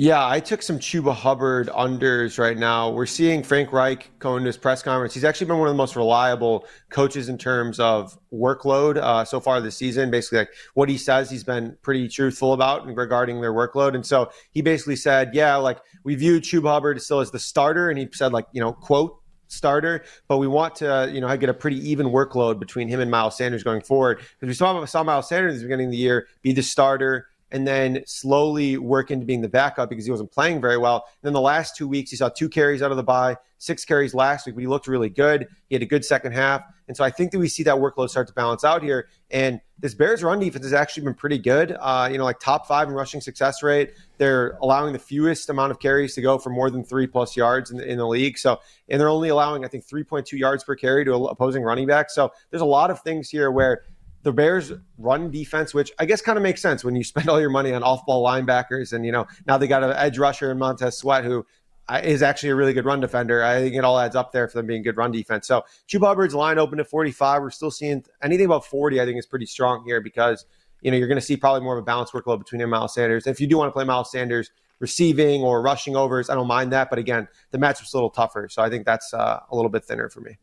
Yeah, 0.00 0.24
I 0.24 0.38
took 0.38 0.62
some 0.62 0.78
Chuba 0.78 1.12
Hubbard 1.12 1.66
unders 1.70 2.38
right 2.38 2.56
now. 2.56 2.88
We're 2.88 3.04
seeing 3.04 3.42
Frank 3.42 3.72
Reich 3.72 4.08
going 4.20 4.44
to 4.44 4.46
his 4.46 4.56
press 4.56 4.80
conference. 4.80 5.12
He's 5.12 5.24
actually 5.24 5.48
been 5.48 5.58
one 5.58 5.66
of 5.66 5.74
the 5.74 5.76
most 5.76 5.96
reliable 5.96 6.68
coaches 6.88 7.28
in 7.28 7.36
terms 7.36 7.80
of 7.80 8.16
workload 8.32 8.96
uh, 8.96 9.24
so 9.24 9.40
far 9.40 9.60
this 9.60 9.76
season. 9.76 10.08
Basically, 10.08 10.38
like 10.38 10.50
what 10.74 10.88
he 10.88 10.96
says, 10.96 11.28
he's 11.28 11.42
been 11.42 11.76
pretty 11.82 12.06
truthful 12.06 12.52
about 12.52 12.86
regarding 12.86 13.40
their 13.40 13.52
workload. 13.52 13.96
And 13.96 14.06
so 14.06 14.30
he 14.52 14.62
basically 14.62 14.94
said, 14.94 15.30
"Yeah, 15.32 15.56
like 15.56 15.80
we 16.04 16.14
view 16.14 16.40
Chuba 16.40 16.68
Hubbard 16.68 17.02
still 17.02 17.18
as 17.18 17.32
the 17.32 17.40
starter," 17.40 17.90
and 17.90 17.98
he 17.98 18.08
said, 18.12 18.32
like 18.32 18.46
you 18.52 18.60
know, 18.60 18.72
quote 18.72 19.18
starter, 19.48 20.04
but 20.28 20.38
we 20.38 20.46
want 20.46 20.76
to, 20.76 21.10
you 21.12 21.20
know, 21.20 21.36
get 21.36 21.48
a 21.48 21.54
pretty 21.54 21.78
even 21.90 22.06
workload 22.06 22.60
between 22.60 22.86
him 22.86 23.00
and 23.00 23.10
Miles 23.10 23.36
Sanders 23.36 23.64
going 23.64 23.80
forward. 23.80 24.18
Because 24.18 24.46
we 24.46 24.54
saw, 24.54 24.84
saw 24.84 25.02
Miles 25.02 25.28
Sanders 25.28 25.54
at 25.54 25.58
the 25.58 25.64
beginning 25.64 25.86
of 25.86 25.92
the 25.92 25.98
year 25.98 26.28
be 26.42 26.52
the 26.52 26.62
starter 26.62 27.26
and 27.50 27.66
then 27.66 28.02
slowly 28.06 28.76
work 28.76 29.10
into 29.10 29.24
being 29.24 29.40
the 29.40 29.48
backup 29.48 29.88
because 29.88 30.04
he 30.04 30.10
wasn't 30.10 30.30
playing 30.30 30.60
very 30.60 30.76
well. 30.76 31.04
And 31.22 31.28
then 31.28 31.32
the 31.32 31.40
last 31.40 31.76
two 31.76 31.88
weeks, 31.88 32.10
he 32.10 32.16
saw 32.16 32.28
two 32.28 32.48
carries 32.48 32.82
out 32.82 32.90
of 32.90 32.96
the 32.96 33.02
bye, 33.02 33.36
six 33.58 33.84
carries 33.84 34.14
last 34.14 34.46
week, 34.46 34.54
but 34.54 34.60
he 34.60 34.66
looked 34.66 34.86
really 34.86 35.08
good. 35.08 35.48
He 35.68 35.74
had 35.74 35.82
a 35.82 35.86
good 35.86 36.04
second 36.04 36.32
half. 36.32 36.62
And 36.86 36.96
so 36.96 37.04
I 37.04 37.10
think 37.10 37.32
that 37.32 37.38
we 37.38 37.48
see 37.48 37.62
that 37.64 37.76
workload 37.76 38.08
start 38.08 38.28
to 38.28 38.34
balance 38.34 38.64
out 38.64 38.82
here. 38.82 39.08
And 39.30 39.60
this 39.78 39.94
Bears 39.94 40.22
run 40.22 40.40
defense 40.40 40.64
has 40.64 40.72
actually 40.72 41.04
been 41.04 41.14
pretty 41.14 41.38
good. 41.38 41.76
Uh, 41.78 42.08
you 42.10 42.18
know, 42.18 42.24
like 42.24 42.40
top 42.40 42.66
five 42.66 42.88
in 42.88 42.94
rushing 42.94 43.20
success 43.20 43.62
rate. 43.62 43.92
They're 44.16 44.58
allowing 44.62 44.92
the 44.92 44.98
fewest 44.98 45.50
amount 45.50 45.70
of 45.70 45.78
carries 45.78 46.14
to 46.14 46.22
go 46.22 46.38
for 46.38 46.50
more 46.50 46.70
than 46.70 46.84
three 46.84 47.06
plus 47.06 47.36
yards 47.36 47.70
in 47.70 47.76
the, 47.76 47.86
in 47.86 47.98
the 47.98 48.06
league. 48.06 48.38
So, 48.38 48.60
and 48.88 49.00
they're 49.00 49.08
only 49.08 49.28
allowing, 49.28 49.64
I 49.64 49.68
think, 49.68 49.86
3.2 49.86 50.32
yards 50.38 50.64
per 50.64 50.74
carry 50.74 51.04
to 51.04 51.14
opposing 51.26 51.62
running 51.62 51.86
backs. 51.86 52.14
So 52.14 52.32
there's 52.50 52.62
a 52.62 52.66
lot 52.66 52.90
of 52.90 53.00
things 53.02 53.28
here 53.28 53.50
where 53.50 53.82
the 54.28 54.32
Bears 54.34 54.74
run 54.98 55.30
defense, 55.30 55.72
which 55.72 55.90
I 55.98 56.04
guess 56.04 56.20
kind 56.20 56.36
of 56.36 56.42
makes 56.42 56.60
sense 56.60 56.84
when 56.84 56.94
you 56.94 57.02
spend 57.12 57.30
all 57.30 57.40
your 57.40 57.48
money 57.48 57.72
on 57.72 57.82
off 57.82 58.04
ball 58.04 58.22
linebackers. 58.24 58.92
And, 58.92 59.06
you 59.06 59.12
know, 59.12 59.26
now 59.46 59.56
they 59.56 59.66
got 59.66 59.82
an 59.82 59.92
edge 59.92 60.18
rusher 60.18 60.50
in 60.50 60.58
Montez 60.58 60.98
Sweat, 60.98 61.24
who 61.24 61.46
uh, 61.88 62.02
actually 62.22 62.50
a 62.50 62.54
really 62.54 62.74
good 62.74 62.84
run 62.84 63.00
defender. 63.00 63.42
I 63.42 63.60
think 63.60 63.74
it 63.74 63.84
all 63.84 63.98
adds 63.98 64.14
up 64.14 64.32
there 64.32 64.46
for 64.46 64.58
them 64.58 64.66
being 64.66 64.82
good 64.82 64.98
run 64.98 65.10
defense. 65.10 65.46
So 65.46 65.64
Chuba 65.88 66.08
Hubbard's 66.08 66.34
line 66.34 66.58
open 66.58 66.78
at 66.78 66.86
45. 66.86 67.40
We're 67.40 67.50
still 67.50 67.70
seeing 67.70 68.04
anything 68.22 68.44
about 68.44 68.66
40, 68.66 69.00
I 69.00 69.06
think 69.06 69.18
is 69.18 69.24
pretty 69.24 69.46
strong 69.46 69.82
here 69.86 70.02
because, 70.02 70.44
you 70.82 70.90
know, 70.90 70.98
you're 70.98 71.08
going 71.08 71.20
to 71.20 71.24
see 71.24 71.38
probably 71.38 71.62
more 71.62 71.78
of 71.78 71.82
a 71.82 71.86
balanced 71.86 72.12
workload 72.12 72.38
between 72.38 72.60
him 72.60 72.66
and 72.66 72.72
Miles 72.72 72.92
Sanders. 72.92 73.26
If 73.26 73.40
you 73.40 73.46
do 73.46 73.56
want 73.56 73.68
to 73.68 73.72
play 73.72 73.84
Miles 73.84 74.12
Sanders 74.12 74.50
receiving 74.78 75.40
or 75.40 75.62
rushing 75.62 75.96
overs, 75.96 76.28
I 76.28 76.34
don't 76.34 76.46
mind 76.46 76.70
that. 76.72 76.90
But 76.90 76.98
again, 76.98 77.28
the 77.50 77.56
matchup's 77.56 77.94
a 77.94 77.96
little 77.96 78.10
tougher. 78.10 78.48
So 78.50 78.60
I 78.60 78.68
think 78.68 78.84
that's 78.84 79.14
uh, 79.14 79.40
a 79.50 79.56
little 79.56 79.70
bit 79.70 79.86
thinner 79.86 80.10
for 80.10 80.20
me. 80.20 80.36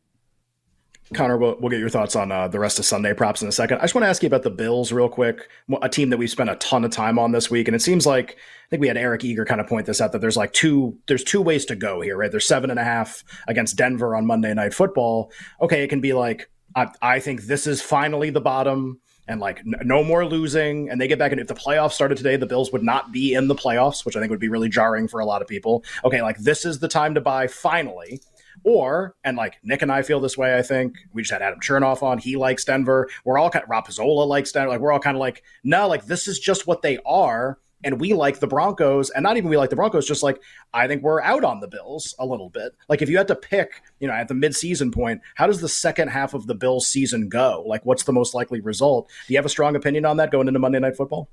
Connor, 1.13 1.38
we'll, 1.38 1.56
we'll, 1.60 1.70
get 1.70 1.80
your 1.80 1.89
thoughts 1.89 2.15
on 2.15 2.32
uh, 2.32 2.48
the 2.48 2.60
rest 2.60 2.80
of 2.80 2.86
Sunday 2.86 3.13
props 3.13 3.44
in 3.44 3.48
a 3.48 3.52
second. 3.52 3.78
I 3.78 3.82
just 3.82 3.94
want 3.94 4.06
to 4.06 4.10
ask 4.10 4.24
you 4.24 4.28
about 4.28 4.41
the 4.41 4.50
Bills 4.50 4.91
real 4.91 5.08
quick, 5.08 5.50
a 5.82 5.88
team 5.88 6.10
that 6.10 6.18
we've 6.18 6.32
spent 6.32 6.50
a 6.50 6.56
ton 6.56 6.84
of 6.84 6.89
time 6.89 7.20
on 7.20 7.32
this 7.32 7.52
week, 7.52 7.68
and 7.68 7.76
it 7.76 7.82
seems 7.82 8.08
like 8.08 8.32
I 8.32 8.70
think 8.70 8.82
we 8.82 8.88
had 8.88 8.98
Eric 8.98 9.24
Eager 9.24 9.46
kind 9.46 9.62
of 9.62 9.68
point 9.68 9.86
this 9.86 10.02
out 10.02 10.13
that 10.13 10.22
there's 10.22 10.38
like 10.38 10.52
two 10.54 10.98
there's 11.08 11.24
two 11.24 11.41
ways 11.41 11.63
to 11.65 11.76
go 11.76 12.02
here, 12.02 12.18
right? 12.18 12.32
There's 12.32 12.48
seven 12.48 12.72
and 12.72 12.80
a 12.80 12.84
half 12.84 13.24
against 13.48 13.76
Denver 13.76 14.15
on 14.15 14.26
Monday 14.26 14.54
Night 14.54 14.74
Football. 14.74 15.32
Okay, 15.62 15.84
it 15.84 15.89
can 15.89 16.02
be 16.02 16.13
like 16.13 16.50
I, 16.76 16.88
I 17.02 17.20
think 17.20 17.44
this 17.44 17.68
is 17.68 17.84
finally 17.84 18.32
the 18.32 18.41
bottom 18.41 19.00
and 19.28 19.39
like 19.39 19.62
no 19.63 20.04
more 20.04 20.26
losing 20.26 20.89
and 20.89 21.00
they 21.00 21.08
get 21.08 21.18
back 21.18 21.32
and 21.32 21.41
if 21.41 21.48
the 21.48 21.56
playoffs 21.56 21.94
started 21.94 22.15
today 22.15 22.36
the 22.36 22.46
bills 22.46 22.72
would 22.72 22.84
not 22.84 23.12
be 23.12 23.34
in 23.34 23.48
the 23.48 23.56
playoffs 23.56 24.06
which 24.06 24.15
i 24.15 24.20
think 24.20 24.30
would 24.30 24.39
be 24.39 24.50
really 24.50 24.70
jarring 24.70 25.08
for 25.08 25.20
a 25.20 25.26
lot 25.26 25.41
of 25.41 25.48
people 25.48 25.84
okay 26.04 26.22
like 26.22 26.38
this 26.38 26.63
is 26.63 26.78
the 26.78 26.88
time 26.88 27.15
to 27.15 27.22
buy 27.22 27.48
finally 27.48 28.22
or, 28.65 29.15
and 29.23 29.38
like 29.38 29.58
Nick 29.63 29.82
and 29.82 29.91
I 29.91 30.01
feel 30.01 30.19
this 30.19 30.38
way, 30.38 30.58
I 30.58 30.62
think. 30.62 30.95
We 31.13 31.21
just 31.21 31.32
had 31.32 31.41
Adam 31.41 31.60
Chernoff 31.60 32.04
on. 32.04 32.17
He 32.17 32.36
likes 32.36 32.65
Denver. 32.65 33.08
We're 33.23 33.38
all 33.38 33.49
kind 33.49 33.63
of, 33.63 33.69
Rob 33.69 33.88
Pizzola 33.88 34.28
likes 34.28 34.51
Denver. 34.51 34.69
Like, 34.69 34.82
we're 34.82 34.91
all 34.91 34.99
kind 34.99 35.15
of 35.15 35.21
like, 35.21 35.43
no, 35.63 35.88
like, 35.88 36.06
this 36.06 36.28
is 36.28 36.39
just 36.39 36.67
what 36.67 36.82
they 36.82 36.97
are. 37.06 37.60
And 37.84 37.99
we 37.99 38.13
like 38.13 38.39
the 38.39 38.47
Broncos, 38.47 39.12
and 39.12 39.21
not 39.21 39.38
even 39.38 39.47
we 39.47 39.58
like 39.58 39.69
the 39.69 39.75
Broncos, 39.75 40.08
just 40.08 40.23
like 40.23 40.41
I 40.73 40.88
think 40.88 41.04
we're 41.04 41.21
out 41.21 41.43
on 41.43 41.60
the 41.60 41.67
Bills 41.67 42.15
a 42.17 42.25
little 42.25 42.49
bit. 42.49 42.73
Like, 42.89 43.04
if 43.04 43.10
you 43.10 43.17
had 43.17 43.28
to 43.28 43.36
pick, 43.36 43.84
you 43.99 44.08
know, 44.08 44.13
at 44.13 44.28
the 44.28 44.34
midseason 44.34 44.91
point, 44.91 45.21
how 45.36 45.45
does 45.45 45.62
the 45.62 45.69
second 45.69 46.08
half 46.08 46.34
of 46.34 46.47
the 46.47 46.56
Bills 46.56 46.88
season 46.88 47.30
go? 47.30 47.63
Like, 47.67 47.86
what's 47.86 48.04
the 48.04 48.13
most 48.13 48.34
likely 48.34 48.60
result? 48.60 49.12
Do 49.28 49.34
you 49.34 49.38
have 49.38 49.45
a 49.45 49.49
strong 49.49 49.75
opinion 49.75 50.06
on 50.06 50.17
that 50.17 50.32
going 50.32 50.47
into 50.47 50.60
Monday 50.60 50.80
Night 50.80 50.97
Football? 50.97 51.30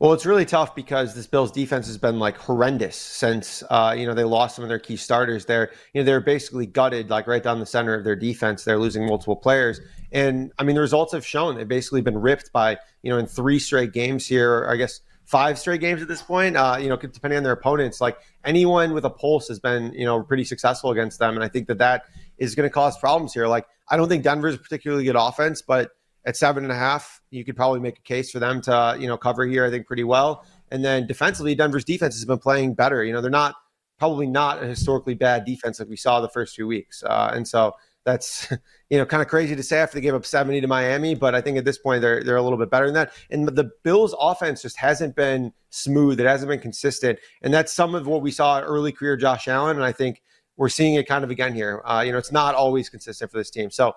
Well, 0.00 0.14
it's 0.14 0.24
really 0.24 0.46
tough 0.46 0.74
because 0.74 1.14
this 1.14 1.26
Bills 1.26 1.52
defense 1.52 1.86
has 1.86 1.98
been 1.98 2.18
like 2.18 2.38
horrendous 2.38 2.96
since 2.96 3.62
uh, 3.68 3.94
you 3.96 4.06
know 4.06 4.14
they 4.14 4.24
lost 4.24 4.56
some 4.56 4.62
of 4.62 4.70
their 4.70 4.78
key 4.78 4.96
starters. 4.96 5.44
They're 5.44 5.70
you 5.92 6.00
know 6.00 6.06
they're 6.06 6.22
basically 6.22 6.64
gutted 6.64 7.10
like 7.10 7.26
right 7.26 7.42
down 7.42 7.60
the 7.60 7.66
center 7.66 7.92
of 7.92 8.02
their 8.02 8.16
defense. 8.16 8.64
They're 8.64 8.78
losing 8.78 9.04
multiple 9.04 9.36
players, 9.36 9.78
and 10.10 10.52
I 10.58 10.64
mean 10.64 10.74
the 10.74 10.80
results 10.80 11.12
have 11.12 11.26
shown 11.26 11.56
they've 11.56 11.68
basically 11.68 12.00
been 12.00 12.16
ripped 12.16 12.50
by 12.50 12.78
you 13.02 13.10
know 13.10 13.18
in 13.18 13.26
three 13.26 13.58
straight 13.58 13.92
games 13.92 14.26
here. 14.26 14.66
I 14.70 14.76
guess 14.76 15.02
five 15.26 15.58
straight 15.58 15.82
games 15.82 16.00
at 16.00 16.08
this 16.08 16.22
point. 16.22 16.56
Uh, 16.56 16.78
you 16.80 16.88
know, 16.88 16.96
depending 16.96 17.36
on 17.36 17.42
their 17.42 17.52
opponents, 17.52 18.00
like 18.00 18.16
anyone 18.42 18.94
with 18.94 19.04
a 19.04 19.10
pulse 19.10 19.48
has 19.48 19.60
been 19.60 19.92
you 19.92 20.06
know 20.06 20.22
pretty 20.22 20.44
successful 20.44 20.92
against 20.92 21.18
them, 21.18 21.34
and 21.34 21.44
I 21.44 21.48
think 21.48 21.68
that 21.68 21.76
that 21.76 22.04
is 22.38 22.54
going 22.54 22.66
to 22.66 22.72
cause 22.72 22.96
problems 22.96 23.34
here. 23.34 23.48
Like 23.48 23.66
I 23.90 23.98
don't 23.98 24.08
think 24.08 24.24
Denver's 24.24 24.54
a 24.54 24.58
particularly 24.58 25.04
good 25.04 25.16
offense, 25.16 25.60
but 25.60 25.90
at 26.24 26.36
seven 26.36 26.64
and 26.64 26.72
a 26.72 26.76
half, 26.76 27.20
you 27.30 27.44
could 27.44 27.56
probably 27.56 27.80
make 27.80 27.98
a 27.98 28.02
case 28.02 28.30
for 28.30 28.38
them 28.38 28.60
to, 28.62 28.96
you 28.98 29.06
know, 29.06 29.16
cover 29.16 29.46
here, 29.46 29.64
I 29.64 29.70
think, 29.70 29.86
pretty 29.86 30.04
well. 30.04 30.44
And 30.70 30.84
then 30.84 31.06
defensively, 31.06 31.54
Denver's 31.54 31.84
defense 31.84 32.14
has 32.14 32.24
been 32.24 32.38
playing 32.38 32.74
better. 32.74 33.02
You 33.04 33.12
know, 33.12 33.20
they're 33.20 33.30
not 33.30 33.54
probably 33.98 34.26
not 34.26 34.62
a 34.62 34.66
historically 34.66 35.14
bad 35.14 35.44
defense 35.44 35.78
like 35.78 35.88
we 35.88 35.96
saw 35.96 36.20
the 36.20 36.28
first 36.28 36.54
few 36.54 36.66
weeks. 36.66 37.02
Uh, 37.02 37.30
and 37.34 37.46
so 37.46 37.74
that's, 38.04 38.50
you 38.90 38.98
know, 38.98 39.04
kind 39.04 39.22
of 39.22 39.28
crazy 39.28 39.54
to 39.54 39.62
say 39.62 39.78
after 39.78 39.96
they 39.96 40.00
gave 40.00 40.14
up 40.14 40.24
70 40.24 40.60
to 40.60 40.66
Miami, 40.66 41.14
but 41.14 41.34
I 41.34 41.40
think 41.40 41.58
at 41.58 41.64
this 41.64 41.78
point 41.78 42.00
they're, 42.00 42.24
they're 42.24 42.36
a 42.36 42.42
little 42.42 42.58
bit 42.58 42.70
better 42.70 42.86
than 42.86 42.94
that. 42.94 43.12
And 43.30 43.46
the 43.46 43.70
Bills 43.82 44.14
offense 44.18 44.62
just 44.62 44.78
hasn't 44.78 45.16
been 45.16 45.52
smooth. 45.70 46.18
It 46.18 46.26
hasn't 46.26 46.48
been 46.48 46.60
consistent. 46.60 47.18
And 47.42 47.52
that's 47.52 47.72
some 47.72 47.94
of 47.94 48.06
what 48.06 48.22
we 48.22 48.30
saw 48.30 48.60
early 48.60 48.92
career 48.92 49.16
Josh 49.16 49.48
Allen. 49.48 49.76
And 49.76 49.84
I 49.84 49.92
think 49.92 50.22
we're 50.56 50.68
seeing 50.68 50.94
it 50.94 51.08
kind 51.08 51.24
of 51.24 51.30
again 51.30 51.54
here. 51.54 51.82
Uh, 51.84 52.02
you 52.04 52.12
know, 52.12 52.18
it's 52.18 52.32
not 52.32 52.54
always 52.54 52.88
consistent 52.90 53.30
for 53.30 53.38
this 53.38 53.50
team. 53.50 53.70
So 53.70 53.94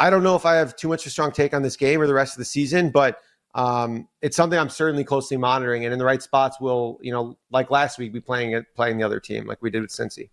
I 0.00 0.08
don't 0.08 0.22
know 0.22 0.34
if 0.34 0.46
I 0.46 0.54
have 0.54 0.74
too 0.76 0.88
much 0.88 1.02
of 1.02 1.08
a 1.08 1.10
strong 1.10 1.30
take 1.30 1.52
on 1.52 1.62
this 1.62 1.76
game 1.76 2.00
or 2.00 2.06
the 2.06 2.14
rest 2.14 2.34
of 2.34 2.38
the 2.38 2.44
season, 2.46 2.90
but 2.90 3.20
um, 3.54 4.08
it's 4.22 4.36
something 4.36 4.58
I'm 4.58 4.70
certainly 4.70 5.04
closely 5.04 5.36
monitoring. 5.36 5.84
And 5.84 5.92
in 5.92 5.98
the 5.98 6.04
right 6.04 6.22
spots, 6.22 6.56
we'll, 6.58 6.98
you 7.02 7.12
know, 7.12 7.36
like 7.50 7.70
last 7.70 7.98
week, 7.98 8.12
be 8.12 8.20
playing 8.20 8.52
it, 8.52 8.64
playing 8.74 8.96
the 8.96 9.04
other 9.04 9.20
team 9.20 9.46
like 9.46 9.60
we 9.60 9.70
did 9.70 9.82
with 9.82 9.90
Cincy. 9.90 10.30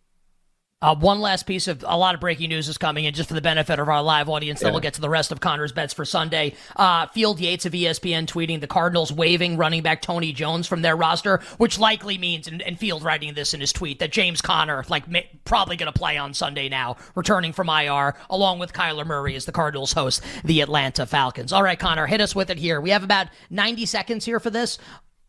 Uh, 0.80 0.94
one 0.94 1.20
last 1.20 1.48
piece 1.48 1.68
of 1.68 1.84
a 1.88 1.98
lot 1.98 2.13
of 2.13 2.22
breaking 2.22 2.50
news 2.50 2.68
is 2.68 2.78
coming 2.78 3.06
in 3.06 3.12
just 3.12 3.28
for 3.28 3.34
the 3.34 3.42
benefit 3.42 3.80
of 3.80 3.90
our 3.90 4.04
live 4.04 4.30
audience. 4.30 4.60
Then 4.60 4.74
we'll 4.74 4.80
get 4.80 4.94
to 4.94 5.02
the 5.02 5.10
rest 5.10 5.32
of 5.32 5.40
Connor's 5.40 5.72
bets 5.72 5.92
for 5.92 6.06
Sunday. 6.06 6.54
Uh, 6.76 7.08
Field 7.08 7.40
Yates 7.40 7.66
of 7.66 7.74
ESPN 7.74 8.28
tweeting 8.28 8.62
the 8.62 8.68
Cardinals 8.68 9.12
waiving 9.12 9.58
running 9.58 9.82
back 9.82 10.04
Tony 10.04 10.32
Jones 10.32 10.68
from 10.68 10.84
their 10.84 10.96
roster, 10.96 11.42
which 11.58 11.80
likely 11.80 12.20
means, 12.20 12.48
and, 12.48 12.62
and 12.62 12.78
Field 12.78 13.04
writing 13.04 13.34
this 13.34 13.56
in 13.56 13.60
his 13.60 13.74
tweet, 13.74 13.98
that 13.98 14.12
James 14.12 14.40
Conner, 14.40 14.86
like 14.88 15.08
may, 15.08 15.28
probably 15.46 15.78
going 15.78 15.92
to 15.92 15.98
play 15.98 16.16
on 16.16 16.36
Sunday 16.36 16.70
now, 16.70 16.96
returning 17.16 17.54
from 17.54 17.70
IR, 17.70 18.13
along 18.30 18.60
with 18.60 18.72
Kyler 18.72 19.06
Murray 19.06 19.36
as 19.36 19.46
the 19.46 19.52
Cardinals 19.52 19.94
host 19.94 20.24
the 20.46 20.62
Atlanta 20.62 21.08
Falcons. 21.08 21.52
All 21.54 21.63
right, 21.63 21.80
Connor, 21.80 22.06
hit 22.06 22.22
us 22.22 22.36
with 22.36 22.52
it 22.52 22.60
here. 22.60 22.80
We 22.80 22.92
have 22.92 23.04
about 23.04 23.30
90 23.50 23.88
seconds 23.88 24.26
here 24.26 24.40
for 24.40 24.52
this. 24.52 24.78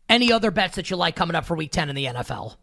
Any 0.07 0.31
other 0.31 0.51
bets 0.51 0.75
that 0.75 0.91
you 0.91 0.95
like 0.95 1.15
coming 1.15 1.35
up 1.35 1.45
for 1.45 1.57
week 1.57 1.71
10 1.71 1.89
in 1.89 1.95
the 1.95 2.05
NFL? 2.05 2.55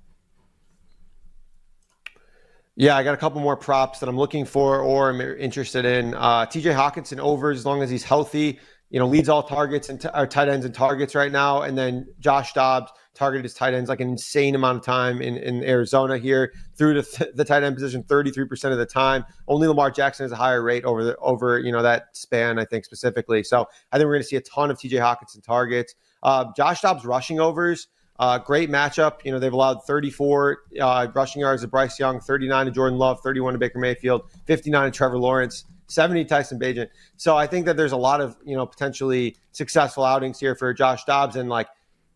Yeah, 2.79 2.95
I 2.95 3.03
got 3.03 3.15
a 3.15 3.17
couple 3.17 3.41
more 3.41 3.57
props 3.57 4.01
that 4.01 4.09
I'm 4.09 4.19
looking 4.19 4.45
for 4.45 4.81
or 4.81 5.09
I'm 5.09 5.21
interested 5.23 5.87
in. 5.87 6.13
Uh, 6.13 6.45
TJ 6.45 6.75
Hockenson 6.75 7.19
over 7.19 7.51
as 7.51 7.65
long 7.65 7.83
as 7.83 7.89
he's 7.89 8.05
healthy. 8.05 8.61
You 8.91 9.01
know, 9.01 9.07
leads 9.07 9.31
all 9.31 9.43
targets 9.43 9.89
and 9.89 9.99
t- 9.99 10.09
tight 10.29 10.49
ends 10.49 10.67
and 10.67 10.75
targets 10.75 11.15
right 11.15 11.33
now. 11.33 11.63
And 11.63 11.77
then 11.77 12.07
Josh 12.21 12.53
Dobbs 12.53 12.93
targeted 13.15 13.45
his 13.45 13.55
tight 13.55 13.73
ends 13.73 13.89
like 13.89 14.01
an 14.01 14.11
insane 14.11 14.55
amount 14.55 14.79
of 14.79 14.85
time 14.85 15.23
in, 15.23 15.39
in 15.39 15.65
Arizona 15.65 16.19
here 16.19 16.53
through 16.77 17.03
th- 17.03 17.31
the 17.35 17.45
tight 17.47 17.63
end 17.63 17.75
position 17.75 18.05
33% 18.05 18.71
of 18.71 18.79
the 18.79 18.87
time. 18.87 19.25
Only 19.49 19.67
Lamar 19.69 19.91
Jackson 19.91 20.25
has 20.25 20.33
a 20.33 20.37
higher 20.37 20.63
rate 20.63 20.85
over 20.85 21.03
the 21.03 21.17
over 21.17 21.59
you 21.59 21.73
know 21.73 21.83
that 21.83 22.15
span 22.15 22.59
I 22.59 22.67
think 22.67 22.85
specifically. 22.85 23.43
So 23.43 23.67
I 23.91 23.97
think 23.97 24.07
we're 24.07 24.15
going 24.15 24.23
to 24.23 24.29
see 24.29 24.37
a 24.37 24.43
ton 24.43 24.71
of 24.71 24.77
TJ 24.77 25.01
Hockenson 25.01 25.43
targets. 25.43 25.95
Uh, 26.23 26.45
Josh 26.55 26.83
Dobbs 26.83 27.07
rushing 27.07 27.41
overs. 27.41 27.89
Uh, 28.19 28.39
great 28.39 28.71
matchup. 28.71 29.25
You 29.25 29.33
know, 29.33 29.39
they've 29.39 29.53
allowed 29.53 29.85
34 29.85 30.59
uh, 30.81 31.09
rushing 31.15 31.41
yards 31.41 31.63
to 31.63 31.69
Bryce 31.69 31.99
Young, 31.99 32.21
39 32.21 32.67
to 32.67 32.73
Jordan 32.73 32.99
Love, 32.99 33.21
31 33.23 33.55
to 33.55 33.59
Baker 33.59 33.79
Mayfield, 33.79 34.23
59 34.47 34.91
to 34.91 34.97
Trevor 34.97 35.19
Lawrence, 35.19 35.65
70 35.89 36.25
to 36.25 36.29
Tyson 36.29 36.59
Bagent. 36.59 36.89
So 37.17 37.37
I 37.37 37.47
think 37.47 37.67
that 37.67 37.77
there's 37.77 37.93
a 37.93 37.97
lot 37.97 38.21
of, 38.21 38.37
you 38.45 38.57
know, 38.57 38.67
potentially 38.67 39.37
successful 39.53 40.05
outings 40.05 40.41
here 40.41 40.55
for 40.55 40.73
Josh 40.73 41.05
Dobbs. 41.05 41.37
And 41.37 41.49
like, 41.49 41.69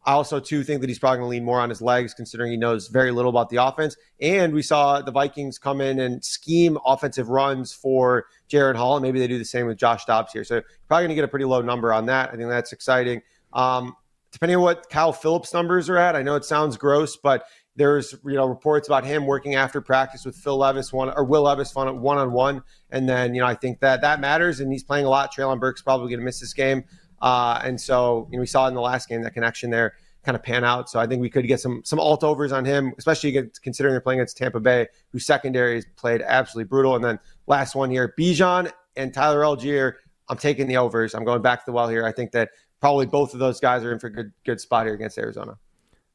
I 0.06 0.12
also 0.12 0.40
too 0.40 0.64
think 0.64 0.80
that 0.80 0.88
he's 0.88 0.98
probably 0.98 1.18
going 1.18 1.26
to 1.26 1.30
lean 1.30 1.44
more 1.44 1.60
on 1.60 1.68
his 1.68 1.82
legs, 1.82 2.14
considering 2.14 2.50
he 2.50 2.56
knows 2.56 2.88
very 2.88 3.10
little 3.10 3.28
about 3.28 3.50
the 3.50 3.56
offense. 3.56 3.96
And 4.20 4.54
we 4.54 4.62
saw 4.62 5.02
the 5.02 5.12
Vikings 5.12 5.58
come 5.58 5.82
in 5.82 6.00
and 6.00 6.24
scheme 6.24 6.78
offensive 6.86 7.28
runs 7.28 7.74
for 7.74 8.24
Jaren 8.48 8.76
Hall, 8.76 8.96
and 8.96 9.02
maybe 9.02 9.18
they 9.18 9.26
do 9.26 9.36
the 9.36 9.44
same 9.44 9.66
with 9.66 9.76
Josh 9.76 10.06
Dobbs 10.06 10.32
here. 10.32 10.42
So 10.42 10.62
probably 10.88 11.02
going 11.02 11.10
to 11.10 11.14
get 11.16 11.24
a 11.24 11.28
pretty 11.28 11.44
low 11.44 11.60
number 11.60 11.92
on 11.92 12.06
that. 12.06 12.30
I 12.32 12.36
think 12.36 12.48
that's 12.48 12.72
exciting. 12.72 13.20
Um, 13.52 13.94
depending 14.32 14.56
on 14.56 14.62
what 14.62 14.88
Kyle 14.88 15.12
Phillips 15.12 15.52
numbers 15.52 15.88
are 15.88 15.96
at. 15.96 16.16
I 16.16 16.22
know 16.22 16.36
it 16.36 16.44
sounds 16.44 16.76
gross, 16.76 17.16
but 17.16 17.44
there's 17.76 18.14
you 18.24 18.34
know 18.34 18.46
reports 18.46 18.88
about 18.88 19.04
him 19.04 19.26
working 19.26 19.54
after 19.54 19.80
practice 19.80 20.24
with 20.24 20.36
Phil 20.36 20.56
Levis 20.56 20.92
one 20.92 21.10
or 21.16 21.24
Will 21.24 21.42
Levis 21.42 21.74
one 21.74 21.88
on 21.88 22.32
one, 22.32 22.62
and 22.90 23.08
then 23.08 23.34
you 23.34 23.40
know 23.40 23.46
I 23.46 23.54
think 23.54 23.80
that 23.80 24.00
that 24.02 24.20
matters, 24.20 24.60
and 24.60 24.72
he's 24.72 24.84
playing 24.84 25.06
a 25.06 25.08
lot. 25.08 25.34
Treylon 25.34 25.60
Burke's 25.60 25.82
probably 25.82 26.08
going 26.08 26.20
to 26.20 26.24
miss 26.24 26.40
this 26.40 26.52
game, 26.52 26.84
uh, 27.22 27.60
and 27.64 27.80
so 27.80 28.28
you 28.30 28.36
know 28.36 28.40
we 28.40 28.46
saw 28.46 28.68
in 28.68 28.74
the 28.74 28.80
last 28.80 29.08
game 29.08 29.22
that 29.22 29.34
connection 29.34 29.70
there 29.70 29.94
kind 30.24 30.36
of 30.36 30.42
pan 30.42 30.64
out. 30.64 30.90
So 30.90 31.00
I 31.00 31.06
think 31.06 31.22
we 31.22 31.30
could 31.30 31.46
get 31.46 31.60
some 31.60 31.82
some 31.84 31.98
alt 31.98 32.24
overs 32.24 32.52
on 32.52 32.64
him, 32.64 32.92
especially 32.98 33.50
considering 33.62 33.92
they're 33.92 34.00
playing 34.00 34.20
against 34.20 34.36
Tampa 34.36 34.60
Bay, 34.60 34.86
whose 35.12 35.24
secondary 35.24 35.76
has 35.76 35.86
played 35.96 36.22
absolutely 36.22 36.68
brutal. 36.68 36.94
And 36.94 37.04
then 37.04 37.18
last 37.46 37.74
one 37.74 37.90
here, 37.90 38.14
Bijan 38.18 38.70
and 38.96 39.14
Tyler 39.14 39.40
Allgeier. 39.40 39.94
I'm 40.28 40.36
taking 40.36 40.68
the 40.68 40.76
overs. 40.76 41.14
I'm 41.14 41.24
going 41.24 41.42
back 41.42 41.60
to 41.60 41.66
the 41.66 41.72
well 41.72 41.88
here. 41.88 42.04
I 42.04 42.12
think 42.12 42.30
that 42.32 42.50
probably 42.80 43.06
both 43.06 43.34
of 43.34 43.40
those 43.40 43.60
guys 43.60 43.84
are 43.84 43.92
in 43.92 43.98
for 43.98 44.08
a 44.08 44.12
good 44.12 44.32
good 44.44 44.60
spot 44.60 44.86
here 44.86 44.94
against 44.94 45.18
Arizona. 45.18 45.56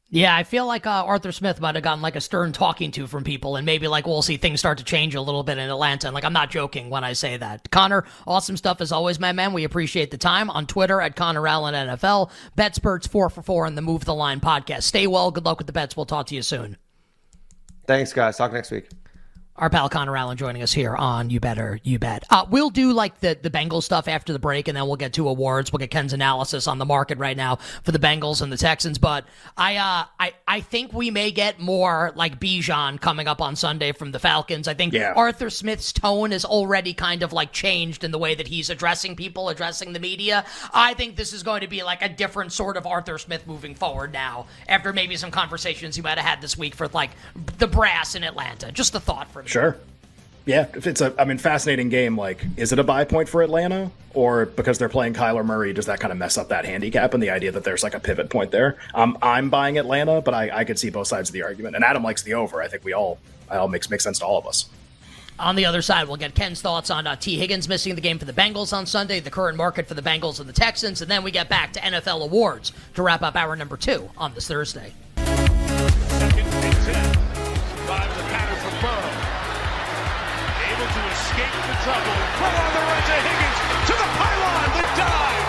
Yeah, 0.10 0.36
I 0.36 0.44
feel 0.44 0.68
like 0.68 0.86
uh, 0.86 1.04
Arthur 1.06 1.32
Smith 1.32 1.60
might 1.60 1.74
have 1.74 1.84
gotten 1.84 2.02
like 2.02 2.16
a 2.16 2.22
stern 2.22 2.52
talking 2.52 2.92
to 2.92 3.08
from 3.08 3.24
people, 3.24 3.56
and 3.56 3.66
maybe 3.66 3.88
like 3.88 4.06
we'll 4.06 4.22
see 4.22 4.38
things 4.38 4.60
start 4.60 4.78
to 4.78 4.84
change 4.84 5.16
a 5.16 5.22
little 5.22 5.44
bit 5.44 5.58
in 5.58 5.70
Atlanta. 5.70 6.08
And 6.08 6.14
like 6.14 6.24
I'm 6.24 6.34
not 6.34 6.52
joking 6.52 6.90
when 6.90 7.04
I 7.04 7.14
say 7.14 7.38
that. 7.38 7.72
Connor, 7.72 8.06
awesome 8.28 8.56
stuff 8.56 8.82
as 8.82 8.92
always, 8.92 9.20
my 9.20 9.32
man. 9.32 9.52
We 9.52 9.64
appreciate 9.64 10.12
the 10.12 10.18
time 10.18 10.50
on 10.50 10.68
Twitter 10.68 11.02
at 11.02 11.16
Connor 11.16 11.48
Allen 11.48 11.74
NFL. 11.74 12.30
BetSperts 12.56 13.08
four 13.08 13.30
for 13.30 13.42
four 13.42 13.66
in 13.66 13.76
the 13.76 13.82
Move 13.82 14.06
the 14.06 14.14
Line 14.14 14.40
podcast. 14.40 14.84
Stay 14.84 15.08
well. 15.08 15.32
Good 15.32 15.46
luck 15.46 15.58
with 15.58 15.68
the 15.68 15.74
bets. 15.74 15.98
We'll 15.98 16.06
talk 16.06 16.28
to 16.28 16.36
you 16.36 16.44
soon. 16.44 16.78
Thanks, 17.88 18.14
guys. 18.14 18.38
Talk 18.38 18.54
next 18.54 18.72
week 18.72 18.90
our 19.58 19.70
pal 19.70 19.88
Connor 19.88 20.18
Allen 20.18 20.36
joining 20.36 20.62
us 20.62 20.74
here 20.74 20.96
on 20.96 21.30
You 21.30 21.40
Better 21.40 21.80
You 21.82 21.98
Bet. 21.98 22.26
Uh, 22.30 22.46
we'll 22.50 22.70
do 22.70 22.92
like 22.92 23.22
the 23.22 23.38
the 23.42 23.50
Bengals 23.50 23.84
stuff 23.84 24.08
after 24.08 24.34
the 24.34 24.40
break, 24.40 24.68
and 24.68 24.76
then 24.76 24.86
we'll 24.86 24.98
get 24.98 25.14
to 25.14 25.30
awards. 25.30 25.72
We'll 25.72 25.80
get 25.80 25.92
Ken's 25.92 26.12
analysis 26.12 26.68
on 26.68 26.78
the 26.78 26.86
market 26.86 27.18
right 27.18 27.38
now 27.38 27.58
for 27.84 27.92
the 27.92 28.00
Bengals 28.00 28.42
and 28.42 28.52
the 28.52 28.58
Texans. 28.58 28.98
But 28.98 29.26
I 29.56 29.78
uh, 29.78 30.06
I 30.20 30.34
I 30.46 30.60
think 30.60 30.92
we 30.92 31.10
may 31.10 31.32
get 31.32 31.60
more 31.60 32.12
like 32.16 32.40
Bijan 32.40 33.00
coming 33.00 33.28
up 33.28 33.42
on 33.42 33.56
Sunday 33.56 33.94
from 33.94 34.12
the 34.12 34.20
Falcons. 34.20 34.68
I 34.68 34.74
think 34.74 34.94
yeah. 34.94 35.14
Arthur 35.16 35.50
Smith's 35.50 35.94
tone 35.94 36.34
is 36.34 36.44
already 36.44 36.94
kind 36.94 37.24
of 37.24 37.32
like 37.32 37.54
changed 37.54 38.04
in 38.04 38.12
the 38.12 38.20
way 38.20 38.36
that 38.36 38.48
he's 38.48 38.70
addressing 38.70 39.16
people, 39.16 39.48
addressing 39.48 39.94
the 39.94 40.02
media. 40.02 40.46
I 40.74 40.96
think 40.96 41.16
this 41.16 41.32
is 41.32 41.44
going 41.44 41.62
to 41.62 41.68
be 41.68 41.82
like 41.82 42.02
a 42.02 42.10
different 42.10 42.52
sort 42.52 42.76
of 42.76 42.86
Arthur 42.86 43.18
Smith 43.18 43.48
moving 43.48 43.74
forward 43.74 44.12
now 44.12 44.48
after 44.68 44.92
maybe 44.92 45.16
some 45.16 45.32
conversations 45.32 45.96
he 45.96 46.02
might 46.02 46.18
have 46.18 46.28
had 46.28 46.42
this 46.42 46.58
week 46.58 46.76
for 46.76 46.90
like 46.90 47.12
the 47.58 47.68
brass 47.68 48.16
in 48.16 48.24
Atlanta. 48.26 48.70
Just 48.70 48.96
a 48.96 49.00
thought 49.00 49.32
for 49.32 49.45
Sure. 49.46 49.78
Yeah, 50.46 50.68
if 50.76 50.86
it's 50.86 51.02
a, 51.02 51.14
I 51.20 51.26
mean, 51.26 51.40
fascinating 51.40 51.90
game. 51.90 52.16
Like, 52.18 52.46
is 52.56 52.72
it 52.72 52.78
a 52.78 52.84
buy 52.84 53.04
point 53.06 53.30
for 53.30 53.42
Atlanta, 53.42 53.90
or 54.14 54.46
because 54.46 54.78
they're 54.78 54.90
playing 54.90 55.16
Kyler 55.16 55.44
Murray, 55.44 55.74
does 55.74 55.88
that 55.88 56.00
kind 56.00 56.12
of 56.12 56.20
mess 56.20 56.38
up 56.38 56.50
that 56.50 56.66
handicap 56.66 57.16
and 57.16 57.24
the 57.24 57.32
idea 57.32 57.52
that 57.52 57.64
there's 57.64 57.82
like 57.82 57.96
a 57.96 58.00
pivot 58.00 58.30
point 58.30 58.52
there? 58.52 58.78
Um, 58.94 59.18
I'm 59.24 59.50
buying 59.50 59.80
Atlanta, 59.80 60.22
but 60.22 60.36
I, 60.36 60.60
I 60.60 60.64
could 60.64 60.78
see 60.78 60.92
both 60.92 61.08
sides 61.08 61.30
of 61.30 61.34
the 61.34 61.42
argument. 61.42 61.76
And 61.76 61.84
Adam 61.84 62.04
likes 62.04 62.22
the 62.22 62.36
over. 62.36 62.62
I 62.62 62.68
think 62.68 62.84
we 62.84 62.94
all, 62.94 63.18
it 63.52 63.56
all 63.56 63.68
makes 63.68 63.90
makes 63.90 64.04
sense 64.04 64.20
to 64.20 64.26
all 64.26 64.38
of 64.38 64.46
us. 64.46 64.70
On 65.38 65.56
the 65.56 65.66
other 65.66 65.82
side, 65.82 66.08
we'll 66.08 66.16
get 66.16 66.34
Ken's 66.34 66.62
thoughts 66.62 66.90
on 66.90 67.08
uh, 67.08 67.16
Tee 67.16 67.38
Higgins 67.38 67.68
missing 67.68 67.96
the 67.96 68.02
game 68.02 68.20
for 68.20 68.26
the 68.26 68.32
Bengals 68.32 68.72
on 68.72 68.86
Sunday, 68.86 69.20
the 69.20 69.32
current 69.32 69.58
market 69.58 69.88
for 69.88 69.94
the 69.96 70.02
Bengals 70.02 70.40
and 70.40 70.48
the 70.48 70.54
Texans, 70.54 71.02
and 71.02 71.12
then 71.12 71.24
we 71.24 71.32
get 71.32 71.50
back 71.50 71.74
to 71.74 71.80
NFL 71.82 72.24
awards 72.24 72.72
to 72.94 73.02
wrap 73.04 73.22
up 73.22 73.36
hour 73.36 73.56
number 73.56 73.76
two 73.76 74.10
on 74.16 74.34
this 74.34 74.48
Thursday. 74.48 74.94
Trouble. 81.36 82.16
Right 82.40 82.56
on 82.56 82.72
the 82.72 82.80
to 82.80 83.16
Higgins 83.28 83.60
to 83.88 83.94
the 83.94 84.08
pylon. 84.16 84.68
The 84.72 84.84
dive. 84.96 85.48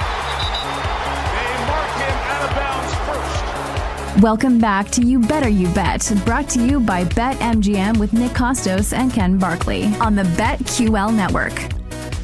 They 1.33 1.51
mark 1.67 1.93
him 2.03 2.17
out 2.33 2.43
of 2.43 2.51
bounds 2.57 2.95
first. 3.07 4.23
Welcome 4.23 4.59
back 4.59 4.91
to 4.93 5.03
You 5.03 5.21
Better 5.21 5.49
You 5.49 5.69
Bet, 5.69 6.13
brought 6.25 6.49
to 6.51 6.67
you 6.67 6.81
by 6.81 7.05
BetMGM 7.05 7.99
with 7.99 8.13
Nick 8.13 8.33
Kostos 8.33 8.93
and 8.93 9.13
Ken 9.13 9.39
Barkley 9.39 9.85
on 10.01 10.17
the 10.17 10.25
BetQL 10.25 11.15
network. 11.15 11.76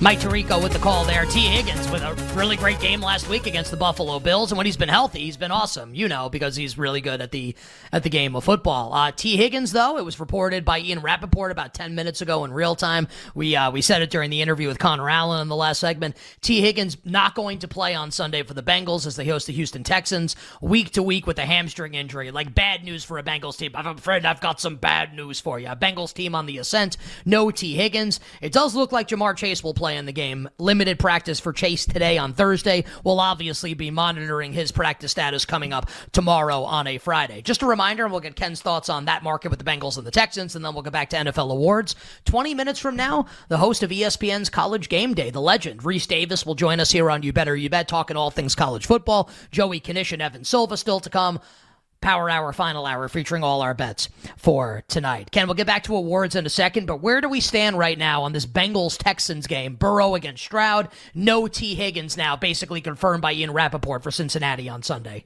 Mike 0.02 0.18
Tirico 0.18 0.60
with 0.60 0.72
the 0.72 0.80
call 0.80 1.04
there. 1.04 1.24
Tee 1.26 1.46
Higgins 1.46 1.88
with 1.88 2.02
a 2.02 2.12
really 2.34 2.56
great 2.56 2.80
game 2.80 3.00
last 3.00 3.28
week 3.28 3.46
against 3.46 3.70
the 3.70 3.76
Buffalo 3.76 4.18
Bills, 4.18 4.50
and 4.50 4.56
when 4.56 4.66
he's 4.66 4.76
been 4.76 4.88
healthy, 4.88 5.20
he's 5.20 5.36
been 5.36 5.52
awesome. 5.52 5.94
You 5.94 6.08
know 6.08 6.28
because 6.28 6.56
he's 6.56 6.76
really 6.76 7.00
good 7.00 7.20
at 7.20 7.30
the 7.30 7.54
at 7.92 8.02
the 8.02 8.10
game 8.10 8.34
of 8.34 8.42
football. 8.42 8.92
Uh, 8.92 9.12
Tee 9.12 9.36
Higgins, 9.36 9.70
though, 9.70 9.98
it 9.98 10.04
was 10.04 10.18
reported 10.18 10.64
by 10.64 10.80
Ian 10.80 11.02
Rapoport 11.02 11.52
about 11.52 11.72
ten 11.72 11.94
minutes 11.94 12.20
ago 12.20 12.44
in 12.44 12.52
real 12.52 12.74
time. 12.74 13.06
We 13.36 13.54
uh, 13.54 13.70
we 13.70 13.80
said 13.80 14.02
it 14.02 14.10
during 14.10 14.30
the 14.30 14.42
interview 14.42 14.66
with 14.66 14.80
Connor 14.80 15.08
Allen 15.08 15.40
in 15.40 15.46
the 15.46 15.54
last 15.54 15.78
segment. 15.78 16.16
Tee 16.40 16.60
Higgins 16.60 16.96
not 17.04 17.36
going 17.36 17.60
to 17.60 17.68
play 17.68 17.94
on 17.94 18.10
Sunday 18.10 18.42
for 18.42 18.54
the 18.54 18.62
Bengals 18.62 19.06
as 19.06 19.14
they 19.14 19.24
host 19.24 19.46
the 19.46 19.52
Houston 19.52 19.84
Texans 19.84 20.34
week 20.60 20.90
to 20.90 21.02
week 21.04 21.28
with 21.28 21.38
a 21.38 21.46
hamstring 21.46 21.94
injury. 21.94 22.32
Like 22.32 22.56
bad 22.56 22.82
news 22.82 23.04
for 23.04 23.18
a 23.18 23.22
Bengals 23.22 23.56
team. 23.56 23.70
I'm 23.76 23.86
afraid 23.86 24.26
I've 24.26 24.40
got 24.40 24.60
some 24.60 24.74
bad 24.74 25.14
news 25.14 25.38
for 25.38 25.60
you. 25.60 25.68
A 25.68 25.76
Bengals 25.76 26.12
team 26.12 26.34
on 26.34 26.46
the 26.46 26.58
ascent. 26.58 26.96
No 27.24 27.52
Tee 27.52 27.76
Higgins. 27.76 28.18
It 28.40 28.50
does 28.50 28.74
look 28.74 28.90
like 28.90 29.06
Ja'Marr 29.06 29.36
Chase 29.36 29.62
will 29.62 29.74
play 29.74 29.91
in 29.96 30.06
the 30.06 30.12
game. 30.12 30.48
Limited 30.58 30.98
practice 30.98 31.40
for 31.40 31.52
Chase 31.52 31.86
today 31.86 32.18
on 32.18 32.32
Thursday. 32.32 32.84
We'll 33.04 33.20
obviously 33.20 33.74
be 33.74 33.90
monitoring 33.90 34.52
his 34.52 34.72
practice 34.72 35.12
status 35.12 35.44
coming 35.44 35.72
up 35.72 35.90
tomorrow 36.12 36.62
on 36.62 36.86
a 36.86 36.98
Friday. 36.98 37.42
Just 37.42 37.62
a 37.62 37.66
reminder, 37.66 38.04
and 38.04 38.12
we'll 38.12 38.20
get 38.20 38.36
Ken's 38.36 38.60
thoughts 38.60 38.88
on 38.88 39.04
that 39.06 39.22
market 39.22 39.50
with 39.50 39.58
the 39.58 39.64
Bengals 39.64 39.96
and 39.96 40.06
the 40.06 40.10
Texans, 40.10 40.56
and 40.56 40.64
then 40.64 40.74
we'll 40.74 40.82
get 40.82 40.92
back 40.92 41.10
to 41.10 41.16
NFL 41.16 41.50
awards. 41.50 41.94
20 42.24 42.54
minutes 42.54 42.78
from 42.80 42.96
now, 42.96 43.26
the 43.48 43.58
host 43.58 43.82
of 43.82 43.90
ESPN's 43.90 44.50
College 44.50 44.88
Game 44.88 45.14
Day, 45.14 45.30
the 45.30 45.40
legend, 45.40 45.82
Rece 45.82 46.06
Davis, 46.06 46.46
will 46.46 46.54
join 46.54 46.80
us 46.80 46.90
here 46.90 47.10
on 47.10 47.22
You 47.22 47.32
Better 47.32 47.56
You 47.56 47.70
Bet, 47.70 47.88
talking 47.88 48.16
all 48.16 48.30
things 48.30 48.54
college 48.54 48.86
football. 48.86 49.30
Joey 49.50 49.80
Knish 49.80 50.12
and 50.12 50.22
Evan 50.22 50.44
Silva 50.44 50.76
still 50.76 51.00
to 51.00 51.10
come. 51.10 51.40
Power 52.02 52.28
Hour, 52.28 52.52
Final 52.52 52.84
Hour, 52.84 53.08
featuring 53.08 53.42
all 53.42 53.62
our 53.62 53.72
bets 53.72 54.08
for 54.36 54.82
tonight. 54.88 55.30
Ken, 55.30 55.46
we'll 55.46 55.54
get 55.54 55.66
back 55.66 55.84
to 55.84 55.96
awards 55.96 56.36
in 56.36 56.44
a 56.44 56.50
second, 56.50 56.86
but 56.86 57.00
where 57.00 57.20
do 57.20 57.28
we 57.28 57.40
stand 57.40 57.78
right 57.78 57.96
now 57.96 58.22
on 58.24 58.32
this 58.32 58.44
Bengals 58.44 58.98
Texans 58.98 59.46
game? 59.46 59.76
Burrow 59.76 60.14
against 60.14 60.44
Stroud, 60.44 60.88
no 61.14 61.46
Tee 61.48 61.74
Higgins 61.74 62.16
now, 62.16 62.36
basically 62.36 62.80
confirmed 62.80 63.22
by 63.22 63.32
Ian 63.32 63.52
Rapoport 63.52 64.02
for 64.02 64.10
Cincinnati 64.10 64.68
on 64.68 64.82
Sunday. 64.82 65.24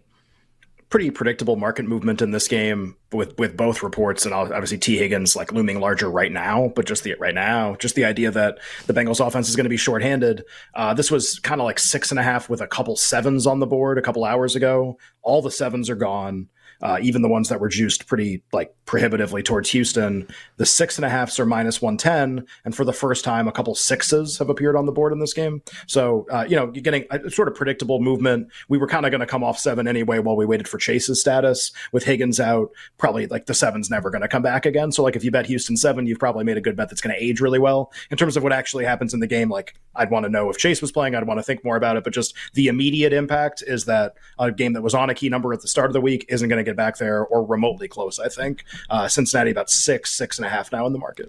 Pretty 0.89 1.11
predictable 1.11 1.57
market 1.57 1.85
movement 1.85 2.23
in 2.23 2.31
this 2.31 2.47
game 2.47 2.97
with 3.11 3.37
with 3.39 3.57
both 3.57 3.83
reports, 3.83 4.25
and 4.25 4.33
obviously 4.33 4.79
Tee 4.79 4.97
Higgins 4.97 5.35
like 5.35 5.51
looming 5.51 5.81
larger 5.81 6.09
right 6.09 6.31
now. 6.31 6.71
But 6.77 6.87
just 6.87 7.03
the 7.03 7.15
right 7.15 7.35
now, 7.35 7.75
just 7.75 7.97
the 7.97 8.05
idea 8.05 8.31
that 8.31 8.59
the 8.87 8.93
Bengals 8.95 9.27
offense 9.27 9.49
is 9.49 9.57
going 9.57 9.65
to 9.65 9.71
be 9.71 9.77
shorthanded. 9.77 10.45
Uh, 10.75 10.95
this 10.95 11.11
was 11.11 11.41
kind 11.41 11.61
of 11.61 11.65
like 11.65 11.81
six 11.81 12.13
and 12.13 12.21
a 12.21 12.23
half 12.23 12.49
with 12.49 12.61
a 12.61 12.69
couple 12.69 12.95
sevens 12.95 13.49
on 13.49 13.59
the 13.59 13.67
board 13.67 13.99
a 13.99 14.03
couple 14.03 14.25
hours 14.25 14.55
ago. 14.55 14.97
All 15.23 15.43
the 15.43 15.51
sevens 15.51 15.91
are 15.91 15.97
gone. 15.97 16.49
Uh, 16.83 16.99
even 17.03 17.23
the 17.23 17.29
ones 17.29 17.49
that 17.49 17.61
were 17.61 17.69
juiced 17.69 18.07
pretty 18.07 18.43
like 18.53 18.75
prohibitively 18.87 19.43
towards 19.43 19.71
Houston. 19.71 20.27
The 20.57 20.67
six 20.67 20.97
and 20.97 21.05
a 21.05 21.09
halfs 21.09 21.39
are 21.41 21.47
minus 21.47 21.83
110. 21.83 22.47
And 22.65 22.75
for 22.75 22.85
the 22.85 22.93
first 22.93 23.25
time, 23.25 23.49
a 23.49 23.53
couple 23.53 23.75
sixes 23.75 24.39
have 24.39 24.49
appeared 24.49 24.77
on 24.77 24.87
the 24.87 24.93
board 24.93 25.13
in 25.13 25.19
this 25.19 25.33
game. 25.33 25.63
So, 25.87 26.27
uh, 26.31 26.47
you 26.49 26.57
know, 26.57 26.71
you're 26.73 26.83
getting 26.83 27.05
a 27.11 27.31
sort 27.31 27.49
of 27.49 27.55
predictable 27.55 28.01
movement. 28.01 28.49
We 28.69 28.79
were 28.79 28.87
kind 28.87 29.05
of 29.05 29.11
going 29.11 29.21
to 29.21 29.27
come 29.27 29.43
off 29.43 29.59
seven 29.59 29.89
anyway 29.89 30.19
while 30.21 30.37
we 30.37 30.47
waited 30.47 30.69
for 30.69 30.79
Chase's 30.79 31.21
status. 31.21 31.73
With 31.93 32.05
Higgins 32.05 32.39
out, 32.39 32.71
probably 32.99 33.27
like 33.27 33.47
the 33.47 33.55
seven's 33.55 33.91
never 33.91 34.11
going 34.11 34.23
to 34.23 34.29
come 34.29 34.43
back 34.43 34.67
again. 34.67 34.93
So, 34.93 35.03
like, 35.03 35.17
if 35.17 35.25
you 35.25 35.31
bet 35.31 35.47
Houston 35.47 35.77
seven, 35.77 36.07
you've 36.07 36.19
probably 36.19 36.45
made 36.45 36.57
a 36.57 36.61
good 36.61 36.77
bet 36.77 36.89
that's 36.89 37.01
going 37.01 37.15
to 37.15 37.23
age 37.23 37.41
really 37.41 37.59
well. 37.59 37.93
In 38.11 38.17
terms 38.17 38.37
of 38.37 38.43
what 38.43 38.53
actually 38.53 38.85
happens 38.85 39.13
in 39.15 39.21
the 39.21 39.27
game, 39.27 39.49
like, 39.49 39.75
I'd 39.95 40.11
want 40.11 40.25
to 40.25 40.31
know 40.31 40.51
if 40.51 40.59
Chase 40.59 40.81
was 40.81 40.93
playing, 40.93 41.15
I'd 41.15 41.27
want 41.27 41.39
to 41.39 41.45
think 41.45 41.65
more 41.65 41.77
about 41.77 41.97
it. 41.97 42.05
But 42.05 42.13
just 42.13 42.35
the 42.55 42.69
immediate 42.69 43.13
impact 43.13 43.65
is 43.67 43.87
that 43.87 44.15
a 44.39 44.53
game 44.53 44.75
that 44.75 44.83
was 44.83 44.95
on 44.95 45.11
a 45.11 45.15
key 45.15 45.29
number 45.29 45.53
at 45.53 45.63
the 45.63 45.69
start 45.69 45.89
of 45.89 45.93
the 45.93 46.01
week 46.01 46.27
isn't 46.29 46.49
going 46.49 46.65
to 46.65 46.66
get 46.67 46.77
back 46.77 46.99
there 46.99 47.25
or 47.25 47.45
remotely 47.45 47.89
close, 47.89 48.19
I 48.19 48.29
think. 48.29 48.65
Uh, 48.91 49.09
Cincinnati 49.09 49.51
about 49.51 49.71
six, 49.71 50.13
six 50.13 50.39
and 50.39 50.47
a 50.47 50.51
half 50.51 50.73
now 50.73 50.87
in 50.87 50.93
the 50.93 50.99
market. 50.99 51.29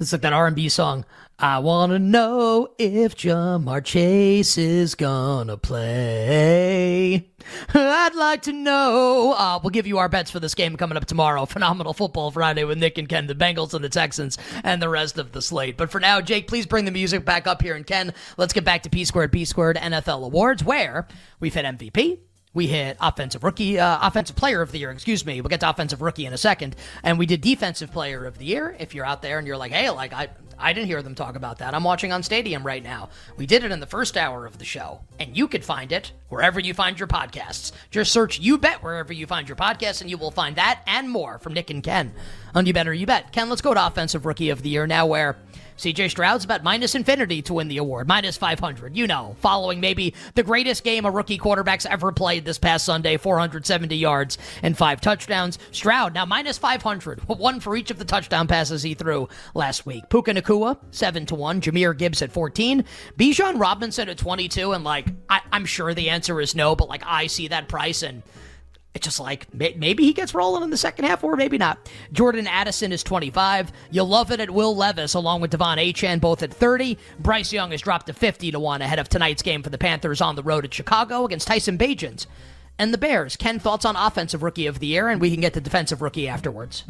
It's 0.00 0.12
like 0.12 0.20
that 0.20 0.32
R&B 0.32 0.68
song. 0.68 1.04
I 1.40 1.60
want 1.60 1.92
to 1.92 2.00
know 2.00 2.68
if 2.78 3.16
Ja'Marr 3.16 3.84
Chase 3.84 4.58
is 4.58 4.96
gonna 4.96 5.56
play. 5.56 7.28
I'd 7.74 8.14
like 8.16 8.42
to 8.42 8.52
know. 8.52 9.34
Uh, 9.38 9.60
we'll 9.62 9.70
give 9.70 9.86
you 9.86 9.98
our 9.98 10.08
bets 10.08 10.32
for 10.32 10.40
this 10.40 10.56
game 10.56 10.76
coming 10.76 10.96
up 10.96 11.04
tomorrow. 11.04 11.46
Phenomenal 11.46 11.92
Football 11.92 12.32
Friday 12.32 12.64
with 12.64 12.78
Nick 12.78 12.98
and 12.98 13.08
Ken, 13.08 13.28
the 13.28 13.36
Bengals 13.36 13.72
and 13.72 13.84
the 13.84 13.88
Texans, 13.88 14.36
and 14.64 14.82
the 14.82 14.88
rest 14.88 15.16
of 15.16 15.30
the 15.30 15.40
slate. 15.40 15.76
But 15.76 15.92
for 15.92 16.00
now, 16.00 16.20
Jake, 16.20 16.48
please 16.48 16.66
bring 16.66 16.84
the 16.84 16.90
music 16.90 17.24
back 17.24 17.46
up 17.46 17.62
here. 17.62 17.76
And 17.76 17.86
Ken, 17.86 18.12
let's 18.36 18.52
get 18.52 18.64
back 18.64 18.82
to 18.82 18.90
P 18.90 19.04
Squared, 19.04 19.30
B 19.30 19.44
Squared 19.44 19.76
NFL 19.76 20.24
Awards, 20.24 20.64
where 20.64 21.06
we've 21.38 21.54
hit 21.54 21.64
MVP, 21.64 22.18
we 22.58 22.66
hit 22.66 22.96
offensive 23.00 23.44
rookie, 23.44 23.78
uh, 23.78 24.00
offensive 24.02 24.34
player 24.34 24.60
of 24.60 24.72
the 24.72 24.78
year. 24.78 24.90
Excuse 24.90 25.24
me. 25.24 25.40
We'll 25.40 25.48
get 25.48 25.60
to 25.60 25.70
offensive 25.70 26.02
rookie 26.02 26.26
in 26.26 26.32
a 26.32 26.36
second. 26.36 26.74
And 27.04 27.16
we 27.16 27.24
did 27.24 27.40
defensive 27.40 27.92
player 27.92 28.26
of 28.26 28.36
the 28.36 28.46
year. 28.46 28.74
If 28.80 28.96
you're 28.96 29.06
out 29.06 29.22
there 29.22 29.38
and 29.38 29.46
you're 29.46 29.56
like, 29.56 29.70
hey, 29.70 29.88
like 29.90 30.12
I, 30.12 30.28
I 30.58 30.72
didn't 30.72 30.88
hear 30.88 31.00
them 31.00 31.14
talk 31.14 31.36
about 31.36 31.58
that. 31.58 31.72
I'm 31.72 31.84
watching 31.84 32.12
on 32.12 32.24
Stadium 32.24 32.66
right 32.66 32.82
now. 32.82 33.10
We 33.36 33.46
did 33.46 33.62
it 33.62 33.70
in 33.70 33.78
the 33.78 33.86
first 33.86 34.16
hour 34.16 34.44
of 34.44 34.58
the 34.58 34.64
show, 34.64 35.02
and 35.20 35.36
you 35.36 35.46
could 35.46 35.64
find 35.64 35.92
it 35.92 36.10
wherever 36.30 36.58
you 36.58 36.74
find 36.74 36.98
your 36.98 37.06
podcasts. 37.06 37.70
Just 37.92 38.10
search 38.10 38.40
"You 38.40 38.58
Bet" 38.58 38.82
wherever 38.82 39.12
you 39.12 39.28
find 39.28 39.48
your 39.48 39.54
podcasts, 39.54 40.00
and 40.00 40.10
you 40.10 40.18
will 40.18 40.32
find 40.32 40.56
that 40.56 40.82
and 40.88 41.08
more 41.08 41.38
from 41.38 41.54
Nick 41.54 41.70
and 41.70 41.80
Ken 41.80 42.12
on 42.56 42.66
You 42.66 42.72
Better 42.72 42.92
You 42.92 43.06
Bet. 43.06 43.30
Ken, 43.30 43.48
let's 43.48 43.62
go 43.62 43.72
to 43.72 43.86
offensive 43.86 44.26
rookie 44.26 44.50
of 44.50 44.62
the 44.62 44.70
year 44.70 44.88
now, 44.88 45.06
where 45.06 45.36
CJ 45.78 46.10
Stroud's 46.10 46.44
about 46.44 46.64
minus 46.64 46.96
infinity 46.96 47.40
to 47.42 47.54
win 47.54 47.68
the 47.68 47.78
award, 47.78 48.08
minus 48.08 48.36
500. 48.36 48.96
You 48.96 49.06
know, 49.06 49.36
following 49.40 49.78
maybe 49.78 50.12
the 50.34 50.42
greatest 50.42 50.82
game 50.82 51.04
a 51.04 51.10
rookie 51.10 51.38
quarterback's 51.38 51.86
ever 51.86 52.10
played 52.10 52.44
this 52.44 52.58
past 52.58 52.84
Sunday 52.84 53.16
470 53.16 53.96
yards 53.96 54.38
and 54.62 54.76
five 54.76 55.00
touchdowns. 55.00 55.58
Stroud 55.70 56.14
now 56.14 56.26
minus 56.26 56.58
500, 56.58 57.20
one 57.28 57.60
for 57.60 57.76
each 57.76 57.92
of 57.92 57.98
the 57.98 58.04
touchdown 58.04 58.48
passes 58.48 58.82
he 58.82 58.94
threw 58.94 59.28
last 59.54 59.86
week. 59.86 60.08
Puka 60.10 60.34
Nacua, 60.34 60.76
7 60.90 61.26
to 61.26 61.36
1. 61.36 61.60
Jahmyr 61.60 61.96
Gibbs 61.96 62.22
at 62.22 62.32
14. 62.32 62.84
Bijan 63.16 63.60
Robinson 63.60 64.08
at 64.08 64.18
22. 64.18 64.72
And 64.72 64.82
like, 64.82 65.06
I, 65.30 65.40
I'm 65.52 65.64
sure 65.64 65.94
the 65.94 66.10
answer 66.10 66.40
is 66.40 66.56
no, 66.56 66.74
but 66.74 66.88
like, 66.88 67.04
I 67.06 67.28
see 67.28 67.46
that 67.48 67.68
price 67.68 68.02
and 68.02 68.24
it's 68.98 69.04
just 69.04 69.20
like 69.20 69.46
maybe 69.54 70.02
he 70.02 70.12
gets 70.12 70.34
rolling 70.34 70.64
in 70.64 70.70
the 70.70 70.76
second 70.76 71.04
half 71.04 71.22
or 71.22 71.36
maybe 71.36 71.56
not. 71.56 71.78
Jordan 72.12 72.48
Addison 72.48 72.92
is 72.92 73.04
25. 73.04 73.72
You'll 73.92 74.08
love 74.08 74.32
it 74.32 74.40
at 74.40 74.50
Will 74.50 74.74
Levis 74.74 75.14
along 75.14 75.40
with 75.40 75.52
De'Von 75.52 75.76
Achane 75.76 76.20
both 76.20 76.42
at 76.42 76.52
30. 76.52 76.98
Bryce 77.20 77.52
Young 77.52 77.70
has 77.70 77.80
dropped 77.80 78.08
to 78.08 78.12
50 78.12 78.50
to 78.50 78.58
1 78.58 78.82
ahead 78.82 78.98
of 78.98 79.08
tonight's 79.08 79.42
game 79.42 79.62
for 79.62 79.70
the 79.70 79.78
Panthers 79.78 80.20
on 80.20 80.34
the 80.34 80.42
road 80.42 80.64
at 80.64 80.74
Chicago 80.74 81.24
against 81.24 81.46
Tyson 81.46 81.78
Bagents 81.78 82.26
and 82.76 82.92
the 82.92 82.98
Bears. 82.98 83.36
Ken, 83.36 83.60
thoughts 83.60 83.84
on 83.84 83.94
offensive 83.94 84.42
rookie 84.42 84.66
of 84.66 84.80
the 84.80 84.88
year 84.88 85.08
and 85.08 85.20
we 85.20 85.30
can 85.30 85.40
get 85.40 85.54
to 85.54 85.60
defensive 85.60 86.02
rookie 86.02 86.26
afterwards. 86.26 86.82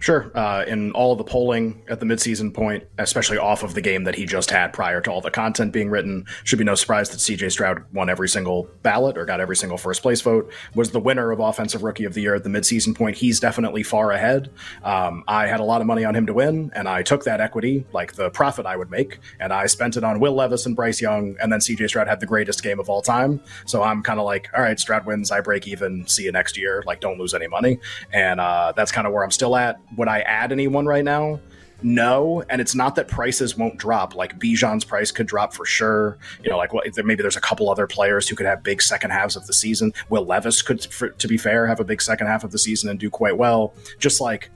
Sure. 0.00 0.30
Uh, 0.34 0.64
in 0.66 0.92
all 0.92 1.16
the 1.16 1.24
polling 1.24 1.82
at 1.88 1.98
the 1.98 2.06
midseason 2.06 2.54
point, 2.54 2.84
especially 2.98 3.36
off 3.36 3.64
of 3.64 3.74
the 3.74 3.80
game 3.80 4.04
that 4.04 4.14
he 4.14 4.26
just 4.26 4.50
had 4.50 4.72
prior 4.72 5.00
to 5.00 5.10
all 5.10 5.20
the 5.20 5.30
content 5.30 5.72
being 5.72 5.90
written, 5.90 6.24
should 6.44 6.58
be 6.58 6.64
no 6.64 6.76
surprise 6.76 7.10
that 7.10 7.18
CJ 7.18 7.50
Stroud 7.50 7.84
won 7.92 8.08
every 8.08 8.28
single 8.28 8.68
ballot 8.82 9.18
or 9.18 9.24
got 9.24 9.40
every 9.40 9.56
single 9.56 9.76
first 9.76 10.02
place 10.02 10.20
vote, 10.20 10.52
was 10.74 10.92
the 10.92 11.00
winner 11.00 11.32
of 11.32 11.40
Offensive 11.40 11.82
Rookie 11.82 12.04
of 12.04 12.14
the 12.14 12.20
Year 12.20 12.36
at 12.36 12.44
the 12.44 12.48
midseason 12.48 12.96
point. 12.96 13.16
He's 13.16 13.40
definitely 13.40 13.82
far 13.82 14.12
ahead. 14.12 14.50
Um, 14.84 15.24
I 15.26 15.48
had 15.48 15.58
a 15.58 15.64
lot 15.64 15.80
of 15.80 15.86
money 15.88 16.04
on 16.04 16.14
him 16.14 16.26
to 16.26 16.34
win, 16.34 16.70
and 16.76 16.88
I 16.88 17.02
took 17.02 17.24
that 17.24 17.40
equity, 17.40 17.84
like 17.92 18.14
the 18.14 18.30
profit 18.30 18.66
I 18.66 18.76
would 18.76 18.90
make, 18.90 19.18
and 19.40 19.52
I 19.52 19.66
spent 19.66 19.96
it 19.96 20.04
on 20.04 20.20
Will 20.20 20.34
Levis 20.34 20.64
and 20.66 20.76
Bryce 20.76 21.00
Young, 21.00 21.36
and 21.42 21.52
then 21.52 21.58
CJ 21.58 21.88
Stroud 21.88 22.06
had 22.06 22.20
the 22.20 22.26
greatest 22.26 22.62
game 22.62 22.78
of 22.78 22.88
all 22.88 23.02
time. 23.02 23.40
So 23.66 23.82
I'm 23.82 24.04
kind 24.04 24.20
of 24.20 24.26
like, 24.26 24.48
all 24.56 24.62
right, 24.62 24.78
Stroud 24.78 25.06
wins, 25.06 25.32
I 25.32 25.40
break 25.40 25.66
even, 25.66 26.06
see 26.06 26.24
you 26.24 26.32
next 26.32 26.56
year. 26.56 26.84
Like, 26.86 27.00
don't 27.00 27.18
lose 27.18 27.34
any 27.34 27.48
money. 27.48 27.80
And 28.12 28.38
uh, 28.38 28.72
that's 28.76 28.92
kind 28.92 29.06
of 29.06 29.12
where 29.12 29.24
I'm 29.24 29.32
still 29.32 29.56
at 29.56 29.80
would 29.96 30.08
I 30.08 30.20
add 30.20 30.52
anyone 30.52 30.86
right 30.86 31.04
now? 31.04 31.40
No, 31.80 32.42
and 32.50 32.60
it's 32.60 32.74
not 32.74 32.96
that 32.96 33.06
prices 33.06 33.56
won't 33.56 33.76
drop. 33.76 34.14
Like 34.14 34.38
Bijan's 34.38 34.84
price 34.84 35.12
could 35.12 35.26
drop 35.26 35.52
for 35.52 35.64
sure. 35.64 36.18
You 36.42 36.50
know, 36.50 36.56
like 36.56 36.72
what, 36.72 36.86
maybe 37.04 37.22
there's 37.22 37.36
a 37.36 37.40
couple 37.40 37.70
other 37.70 37.86
players 37.86 38.28
who 38.28 38.34
could 38.34 38.46
have 38.46 38.62
big 38.62 38.82
second 38.82 39.10
halves 39.10 39.36
of 39.36 39.46
the 39.46 39.52
season. 39.52 39.92
Will 40.08 40.24
Levis 40.24 40.60
could, 40.60 40.84
for, 40.92 41.10
to 41.10 41.28
be 41.28 41.36
fair, 41.36 41.66
have 41.66 41.78
a 41.78 41.84
big 41.84 42.02
second 42.02 42.26
half 42.26 42.42
of 42.42 42.50
the 42.50 42.58
season 42.58 42.90
and 42.90 42.98
do 42.98 43.10
quite 43.10 43.36
well. 43.36 43.74
Just 43.98 44.20
like 44.20 44.50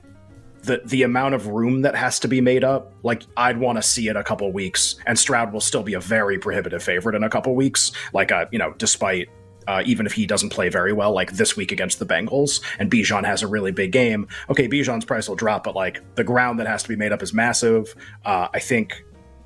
the 0.63 0.81
the 0.85 1.03
amount 1.03 1.35
of 1.35 1.47
room 1.47 1.81
that 1.81 1.95
has 1.95 2.19
to 2.19 2.27
be 2.27 2.41
made 2.41 2.63
up, 2.63 2.93
like 3.03 3.23
I'd 3.37 3.57
want 3.57 3.77
to 3.77 3.81
see 3.81 4.07
it 4.09 4.17
a 4.17 4.23
couple 4.23 4.51
weeks, 4.51 4.95
and 5.05 5.17
Stroud 5.17 5.53
will 5.53 5.61
still 5.61 5.83
be 5.83 5.93
a 5.93 5.99
very 5.99 6.37
prohibitive 6.37 6.83
favorite 6.83 7.15
in 7.15 7.23
a 7.23 7.29
couple 7.29 7.55
weeks. 7.55 7.91
Like, 8.13 8.31
uh, 8.31 8.45
you 8.51 8.59
know, 8.59 8.73
despite 8.77 9.29
uh, 9.67 9.83
even 9.85 10.05
if 10.05 10.13
he 10.13 10.25
doesn't 10.25 10.49
play 10.49 10.69
very 10.69 10.93
well, 10.93 11.11
like 11.13 11.33
this 11.33 11.55
week 11.55 11.71
against 11.71 11.99
the 11.99 12.05
Bengals, 12.05 12.61
and 12.79 12.91
Bijan 12.91 13.25
has 13.25 13.43
a 13.43 13.47
really 13.47 13.71
big 13.71 13.91
game. 13.91 14.27
Okay, 14.49 14.67
Bijan's 14.67 15.05
price 15.05 15.27
will 15.27 15.35
drop, 15.35 15.63
but 15.63 15.75
like 15.75 16.01
the 16.15 16.23
ground 16.23 16.59
that 16.59 16.67
has 16.67 16.83
to 16.83 16.89
be 16.89 16.95
made 16.95 17.11
up 17.11 17.21
is 17.21 17.33
massive. 17.33 17.95
Uh, 18.25 18.47
I 18.53 18.59
think 18.59 19.03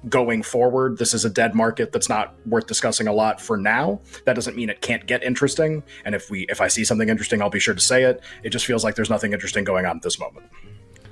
going 0.09 0.43
forward, 0.43 0.97
this 0.97 1.13
is 1.13 1.25
a 1.25 1.29
dead 1.29 1.55
market 1.55 1.91
that's 1.91 2.09
not 2.09 2.35
worth 2.45 2.67
discussing 2.67 3.07
a 3.07 3.13
lot 3.13 3.41
for 3.41 3.57
now. 3.57 3.99
That 4.25 4.33
doesn't 4.33 4.55
mean 4.55 4.69
it 4.69 4.81
can't 4.81 5.05
get 5.05 5.23
interesting. 5.23 5.83
And 6.05 6.15
if 6.15 6.29
we 6.29 6.45
if 6.49 6.61
I 6.61 6.67
see 6.67 6.83
something 6.83 7.09
interesting, 7.09 7.41
I'll 7.41 7.49
be 7.49 7.59
sure 7.59 7.73
to 7.73 7.81
say 7.81 8.03
it. 8.03 8.21
It 8.43 8.49
just 8.49 8.65
feels 8.65 8.83
like 8.83 8.95
there's 8.95 9.09
nothing 9.09 9.33
interesting 9.33 9.63
going 9.63 9.85
on 9.85 9.97
at 9.97 10.03
this 10.03 10.19
moment. 10.19 10.47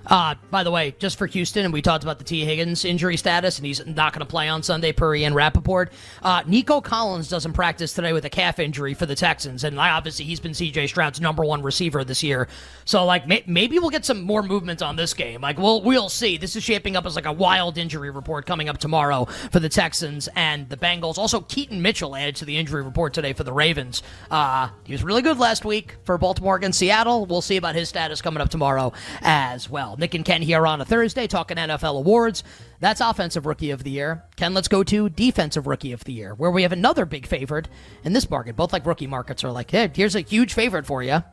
Uh, 0.08 0.36
by 0.52 0.64
the 0.64 0.72
way, 0.72 0.96
just 1.00 1.18
for 1.18 1.26
Houston, 1.28 1.66
and 1.66 1.74
we 1.74 1.82
talked 1.82 2.04
about 2.04 2.18
the 2.20 2.24
Tee 2.24 2.46
Higgins 2.46 2.86
injury 2.86 3.18
status, 3.18 3.58
and 3.58 3.66
he's 3.66 3.86
not 3.86 4.14
going 4.14 4.20
to 4.20 4.26
play 4.26 4.48
on 4.48 4.62
Sunday 4.64 4.92
per 4.92 5.16
Ian 5.16 5.34
Rapoport. 5.34 5.92
Uh, 6.22 6.44
Nico 6.46 6.82
Collins 6.82 7.28
doesn't 7.30 7.54
practice 7.54 7.94
today 7.94 8.14
with 8.14 8.26
a 8.26 8.30
calf 8.30 8.60
injury 8.60 8.94
for 8.94 9.06
the 9.06 9.16
Texans, 9.16 9.64
and 9.64 9.80
obviously 9.80 10.26
he's 10.26 10.40
been 10.40 10.52
CJ 10.52 10.88
Stroud's 10.90 11.20
number 11.20 11.44
one 11.44 11.62
receiver 11.62 12.04
this 12.04 12.22
year. 12.24 12.48
So, 12.86 13.04
like, 13.06 13.28
may- 13.28 13.44
maybe 13.48 13.80
we'll 13.80 13.90
get 13.90 14.06
some 14.06 14.22
more 14.22 14.44
movement 14.44 14.82
on 14.82 14.96
this 14.96 15.14
game. 15.14 15.42
Like, 15.42 15.58
we'll 15.58 15.82
we'll 15.82 16.10
see. 16.10 16.38
This 16.38 16.56
is 16.56 16.64
shaping 16.64 16.96
up 16.96 17.06
as 17.06 17.16
like 17.16 17.26
a 17.26 17.32
wild 17.32 17.78
injury 17.78 18.10
report 18.12 18.46
coming 18.46 18.70
up 18.70 18.78
tomorrow 18.78 19.26
for 19.26 19.60
the 19.60 19.70
Texans 19.70 20.30
and 20.36 20.70
the 20.70 20.78
Bengals. 20.78 21.18
Also, 21.18 21.42
Keaton 21.42 21.82
Mitchell 21.82 22.16
added 22.16 22.36
to 22.38 22.46
the 22.46 22.58
injury 22.58 22.84
report 22.84 23.14
today 23.14 23.34
for 23.34 23.44
the 23.44 23.54
Ravens. 23.54 24.04
Uh, 24.30 24.70
he 24.84 24.94
was 24.94 25.04
really 25.04 25.22
good 25.22 25.40
last 25.40 25.66
week 25.66 25.96
for 26.04 26.18
Baltimore 26.18 26.56
against 26.56 26.80
Seattle. 26.80 27.26
We'll 27.26 27.42
see 27.42 27.58
about 27.58 27.76
his 27.76 27.90
status 27.90 28.22
coming 28.22 28.42
up 28.42 28.50
tomorrow 28.50 28.94
as 29.22 29.70
well. 29.70 29.95
Nick 29.98 30.14
and 30.14 30.26
Ken 30.26 30.42
here 30.42 30.66
on 30.66 30.82
a 30.82 30.86
Thursday 30.86 31.28
talking 31.28 31.58
NFL 31.58 31.98
awards. 31.98 32.44
That's 32.80 33.02
Offensive 33.02 33.46
Rookie 33.46 33.72
of 33.72 33.84
the 33.84 33.92
Year. 33.92 34.24
Ken, 34.36 34.54
let's 34.54 34.68
go 34.68 34.84
to 34.84 35.10
Defensive 35.10 35.68
Rookie 35.68 35.92
of 35.92 36.04
the 36.04 36.14
Year, 36.14 36.34
where 36.36 36.52
we 36.52 36.64
have 36.64 36.72
another 36.72 37.06
big 37.06 37.26
favorite 37.26 37.68
in 38.04 38.14
this 38.14 38.30
market. 38.30 38.56
Both 38.56 38.74
like 38.74 38.86
rookie 38.86 39.08
markets 39.08 39.44
are 39.44 39.52
like, 39.52 39.72
hey, 39.72 39.90
here's 39.94 40.16
a 40.16 40.22
huge 40.22 40.54
favorite 40.54 40.86
for 40.86 41.02
you. 41.02 41.24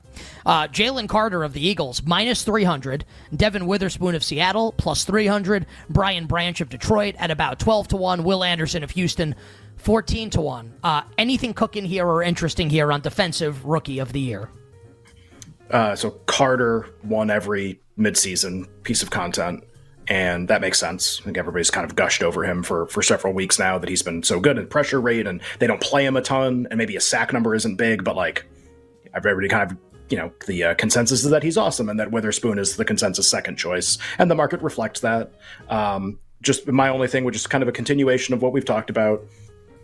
Uh, 0.46 0.68
Jalen 0.68 1.08
Carter 1.08 1.42
of 1.42 1.52
the 1.52 1.66
Eagles, 1.66 2.02
minus 2.04 2.44
300. 2.44 3.04
Devon 3.34 3.66
Witherspoon 3.66 4.14
of 4.14 4.24
Seattle, 4.24 4.72
plus 4.72 5.04
300. 5.04 5.66
Brian 5.88 6.26
Branch 6.26 6.60
of 6.60 6.68
Detroit 6.68 7.14
at 7.18 7.30
about 7.30 7.58
12 7.58 7.88
to 7.88 7.96
1. 7.96 8.24
Will 8.24 8.44
Anderson 8.44 8.82
of 8.82 8.90
Houston, 8.92 9.34
14 9.76 10.30
to 10.30 10.40
1. 10.40 10.74
Uh, 10.82 11.02
anything 11.18 11.54
cooking 11.54 11.84
here 11.84 12.06
or 12.06 12.22
interesting 12.22 12.70
here 12.70 12.92
on 12.92 13.00
Defensive 13.00 13.64
Rookie 13.64 13.98
of 13.98 14.12
the 14.12 14.20
Year? 14.20 14.48
Uh, 15.70 15.96
so 15.96 16.10
Carter 16.10 16.86
won 17.02 17.30
every 17.30 17.80
midseason 17.99 18.66
piece 18.82 19.03
of 19.03 19.11
content, 19.11 19.64
and 20.09 20.49
that 20.49 20.61
makes 20.61 20.78
sense. 20.78 21.20
I 21.20 21.24
think 21.24 21.38
everybody's 21.38 21.70
kind 21.70 21.84
of 21.84 21.97
gushed 21.97 22.22
over 22.22 22.45
him 22.45 22.62
for 22.62 22.86
for 22.86 23.03
several 23.03 23.32
weeks 23.32 23.59
now 23.59 23.78
that 23.78 23.88
he's 23.88 24.03
been 24.03 24.22
so 24.22 24.40
good 24.40 24.59
in 24.59 24.66
pressure 24.66 25.01
rate, 25.01 25.26
and 25.26 25.40
they 25.59 25.66
don't 25.66 25.80
play 25.80 26.05
him 26.05 26.16
a 26.16 26.22
ton, 26.22 26.66
and 26.70 26.78
maybe 26.78 26.97
a 26.97 27.01
sack 27.01 27.32
number 27.32 27.55
isn't 27.55 27.76
big, 27.76 28.05
but 28.05 28.16
like 28.16 28.45
everybody 29.14 29.49
kind 29.49 29.70
of 29.70 29.76
you 30.09 30.16
know 30.16 30.32
the 30.47 30.64
uh, 30.64 30.74
consensus 30.74 31.24
is 31.24 31.30
that 31.30 31.43
he's 31.43 31.57
awesome, 31.57 31.88
and 31.88 31.99
that 32.01 32.11
Witherspoon 32.11 32.59
is 32.59 32.76
the 32.76 32.84
consensus 32.84 33.28
second 33.28 33.57
choice, 33.57 33.99
and 34.18 34.30
the 34.30 34.34
market 34.34 34.61
reflects 34.62 35.01
that. 35.01 35.32
Um, 35.68 36.18
just 36.43 36.66
my 36.66 36.88
only 36.88 37.07
thing, 37.07 37.24
which 37.24 37.36
is 37.36 37.47
kind 37.47 37.62
of 37.62 37.68
a 37.68 37.72
continuation 37.72 38.34
of 38.34 38.43
what 38.43 38.53
we've 38.53 38.64
talked 38.64 38.90
about, 38.90 39.24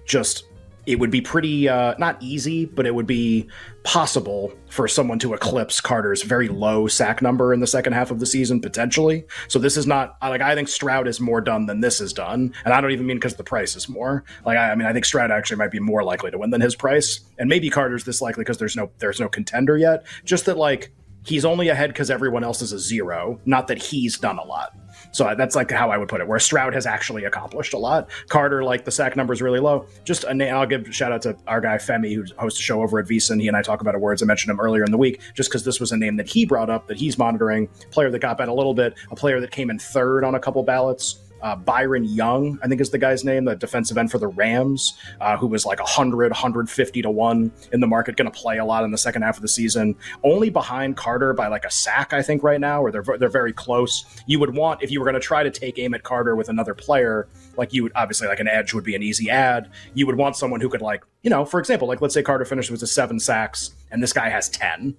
just 0.05 0.45
it 0.89 0.99
would 0.99 1.11
be 1.11 1.21
pretty 1.21 1.69
uh, 1.69 1.95
not 1.99 2.17
easy, 2.23 2.65
but 2.65 2.87
it 2.87 2.95
would 2.95 3.07
be 3.07 3.47
possible 3.85 4.51
for 4.71 4.89
someone 4.89 5.19
to 5.19 5.35
eclipse 5.35 5.83
Carter's 5.83 6.23
very 6.23 6.49
low 6.49 6.87
sack 6.87 7.21
number 7.21 7.53
in 7.53 7.61
the 7.61 7.67
second 7.67 7.93
half 7.93 8.11
of 8.11 8.21
the 8.21 8.27
season 8.27 8.59
potentially. 8.59 9.27
So 9.49 9.59
this 9.59 9.77
is 9.77 9.87
not 9.87 10.17
like 10.23 10.41
I 10.41 10.55
think 10.55 10.67
Stroud 10.67 11.07
is 11.07 11.21
more 11.21 11.43
done 11.43 11.67
than 11.67 11.83
this 11.83 12.01
is 12.01 12.15
done, 12.15 12.55
and 12.65 12.73
I 12.73 12.81
don't 12.81 12.91
even 12.91 13.07
mean 13.07 13.19
because 13.19 13.37
the 13.37 13.45
price 13.45 13.77
is 13.77 13.87
more. 13.87 14.25
Like 14.47 14.57
I, 14.57 14.71
I 14.71 14.75
mean, 14.77 14.89
I 14.89 14.95
think 14.95 15.05
Stroud 15.05 15.31
actually 15.31 15.59
might 15.59 15.71
be 15.71 15.79
more 15.79 16.03
likely 16.03 16.31
to 16.31 16.39
win 16.39 16.49
than 16.49 16.63
his 16.63 16.75
price, 16.75 17.21
and 17.39 17.51
maybe 17.51 17.69
Carter's 17.69 18.05
this 18.05 18.23
likely 18.23 18.45
because 18.45 18.57
there's 18.57 18.75
no 18.75 18.91
there's 18.97 19.21
no 19.21 19.29
contender 19.29 19.77
yet. 19.77 20.07
Just 20.25 20.47
that 20.47 20.57
like 20.57 20.91
he's 21.27 21.45
only 21.45 21.69
ahead 21.69 21.91
because 21.91 22.11
everyone 22.11 22.45
else 22.45 22.63
is 22.63 22.73
a 22.73 22.79
zero, 22.79 23.39
not 23.45 23.69
that 23.69 23.77
he's 23.77 24.17
done 24.17 24.39
a 24.39 24.45
lot. 24.45 24.75
So 25.11 25.35
that's 25.37 25.57
like 25.57 25.71
how 25.71 25.91
I 25.91 25.99
would 25.99 26.09
put 26.09 26.21
it. 26.21 26.29
Where 26.29 26.39
Stroud 26.39 26.75
has 26.75 26.87
actually 26.87 27.25
accomplished 27.25 27.73
a 27.73 27.79
lot. 27.79 28.11
Carter, 28.29 28.63
like 28.63 28.85
the 28.85 28.91
sack 28.91 29.17
number 29.17 29.33
is 29.33 29.43
really 29.43 29.61
low. 29.61 29.87
Just 30.05 30.25
a 30.25 30.35
name. 30.35 30.55
I'll 30.55 30.67
give 30.67 30.95
shout 30.95 31.13
out 31.13 31.23
to 31.23 31.37
our 31.47 31.61
guy 31.61 31.77
Femi, 31.77 32.15
who 32.15 32.25
hosts 32.39 32.61
a 32.61 32.63
show 32.63 32.83
over 32.83 32.99
at 32.99 33.07
VSiN. 33.07 33.41
He 33.41 33.49
and 33.49 33.57
I 33.57 33.63
talk 33.63 33.81
about 33.81 33.95
awards. 33.95 34.23
I 34.23 34.27
mentioned 34.27 34.51
him 34.51 34.61
earlier 34.61 34.85
in 34.85 34.91
the 34.91 34.99
week, 34.99 35.21
just 35.35 35.51
because 35.51 35.65
this 35.65 35.81
was 35.81 35.93
a 35.93 35.97
name 35.97 36.17
that 36.17 36.29
he 36.29 36.45
brought 36.45 36.71
up 36.71 36.87
that 36.89 36.97
he's 36.97 37.19
monitoring. 37.19 37.69
Player 37.91 38.11
that 38.11 38.19
got 38.19 38.39
bet 38.39 38.49
a 38.49 38.53
little 38.53 38.75
bit. 38.75 38.95
A 39.11 39.17
player 39.17 39.41
that 39.41 39.51
came 39.51 39.71
in 39.71 39.79
third 39.79 40.25
on 40.25 40.35
a 40.35 40.41
couple 40.41 40.63
ballots 40.63 41.21
uh, 41.43 41.57
Byron 41.57 42.05
Young, 42.05 42.59
I 42.63 42.69
think 42.69 42.81
is 42.81 42.91
the 42.91 42.99
guy's 42.99 43.25
name, 43.25 43.45
the 43.45 43.57
defensive 43.57 43.99
end 43.99 44.11
for 44.11 44.19
the 44.19 44.29
Rams, 44.29 44.95
uh, 45.21 45.37
who 45.37 45.47
was 45.47 45.65
like 45.65 45.79
100, 45.79 46.31
150 46.31 47.03
to 47.03 47.11
1 47.11 47.53
in 47.73 47.81
the 47.81 47.87
market, 47.87 48.17
going 48.17 48.31
to 48.31 48.37
play 48.37 48.59
a 48.59 48.65
lot 48.65 48.85
in 48.85 48.91
the 48.91 48.99
second 48.99 49.23
half 49.23 49.37
of 49.37 49.43
the 49.43 49.49
season. 49.49 49.95
Only 50.23 50.51
behind 50.51 50.97
Carter 50.97 51.33
by 51.33 51.49
like 51.49 51.65
a 51.65 51.71
sack, 51.71 52.13
I 52.13 52.23
think, 52.23 52.43
right 52.43 52.61
now, 52.61 52.83
or 52.83 52.91
they're, 52.91 53.05
they're 53.19 53.29
very 53.29 53.53
close. 53.53 54.05
You 54.27 54.39
would 54.41 54.55
want, 54.55 54.83
if 54.83 54.91
you 54.91 55.01
were 55.01 55.05
going 55.05 55.15
to 55.15 55.21
try 55.21 55.43
to 55.43 55.51
take 55.51 55.79
aim 55.79 55.95
at 55.95 56.03
Carter 56.03 56.37
with 56.37 56.49
another 56.49 56.75
player, 56.75 57.29
like 57.57 57.73
you 57.73 57.83
would 57.83 57.93
obviously, 57.95 58.29
like 58.29 58.41
an 58.41 58.49
edge 58.49 58.75
would 58.75 58.85
be 58.85 58.95
an 58.95 59.03
easy 59.03 59.31
ad. 59.31 59.71
You 59.95 60.07
would 60.07 60.17
want 60.17 60.37
someone 60.37 60.61
who 60.61 60.69
could, 60.69 60.83
like, 60.83 61.05
you 61.23 61.31
know, 61.31 61.45
for 61.45 61.61
example, 61.61 61.89
like 61.89 62.01
let's 62.01 62.15
say 62.15 62.23
Carter 62.23 62.45
finished 62.45 62.71
with 62.71 62.83
a 62.83 62.87
seven 62.87 63.19
sacks 63.21 63.73
and 63.91 64.03
this 64.03 64.13
guy 64.13 64.29
has 64.29 64.49
10. 64.49 64.97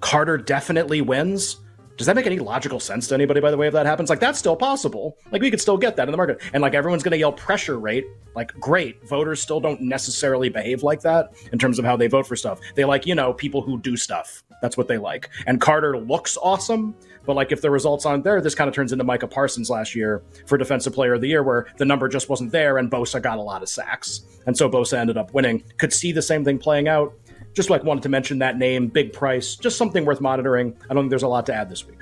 Carter 0.00 0.38
definitely 0.38 1.00
wins 1.00 1.56
does 1.98 2.06
that 2.06 2.14
make 2.14 2.26
any 2.26 2.38
logical 2.38 2.78
sense 2.78 3.08
to 3.08 3.14
anybody, 3.14 3.40
by 3.40 3.50
the 3.50 3.56
way, 3.56 3.66
if 3.66 3.72
that 3.72 3.84
happens? 3.84 4.08
Like, 4.08 4.20
that's 4.20 4.38
still 4.38 4.54
possible. 4.54 5.18
Like, 5.32 5.42
we 5.42 5.50
could 5.50 5.60
still 5.60 5.76
get 5.76 5.96
that 5.96 6.06
in 6.06 6.12
the 6.12 6.16
market. 6.16 6.40
And, 6.52 6.62
like, 6.62 6.72
everyone's 6.72 7.02
going 7.02 7.10
to 7.10 7.18
yell 7.18 7.32
pressure 7.32 7.80
rate. 7.80 8.06
Like, 8.36 8.54
great. 8.60 9.04
Voters 9.08 9.42
still 9.42 9.58
don't 9.58 9.80
necessarily 9.80 10.48
behave 10.48 10.84
like 10.84 11.00
that 11.00 11.32
in 11.50 11.58
terms 11.58 11.76
of 11.76 11.84
how 11.84 11.96
they 11.96 12.06
vote 12.06 12.24
for 12.24 12.36
stuff. 12.36 12.60
They 12.76 12.84
like, 12.84 13.04
you 13.04 13.16
know, 13.16 13.32
people 13.32 13.62
who 13.62 13.80
do 13.80 13.96
stuff. 13.96 14.44
That's 14.62 14.76
what 14.76 14.86
they 14.86 14.96
like. 14.96 15.28
And 15.48 15.60
Carter 15.60 15.98
looks 15.98 16.38
awesome. 16.40 16.94
But, 17.26 17.34
like, 17.34 17.50
if 17.50 17.62
the 17.62 17.70
results 17.70 18.06
aren't 18.06 18.22
there, 18.22 18.40
this 18.40 18.54
kind 18.54 18.68
of 18.68 18.74
turns 18.74 18.92
into 18.92 19.04
Micah 19.04 19.26
Parsons 19.26 19.68
last 19.68 19.96
year 19.96 20.22
for 20.46 20.56
Defensive 20.56 20.94
Player 20.94 21.14
of 21.14 21.20
the 21.20 21.28
Year, 21.28 21.42
where 21.42 21.66
the 21.78 21.84
number 21.84 22.08
just 22.08 22.28
wasn't 22.28 22.52
there 22.52 22.78
and 22.78 22.90
Bosa 22.90 23.20
got 23.20 23.38
a 23.38 23.42
lot 23.42 23.60
of 23.60 23.68
sacks. 23.68 24.20
And 24.46 24.56
so 24.56 24.70
Bosa 24.70 24.98
ended 24.98 25.16
up 25.16 25.34
winning. 25.34 25.64
Could 25.78 25.92
see 25.92 26.12
the 26.12 26.22
same 26.22 26.44
thing 26.44 26.58
playing 26.58 26.86
out 26.86 27.12
just 27.54 27.70
like 27.70 27.84
wanted 27.84 28.02
to 28.04 28.08
mention 28.08 28.38
that 28.38 28.58
name, 28.58 28.88
big 28.88 29.12
price, 29.12 29.56
just 29.56 29.76
something 29.76 30.04
worth 30.04 30.20
monitoring. 30.20 30.76
I 30.88 30.94
don't 30.94 31.04
think 31.04 31.10
there's 31.10 31.22
a 31.22 31.28
lot 31.28 31.46
to 31.46 31.54
add 31.54 31.68
this 31.68 31.86
week. 31.86 31.97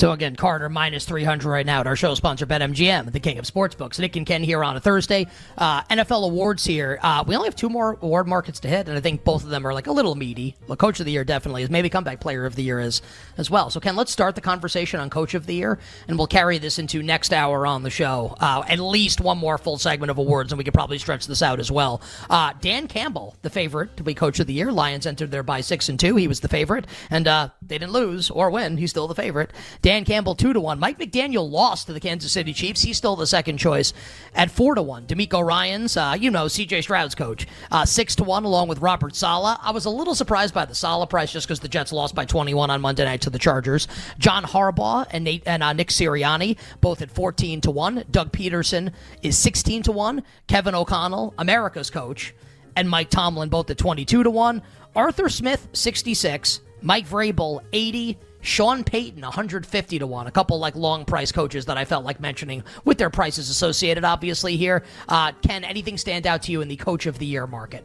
So 0.00 0.12
again, 0.12 0.34
Carter 0.34 0.70
minus 0.70 1.04
300 1.04 1.46
right 1.46 1.66
now 1.66 1.80
at 1.80 1.86
our 1.86 1.94
show 1.94 2.14
sponsor, 2.14 2.46
BetMGM, 2.46 3.12
the 3.12 3.20
king 3.20 3.36
of 3.36 3.44
sportsbooks. 3.44 3.98
Nick 3.98 4.16
and 4.16 4.24
Ken 4.24 4.42
here 4.42 4.64
on 4.64 4.74
a 4.74 4.80
Thursday. 4.80 5.26
Uh, 5.58 5.82
NFL 5.82 6.24
awards 6.24 6.64
here. 6.64 6.98
Uh, 7.02 7.22
we 7.26 7.36
only 7.36 7.48
have 7.48 7.54
two 7.54 7.68
more 7.68 7.98
award 8.00 8.26
markets 8.26 8.60
to 8.60 8.68
hit, 8.68 8.88
and 8.88 8.96
I 8.96 9.02
think 9.02 9.24
both 9.24 9.44
of 9.44 9.50
them 9.50 9.66
are 9.66 9.74
like 9.74 9.88
a 9.88 9.92
little 9.92 10.14
meaty. 10.14 10.56
The 10.68 10.76
Coach 10.76 11.00
of 11.00 11.04
the 11.04 11.12
Year 11.12 11.22
definitely 11.22 11.64
is. 11.64 11.68
Maybe 11.68 11.90
Comeback 11.90 12.18
Player 12.18 12.46
of 12.46 12.56
the 12.56 12.62
Year 12.62 12.80
is 12.80 13.02
as 13.36 13.50
well. 13.50 13.68
So 13.68 13.78
Ken, 13.78 13.94
let's 13.94 14.10
start 14.10 14.36
the 14.36 14.40
conversation 14.40 15.00
on 15.00 15.10
Coach 15.10 15.34
of 15.34 15.44
the 15.44 15.54
Year, 15.54 15.78
and 16.08 16.16
we'll 16.16 16.26
carry 16.26 16.56
this 16.56 16.78
into 16.78 17.02
next 17.02 17.34
hour 17.34 17.66
on 17.66 17.82
the 17.82 17.90
show. 17.90 18.34
Uh, 18.40 18.62
at 18.66 18.78
least 18.78 19.20
one 19.20 19.36
more 19.36 19.58
full 19.58 19.76
segment 19.76 20.08
of 20.08 20.16
awards, 20.16 20.50
and 20.50 20.56
we 20.56 20.64
could 20.64 20.72
probably 20.72 20.96
stretch 20.96 21.26
this 21.26 21.42
out 21.42 21.60
as 21.60 21.70
well. 21.70 22.00
Uh, 22.30 22.54
Dan 22.62 22.88
Campbell, 22.88 23.36
the 23.42 23.50
favorite 23.50 23.98
to 23.98 24.02
be 24.02 24.14
Coach 24.14 24.40
of 24.40 24.46
the 24.46 24.54
Year. 24.54 24.72
Lions 24.72 25.04
entered 25.04 25.30
there 25.30 25.42
by 25.42 25.60
six 25.60 25.90
and 25.90 26.00
two. 26.00 26.16
He 26.16 26.26
was 26.26 26.40
the 26.40 26.48
favorite, 26.48 26.86
and 27.10 27.28
uh, 27.28 27.50
they 27.60 27.76
didn't 27.76 27.92
lose 27.92 28.30
or 28.30 28.50
win. 28.50 28.78
He's 28.78 28.88
still 28.88 29.06
the 29.06 29.14
favorite. 29.14 29.52
Dan 29.82 29.89
Campbell 29.90 30.36
two 30.36 30.52
to 30.52 30.60
one. 30.60 30.78
Mike 30.78 30.98
McDaniel 30.98 31.50
lost 31.50 31.86
to 31.88 31.92
the 31.92 31.98
Kansas 31.98 32.30
City 32.30 32.52
Chiefs. 32.52 32.82
He's 32.82 32.96
still 32.96 33.16
the 33.16 33.26
second 33.26 33.58
choice 33.58 33.92
at 34.36 34.50
four 34.50 34.76
to 34.76 34.82
one. 34.82 35.04
DeMeco 35.06 35.44
Ryans, 35.44 35.96
uh, 35.96 36.16
you 36.18 36.30
know, 36.30 36.46
CJ 36.46 36.82
Stroud's 36.82 37.16
coach, 37.16 37.46
uh, 37.72 37.84
six 37.84 38.14
to 38.16 38.24
one, 38.24 38.44
along 38.44 38.68
with 38.68 38.78
Robert 38.78 39.16
Saleh. 39.16 39.58
I 39.60 39.72
was 39.72 39.86
a 39.86 39.90
little 39.90 40.14
surprised 40.14 40.54
by 40.54 40.64
the 40.64 40.74
Saleh 40.74 41.10
price 41.10 41.32
just 41.32 41.48
because 41.48 41.58
the 41.58 41.68
Jets 41.68 41.92
lost 41.92 42.14
by 42.14 42.24
21 42.24 42.70
on 42.70 42.80
Monday 42.80 43.04
night 43.04 43.22
to 43.22 43.30
the 43.30 43.38
Chargers. 43.38 43.88
John 44.18 44.44
Harbaugh 44.44 45.06
and 45.10 45.24
Nate 45.24 45.42
and 45.44 45.62
uh, 45.62 45.72
Nick 45.72 45.88
Sirianni 45.88 46.56
both 46.80 47.02
at 47.02 47.10
14 47.10 47.60
to 47.62 47.72
one. 47.72 48.04
Doug 48.12 48.30
Pederson 48.30 48.92
is 49.22 49.36
16 49.38 49.82
to 49.84 49.92
one. 49.92 50.22
Kevin 50.46 50.76
O'Connell, 50.76 51.34
America's 51.36 51.90
coach, 51.90 52.32
and 52.76 52.88
Mike 52.88 53.10
Tomlin 53.10 53.48
both 53.48 53.68
at 53.70 53.78
22 53.78 54.22
to 54.22 54.30
one. 54.30 54.62
Arthur 54.94 55.28
Smith 55.28 55.68
66. 55.72 56.60
Mike 56.82 57.08
Vrabel 57.08 57.60
80. 57.72 58.18
Sean 58.42 58.84
Payton, 58.84 59.22
150 59.22 59.98
to 59.98 60.06
1. 60.06 60.26
A 60.26 60.30
couple 60.30 60.58
like 60.58 60.74
long 60.74 61.04
price 61.04 61.30
coaches 61.32 61.66
that 61.66 61.76
I 61.76 61.84
felt 61.84 62.04
like 62.04 62.20
mentioning 62.20 62.64
with 62.84 62.98
their 62.98 63.10
prices 63.10 63.50
associated, 63.50 64.04
obviously, 64.04 64.56
here. 64.56 64.82
Uh, 65.08 65.32
Ken, 65.42 65.64
anything 65.64 65.98
stand 65.98 66.26
out 66.26 66.42
to 66.42 66.52
you 66.52 66.60
in 66.60 66.68
the 66.68 66.76
coach 66.76 67.06
of 67.06 67.18
the 67.18 67.26
year 67.26 67.46
market? 67.46 67.84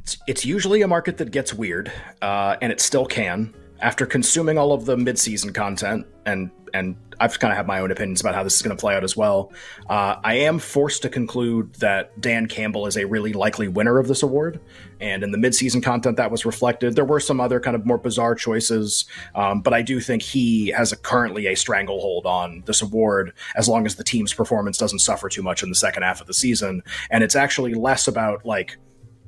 It's, 0.00 0.18
it's 0.26 0.44
usually 0.44 0.82
a 0.82 0.88
market 0.88 1.16
that 1.18 1.30
gets 1.30 1.54
weird, 1.54 1.90
uh, 2.20 2.56
and 2.60 2.70
it 2.70 2.80
still 2.80 3.06
can. 3.06 3.54
After 3.80 4.06
consuming 4.06 4.58
all 4.58 4.72
of 4.72 4.84
the 4.86 4.96
midseason 4.96 5.54
content 5.54 6.06
and 6.26 6.50
and 6.74 6.96
I've 7.20 7.38
kind 7.38 7.50
of 7.50 7.56
have 7.56 7.66
my 7.66 7.80
own 7.80 7.90
opinions 7.90 8.20
about 8.20 8.34
how 8.34 8.42
this 8.42 8.54
is 8.54 8.62
going 8.62 8.76
to 8.76 8.80
play 8.80 8.94
out 8.94 9.02
as 9.02 9.16
well. 9.16 9.52
Uh, 9.88 10.16
I 10.22 10.34
am 10.34 10.58
forced 10.58 11.02
to 11.02 11.08
conclude 11.08 11.74
that 11.74 12.20
Dan 12.20 12.46
Campbell 12.46 12.86
is 12.86 12.96
a 12.96 13.06
really 13.06 13.32
likely 13.32 13.68
winner 13.68 13.98
of 13.98 14.06
this 14.06 14.22
award, 14.22 14.60
and 15.00 15.22
in 15.22 15.32
the 15.32 15.38
midseason 15.38 15.82
content 15.82 16.16
that 16.16 16.30
was 16.30 16.46
reflected. 16.46 16.94
There 16.94 17.04
were 17.04 17.20
some 17.20 17.40
other 17.40 17.60
kind 17.60 17.74
of 17.74 17.84
more 17.84 17.98
bizarre 17.98 18.34
choices, 18.34 19.04
um, 19.34 19.62
but 19.62 19.74
I 19.74 19.82
do 19.82 20.00
think 20.00 20.22
he 20.22 20.68
has 20.68 20.92
a, 20.92 20.96
currently 20.96 21.46
a 21.46 21.56
stranglehold 21.56 22.26
on 22.26 22.62
this 22.66 22.82
award 22.82 23.32
as 23.56 23.68
long 23.68 23.86
as 23.86 23.96
the 23.96 24.04
team's 24.04 24.32
performance 24.32 24.78
doesn't 24.78 25.00
suffer 25.00 25.28
too 25.28 25.42
much 25.42 25.62
in 25.62 25.68
the 25.68 25.74
second 25.74 26.02
half 26.02 26.20
of 26.20 26.26
the 26.26 26.34
season, 26.34 26.82
and 27.10 27.24
it's 27.24 27.36
actually 27.36 27.74
less 27.74 28.06
about 28.06 28.44
like 28.44 28.78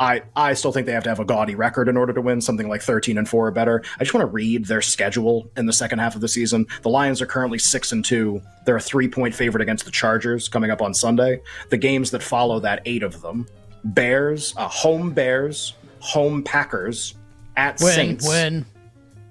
I, 0.01 0.22
I 0.34 0.55
still 0.55 0.72
think 0.72 0.86
they 0.86 0.92
have 0.92 1.05
to 1.05 1.11
have 1.11 1.20
a 1.20 1.26
gaudy 1.26 1.55
record 1.55 1.86
in 1.86 1.96
order 1.98 2.14
to 2.14 2.22
win 2.22 2.40
something 2.40 2.68
like 2.68 2.80
13 2.80 3.18
and 3.18 3.28
4 3.28 3.48
or 3.48 3.51
better. 3.51 3.82
I 3.96 3.98
just 3.98 4.14
want 4.14 4.22
to 4.22 4.32
read 4.32 4.64
their 4.64 4.80
schedule 4.80 5.51
in 5.59 5.66
the 5.66 5.74
second 5.74 5.98
half 5.98 6.14
of 6.14 6.22
the 6.22 6.28
season. 6.28 6.66
The 6.80 6.88
Lions 6.88 7.20
are 7.20 7.26
currently 7.26 7.59
6 7.59 7.92
and 7.92 8.03
2. 8.03 8.40
They're 8.64 8.78
a 8.78 8.80
3-point 8.80 9.34
favorite 9.34 9.61
against 9.61 9.84
the 9.84 9.90
Chargers 9.90 10.48
coming 10.48 10.70
up 10.70 10.80
on 10.80 10.94
Sunday. 10.94 11.42
The 11.68 11.76
games 11.76 12.11
that 12.12 12.22
follow 12.22 12.59
that, 12.61 12.80
8 12.86 13.03
of 13.03 13.20
them. 13.20 13.46
Bears, 13.84 14.55
uh, 14.57 14.68
home 14.68 15.12
Bears, 15.12 15.74
home 16.01 16.42
Packers, 16.42 17.14
at 17.57 17.78
win, 17.80 17.92
Saints, 17.92 18.26
win, 18.26 18.66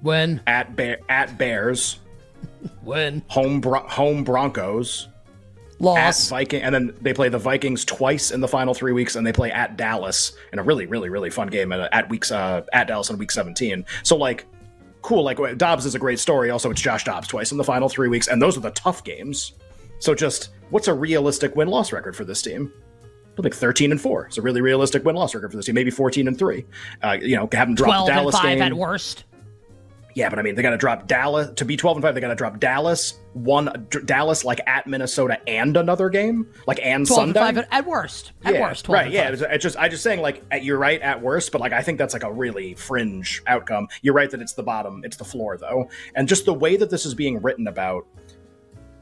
win, 0.04 0.40
at 0.46 0.76
Bear, 0.76 1.00
at 1.10 1.38
Bears, 1.38 2.00
win, 2.84 3.24
home 3.28 3.60
Bro- 3.62 3.88
home 3.88 4.24
Broncos, 4.24 5.08
loss, 5.80 6.28
at 6.28 6.30
Viking, 6.30 6.62
and 6.62 6.74
then 6.74 6.96
they 7.02 7.14
play 7.14 7.30
the 7.30 7.40
Vikings 7.40 7.86
twice 7.86 8.32
in 8.32 8.42
the 8.42 8.48
final 8.48 8.74
three 8.74 8.92
weeks, 8.92 9.16
and 9.16 9.26
they 9.26 9.34
play 9.34 9.52
at 9.52 9.78
Dallas 9.78 10.34
in 10.54 10.60
a 10.60 10.64
really, 10.64 10.86
really, 10.86 11.10
really 11.10 11.30
fun 11.30 11.48
game 11.48 11.72
at, 11.72 11.92
at 11.94 12.10
weeks 12.10 12.32
uh, 12.32 12.62
at 12.74 12.88
Dallas 12.88 13.10
in 13.10 13.18
week 13.18 13.32
17. 13.32 13.86
So 14.04 14.16
like, 14.16 14.46
cool. 15.02 15.24
Like 15.24 15.58
Dobbs 15.58 15.86
is 15.86 15.96
a 15.96 16.00
great 16.00 16.20
story. 16.20 16.50
Also, 16.50 16.70
it's 16.72 16.82
Josh 16.82 17.04
Dobbs 17.04 17.28
twice 17.28 17.52
in 17.52 17.58
the 17.58 17.64
final 17.64 17.90
three 17.90 18.10
weeks, 18.10 18.28
and 18.28 18.42
those 18.42 18.58
are 18.58 18.62
the 18.62 18.72
tough 18.72 19.04
games. 19.04 19.54
So 20.00 20.16
just 20.16 20.50
what's 20.70 20.88
a 20.88 20.94
realistic 20.94 21.56
win 21.56 21.68
loss 21.68 21.92
record 21.92 22.16
for 22.16 22.26
this 22.26 22.42
team? 22.42 22.72
I 23.38 23.42
think 23.42 23.56
13 23.56 23.92
and 23.92 24.02
4 24.02 24.26
It's 24.26 24.38
a 24.38 24.42
really 24.42 24.60
realistic 24.60 25.06
win 25.06 25.16
loss 25.16 25.34
record 25.34 25.52
for 25.52 25.58
this 25.58 25.66
team. 25.66 25.76
Maybe 25.76 25.92
14 25.92 26.28
and 26.28 26.38
3. 26.38 26.66
Uh, 27.02 27.18
you 27.22 27.38
know, 27.38 27.48
haven't 27.52 27.76
dropped 27.76 28.08
12 28.08 28.08
Dallas 28.10 28.36
and 28.36 28.42
5 28.42 28.58
game. 28.58 28.62
at 28.62 28.74
worst. 28.74 29.24
Yeah, 30.16 30.30
but 30.30 30.40
I 30.40 30.42
mean, 30.42 30.56
they 30.56 30.62
got 30.62 30.72
to 30.72 30.78
drop 30.78 31.08
Dallas 31.08 31.52
to 31.56 31.66
be 31.66 31.78
12 31.78 31.98
and 31.98 32.04
5. 32.04 32.16
They 32.16 32.22
got 32.22 32.30
to 32.30 32.36
drop 32.36 32.60
Dallas, 32.60 33.20
one 33.34 33.88
D- 33.90 34.00
Dallas 34.06 34.44
like 34.44 34.60
at 34.66 34.88
Minnesota 34.88 35.40
and 35.48 35.78
another 35.78 36.10
game, 36.10 36.48
like 36.66 36.80
and 36.84 37.06
12 37.06 37.20
Sunday. 37.20 37.40
and 37.40 37.58
5 37.58 37.68
at, 37.72 37.86
worst. 37.86 38.32
At 38.44 38.56
yeah, 38.56 38.62
worst. 38.62 38.86
12 38.86 39.04
right? 39.04 39.12
Yeah, 39.12 39.26
5. 39.26 39.34
it's, 39.34 39.44
it's 39.44 39.64
just 39.64 39.78
I 39.78 39.88
just 39.88 40.04
saying 40.04 40.22
like 40.22 40.44
at, 40.52 40.64
you're 40.64 40.80
right 40.80 41.00
at 41.02 41.22
worst, 41.22 41.52
but 41.52 41.62
like 41.62 41.74
I 41.74 41.82
think 41.82 41.98
that's 42.00 42.14
like 42.14 42.24
a 42.24 42.32
really 42.32 42.74
fringe 42.74 43.44
outcome. 43.48 43.88
You're 44.02 44.16
right 44.16 44.30
that 44.32 44.42
it's 44.42 44.54
the 44.54 44.64
bottom, 44.64 45.04
it's 45.04 45.18
the 45.18 45.26
floor 45.26 45.58
though, 45.58 45.90
and 46.16 46.28
just 46.28 46.46
the 46.46 46.54
way 46.54 46.76
that 46.76 46.90
this 46.90 47.06
is 47.06 47.14
being 47.14 47.42
written 47.42 47.68
about. 47.68 48.06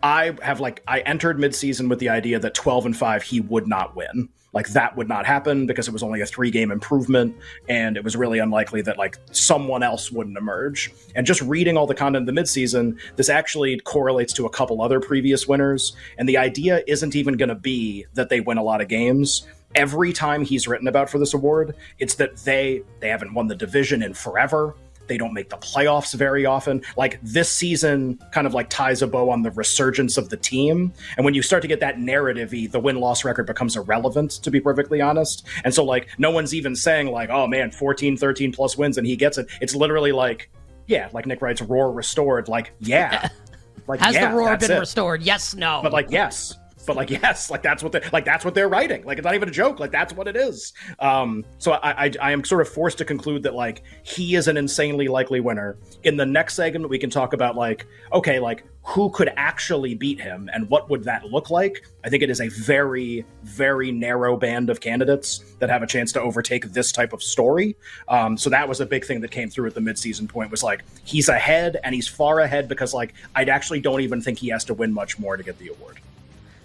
I 0.03 0.35
have 0.43 0.59
like 0.59 0.83
I 0.87 0.99
entered 0.99 1.37
midseason 1.37 1.89
with 1.89 1.99
the 1.99 2.09
idea 2.09 2.37
that 2.39 2.53
12 2.53 2.87
and 2.87 2.97
5 2.97 3.23
he 3.23 3.39
would 3.41 3.67
not 3.67 3.95
win. 3.95 4.29
Like 4.57 4.69
that 4.69 4.97
would 4.97 5.07
not 5.07 5.27
happen 5.27 5.67
because 5.67 5.87
it 5.87 5.91
was 5.91 6.01
only 6.01 6.19
a 6.21 6.25
3 6.25 6.49
game 6.49 6.71
improvement 6.71 7.35
and 7.69 7.95
it 7.95 8.03
was 8.03 8.15
really 8.15 8.39
unlikely 8.39 8.81
that 8.81 8.97
like 8.97 9.19
someone 9.31 9.83
else 9.83 10.11
wouldn't 10.11 10.35
emerge. 10.35 10.91
And 11.13 11.27
just 11.27 11.43
reading 11.43 11.77
all 11.77 11.85
the 11.85 11.93
content 11.93 12.27
in 12.27 12.35
the 12.35 12.41
midseason, 12.41 12.97
this 13.17 13.29
actually 13.29 13.79
correlates 13.81 14.33
to 14.33 14.47
a 14.47 14.49
couple 14.49 14.81
other 14.81 14.99
previous 14.99 15.47
winners 15.47 15.95
and 16.17 16.27
the 16.27 16.39
idea 16.39 16.81
isn't 16.87 17.15
even 17.15 17.37
going 17.37 17.49
to 17.49 17.55
be 17.55 18.07
that 18.15 18.29
they 18.29 18.39
win 18.39 18.57
a 18.57 18.63
lot 18.63 18.81
of 18.81 18.87
games. 18.87 19.45
Every 19.75 20.11
time 20.11 20.43
he's 20.43 20.67
written 20.67 20.87
about 20.87 21.07
for 21.07 21.19
this 21.19 21.35
award, 21.35 21.75
it's 21.99 22.15
that 22.15 22.37
they 22.37 22.81
they 22.99 23.09
haven't 23.09 23.35
won 23.35 23.45
the 23.45 23.55
division 23.55 24.01
in 24.01 24.15
forever 24.15 24.73
They 25.07 25.17
don't 25.17 25.33
make 25.33 25.49
the 25.49 25.57
playoffs 25.57 26.13
very 26.13 26.45
often. 26.45 26.81
Like 26.95 27.19
this 27.21 27.51
season 27.51 28.19
kind 28.31 28.47
of 28.47 28.53
like 28.53 28.69
ties 28.69 29.01
a 29.01 29.07
bow 29.07 29.29
on 29.29 29.41
the 29.41 29.51
resurgence 29.51 30.17
of 30.17 30.29
the 30.29 30.37
team. 30.37 30.93
And 31.17 31.25
when 31.25 31.33
you 31.33 31.41
start 31.41 31.61
to 31.61 31.67
get 31.67 31.79
that 31.79 31.99
narrative 31.99 32.51
the 32.51 32.79
win 32.79 32.99
loss 32.99 33.23
record 33.23 33.45
becomes 33.45 33.75
irrelevant, 33.75 34.31
to 34.43 34.51
be 34.51 34.59
perfectly 34.59 35.01
honest. 35.01 35.45
And 35.63 35.73
so, 35.73 35.83
like, 35.83 36.07
no 36.17 36.31
one's 36.31 36.53
even 36.53 36.75
saying, 36.75 37.07
like, 37.07 37.29
oh 37.29 37.47
man, 37.47 37.71
14, 37.71 38.17
13 38.17 38.51
plus 38.51 38.77
wins 38.77 38.97
and 38.97 39.05
he 39.05 39.15
gets 39.15 39.37
it. 39.37 39.47
It's 39.61 39.75
literally 39.75 40.11
like, 40.11 40.49
yeah, 40.87 41.09
like 41.13 41.25
Nick 41.25 41.41
writes, 41.41 41.61
roar 41.61 41.91
restored. 41.91 42.47
Like, 42.47 42.73
yeah. 42.79 43.29
Like, 43.87 44.01
Has 44.01 44.15
yeah, 44.15 44.31
the 44.31 44.35
roar 44.35 44.57
been 44.57 44.69
it. 44.69 44.79
restored? 44.79 45.21
Yes, 45.23 45.55
no. 45.55 45.79
But 45.81 45.93
like, 45.93 46.11
yes 46.11 46.57
but 46.87 46.95
like 46.95 47.09
yes 47.11 47.51
like 47.51 47.61
that's 47.61 47.83
what 47.83 47.91
they 47.91 48.01
like 48.11 48.25
that's 48.25 48.43
what 48.43 48.55
they're 48.55 48.69
writing. 48.69 49.05
Like 49.05 49.19
it's 49.19 49.25
not 49.25 49.35
even 49.35 49.47
a 49.47 49.51
joke. 49.51 49.79
Like 49.79 49.91
that's 49.91 50.13
what 50.13 50.27
it 50.27 50.35
is. 50.35 50.73
Um 50.99 51.45
so 51.59 51.73
I, 51.73 52.05
I 52.05 52.11
i 52.21 52.31
am 52.31 52.43
sort 52.43 52.61
of 52.61 52.69
forced 52.69 52.97
to 52.97 53.05
conclude 53.05 53.43
that 53.43 53.53
like 53.53 53.83
he 54.03 54.35
is 54.35 54.47
an 54.47 54.57
insanely 54.57 55.07
likely 55.07 55.39
winner. 55.39 55.77
In 56.03 56.17
the 56.17 56.25
next 56.25 56.55
segment 56.55 56.89
we 56.89 56.97
can 56.97 57.11
talk 57.11 57.33
about 57.33 57.55
like 57.55 57.85
okay 58.11 58.39
like 58.39 58.63
who 58.83 59.09
could 59.09 59.29
actually 59.35 59.95
beat 59.95 60.19
him 60.19 60.49
and 60.53 60.69
what 60.69 60.89
would 60.89 61.03
that 61.03 61.25
look 61.25 61.49
like? 61.49 61.85
I 62.05 62.09
think 62.09 62.23
it 62.23 62.29
is 62.29 62.39
a 62.39 62.47
very 62.47 63.25
very 63.43 63.91
narrow 63.91 64.37
band 64.37 64.69
of 64.69 64.79
candidates 64.79 65.43
that 65.59 65.69
have 65.69 65.83
a 65.83 65.87
chance 65.87 66.11
to 66.13 66.21
overtake 66.21 66.71
this 66.71 66.91
type 66.91 67.11
of 67.11 67.21
story. 67.21 67.75
Um, 68.07 68.37
so 68.37 68.49
that 68.49 68.67
was 68.69 68.79
a 68.79 68.85
big 68.85 69.05
thing 69.05 69.19
that 69.21 69.31
came 69.31 69.49
through 69.49 69.67
at 69.67 69.73
the 69.73 69.81
midseason 69.81 70.29
point 70.29 70.49
was 70.51 70.63
like 70.63 70.83
he's 71.03 71.27
ahead 71.27 71.77
and 71.83 71.93
he's 71.93 72.07
far 72.07 72.39
ahead 72.39 72.67
because 72.67 72.93
like 72.93 73.13
i 73.35 73.43
actually 73.43 73.79
don't 73.79 74.01
even 74.01 74.21
think 74.21 74.37
he 74.37 74.49
has 74.49 74.63
to 74.65 74.73
win 74.73 74.93
much 74.93 75.19
more 75.19 75.37
to 75.37 75.43
get 75.43 75.57
the 75.57 75.67
award 75.69 75.99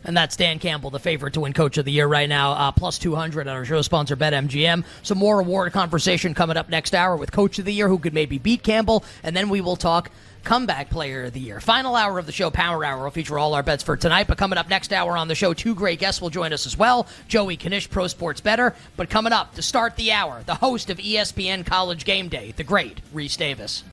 and 0.04 0.16
that's 0.16 0.36
Dan 0.36 0.58
Campbell, 0.58 0.90
the 0.90 0.98
favorite 0.98 1.34
to 1.34 1.40
win 1.40 1.52
Coach 1.52 1.78
of 1.78 1.84
the 1.84 1.92
Year 1.92 2.06
right 2.06 2.28
now, 2.28 2.52
uh, 2.52 2.72
plus 2.72 2.98
200 2.98 3.46
on 3.46 3.56
our 3.56 3.64
show 3.64 3.82
sponsor, 3.82 4.16
BetMGM. 4.16 4.84
Some 5.02 5.18
more 5.18 5.40
award 5.40 5.72
conversation 5.72 6.34
coming 6.34 6.56
up 6.56 6.68
next 6.68 6.94
hour 6.94 7.16
with 7.16 7.32
Coach 7.32 7.58
of 7.58 7.64
the 7.64 7.72
Year, 7.72 7.88
who 7.88 7.98
could 7.98 8.14
maybe 8.14 8.38
beat 8.38 8.62
Campbell, 8.62 9.04
and 9.22 9.36
then 9.36 9.48
we 9.48 9.60
will 9.60 9.76
talk 9.76 10.10
comeback 10.44 10.90
player 10.90 11.24
of 11.24 11.32
the 11.32 11.40
year. 11.40 11.60
Final 11.60 11.94
hour 11.96 12.18
of 12.18 12.26
the 12.26 12.32
show, 12.32 12.50
Power 12.50 12.84
Hour, 12.84 13.04
will 13.04 13.10
feature 13.10 13.38
all 13.38 13.54
our 13.54 13.62
bets 13.62 13.82
for 13.82 13.96
tonight. 13.96 14.26
But 14.26 14.38
coming 14.38 14.58
up 14.58 14.68
next 14.68 14.92
hour 14.92 15.16
on 15.16 15.28
the 15.28 15.34
show, 15.34 15.54
two 15.54 15.74
great 15.74 15.98
guests 15.98 16.20
will 16.20 16.30
join 16.30 16.52
us 16.52 16.66
as 16.66 16.76
well. 16.76 17.06
Joey 17.28 17.56
Knish, 17.56 17.88
Pro 17.90 18.06
Sports 18.06 18.40
Better. 18.40 18.74
But 18.96 19.10
coming 19.10 19.32
up 19.32 19.54
to 19.54 19.62
start 19.62 19.96
the 19.96 20.12
hour, 20.12 20.42
the 20.44 20.56
host 20.56 20.90
of 20.90 20.98
ESPN 20.98 21.64
College 21.64 22.04
Game 22.04 22.28
Day, 22.28 22.52
the 22.56 22.64
great 22.64 23.00
Rece 23.14 23.36
Davis. 23.36 23.84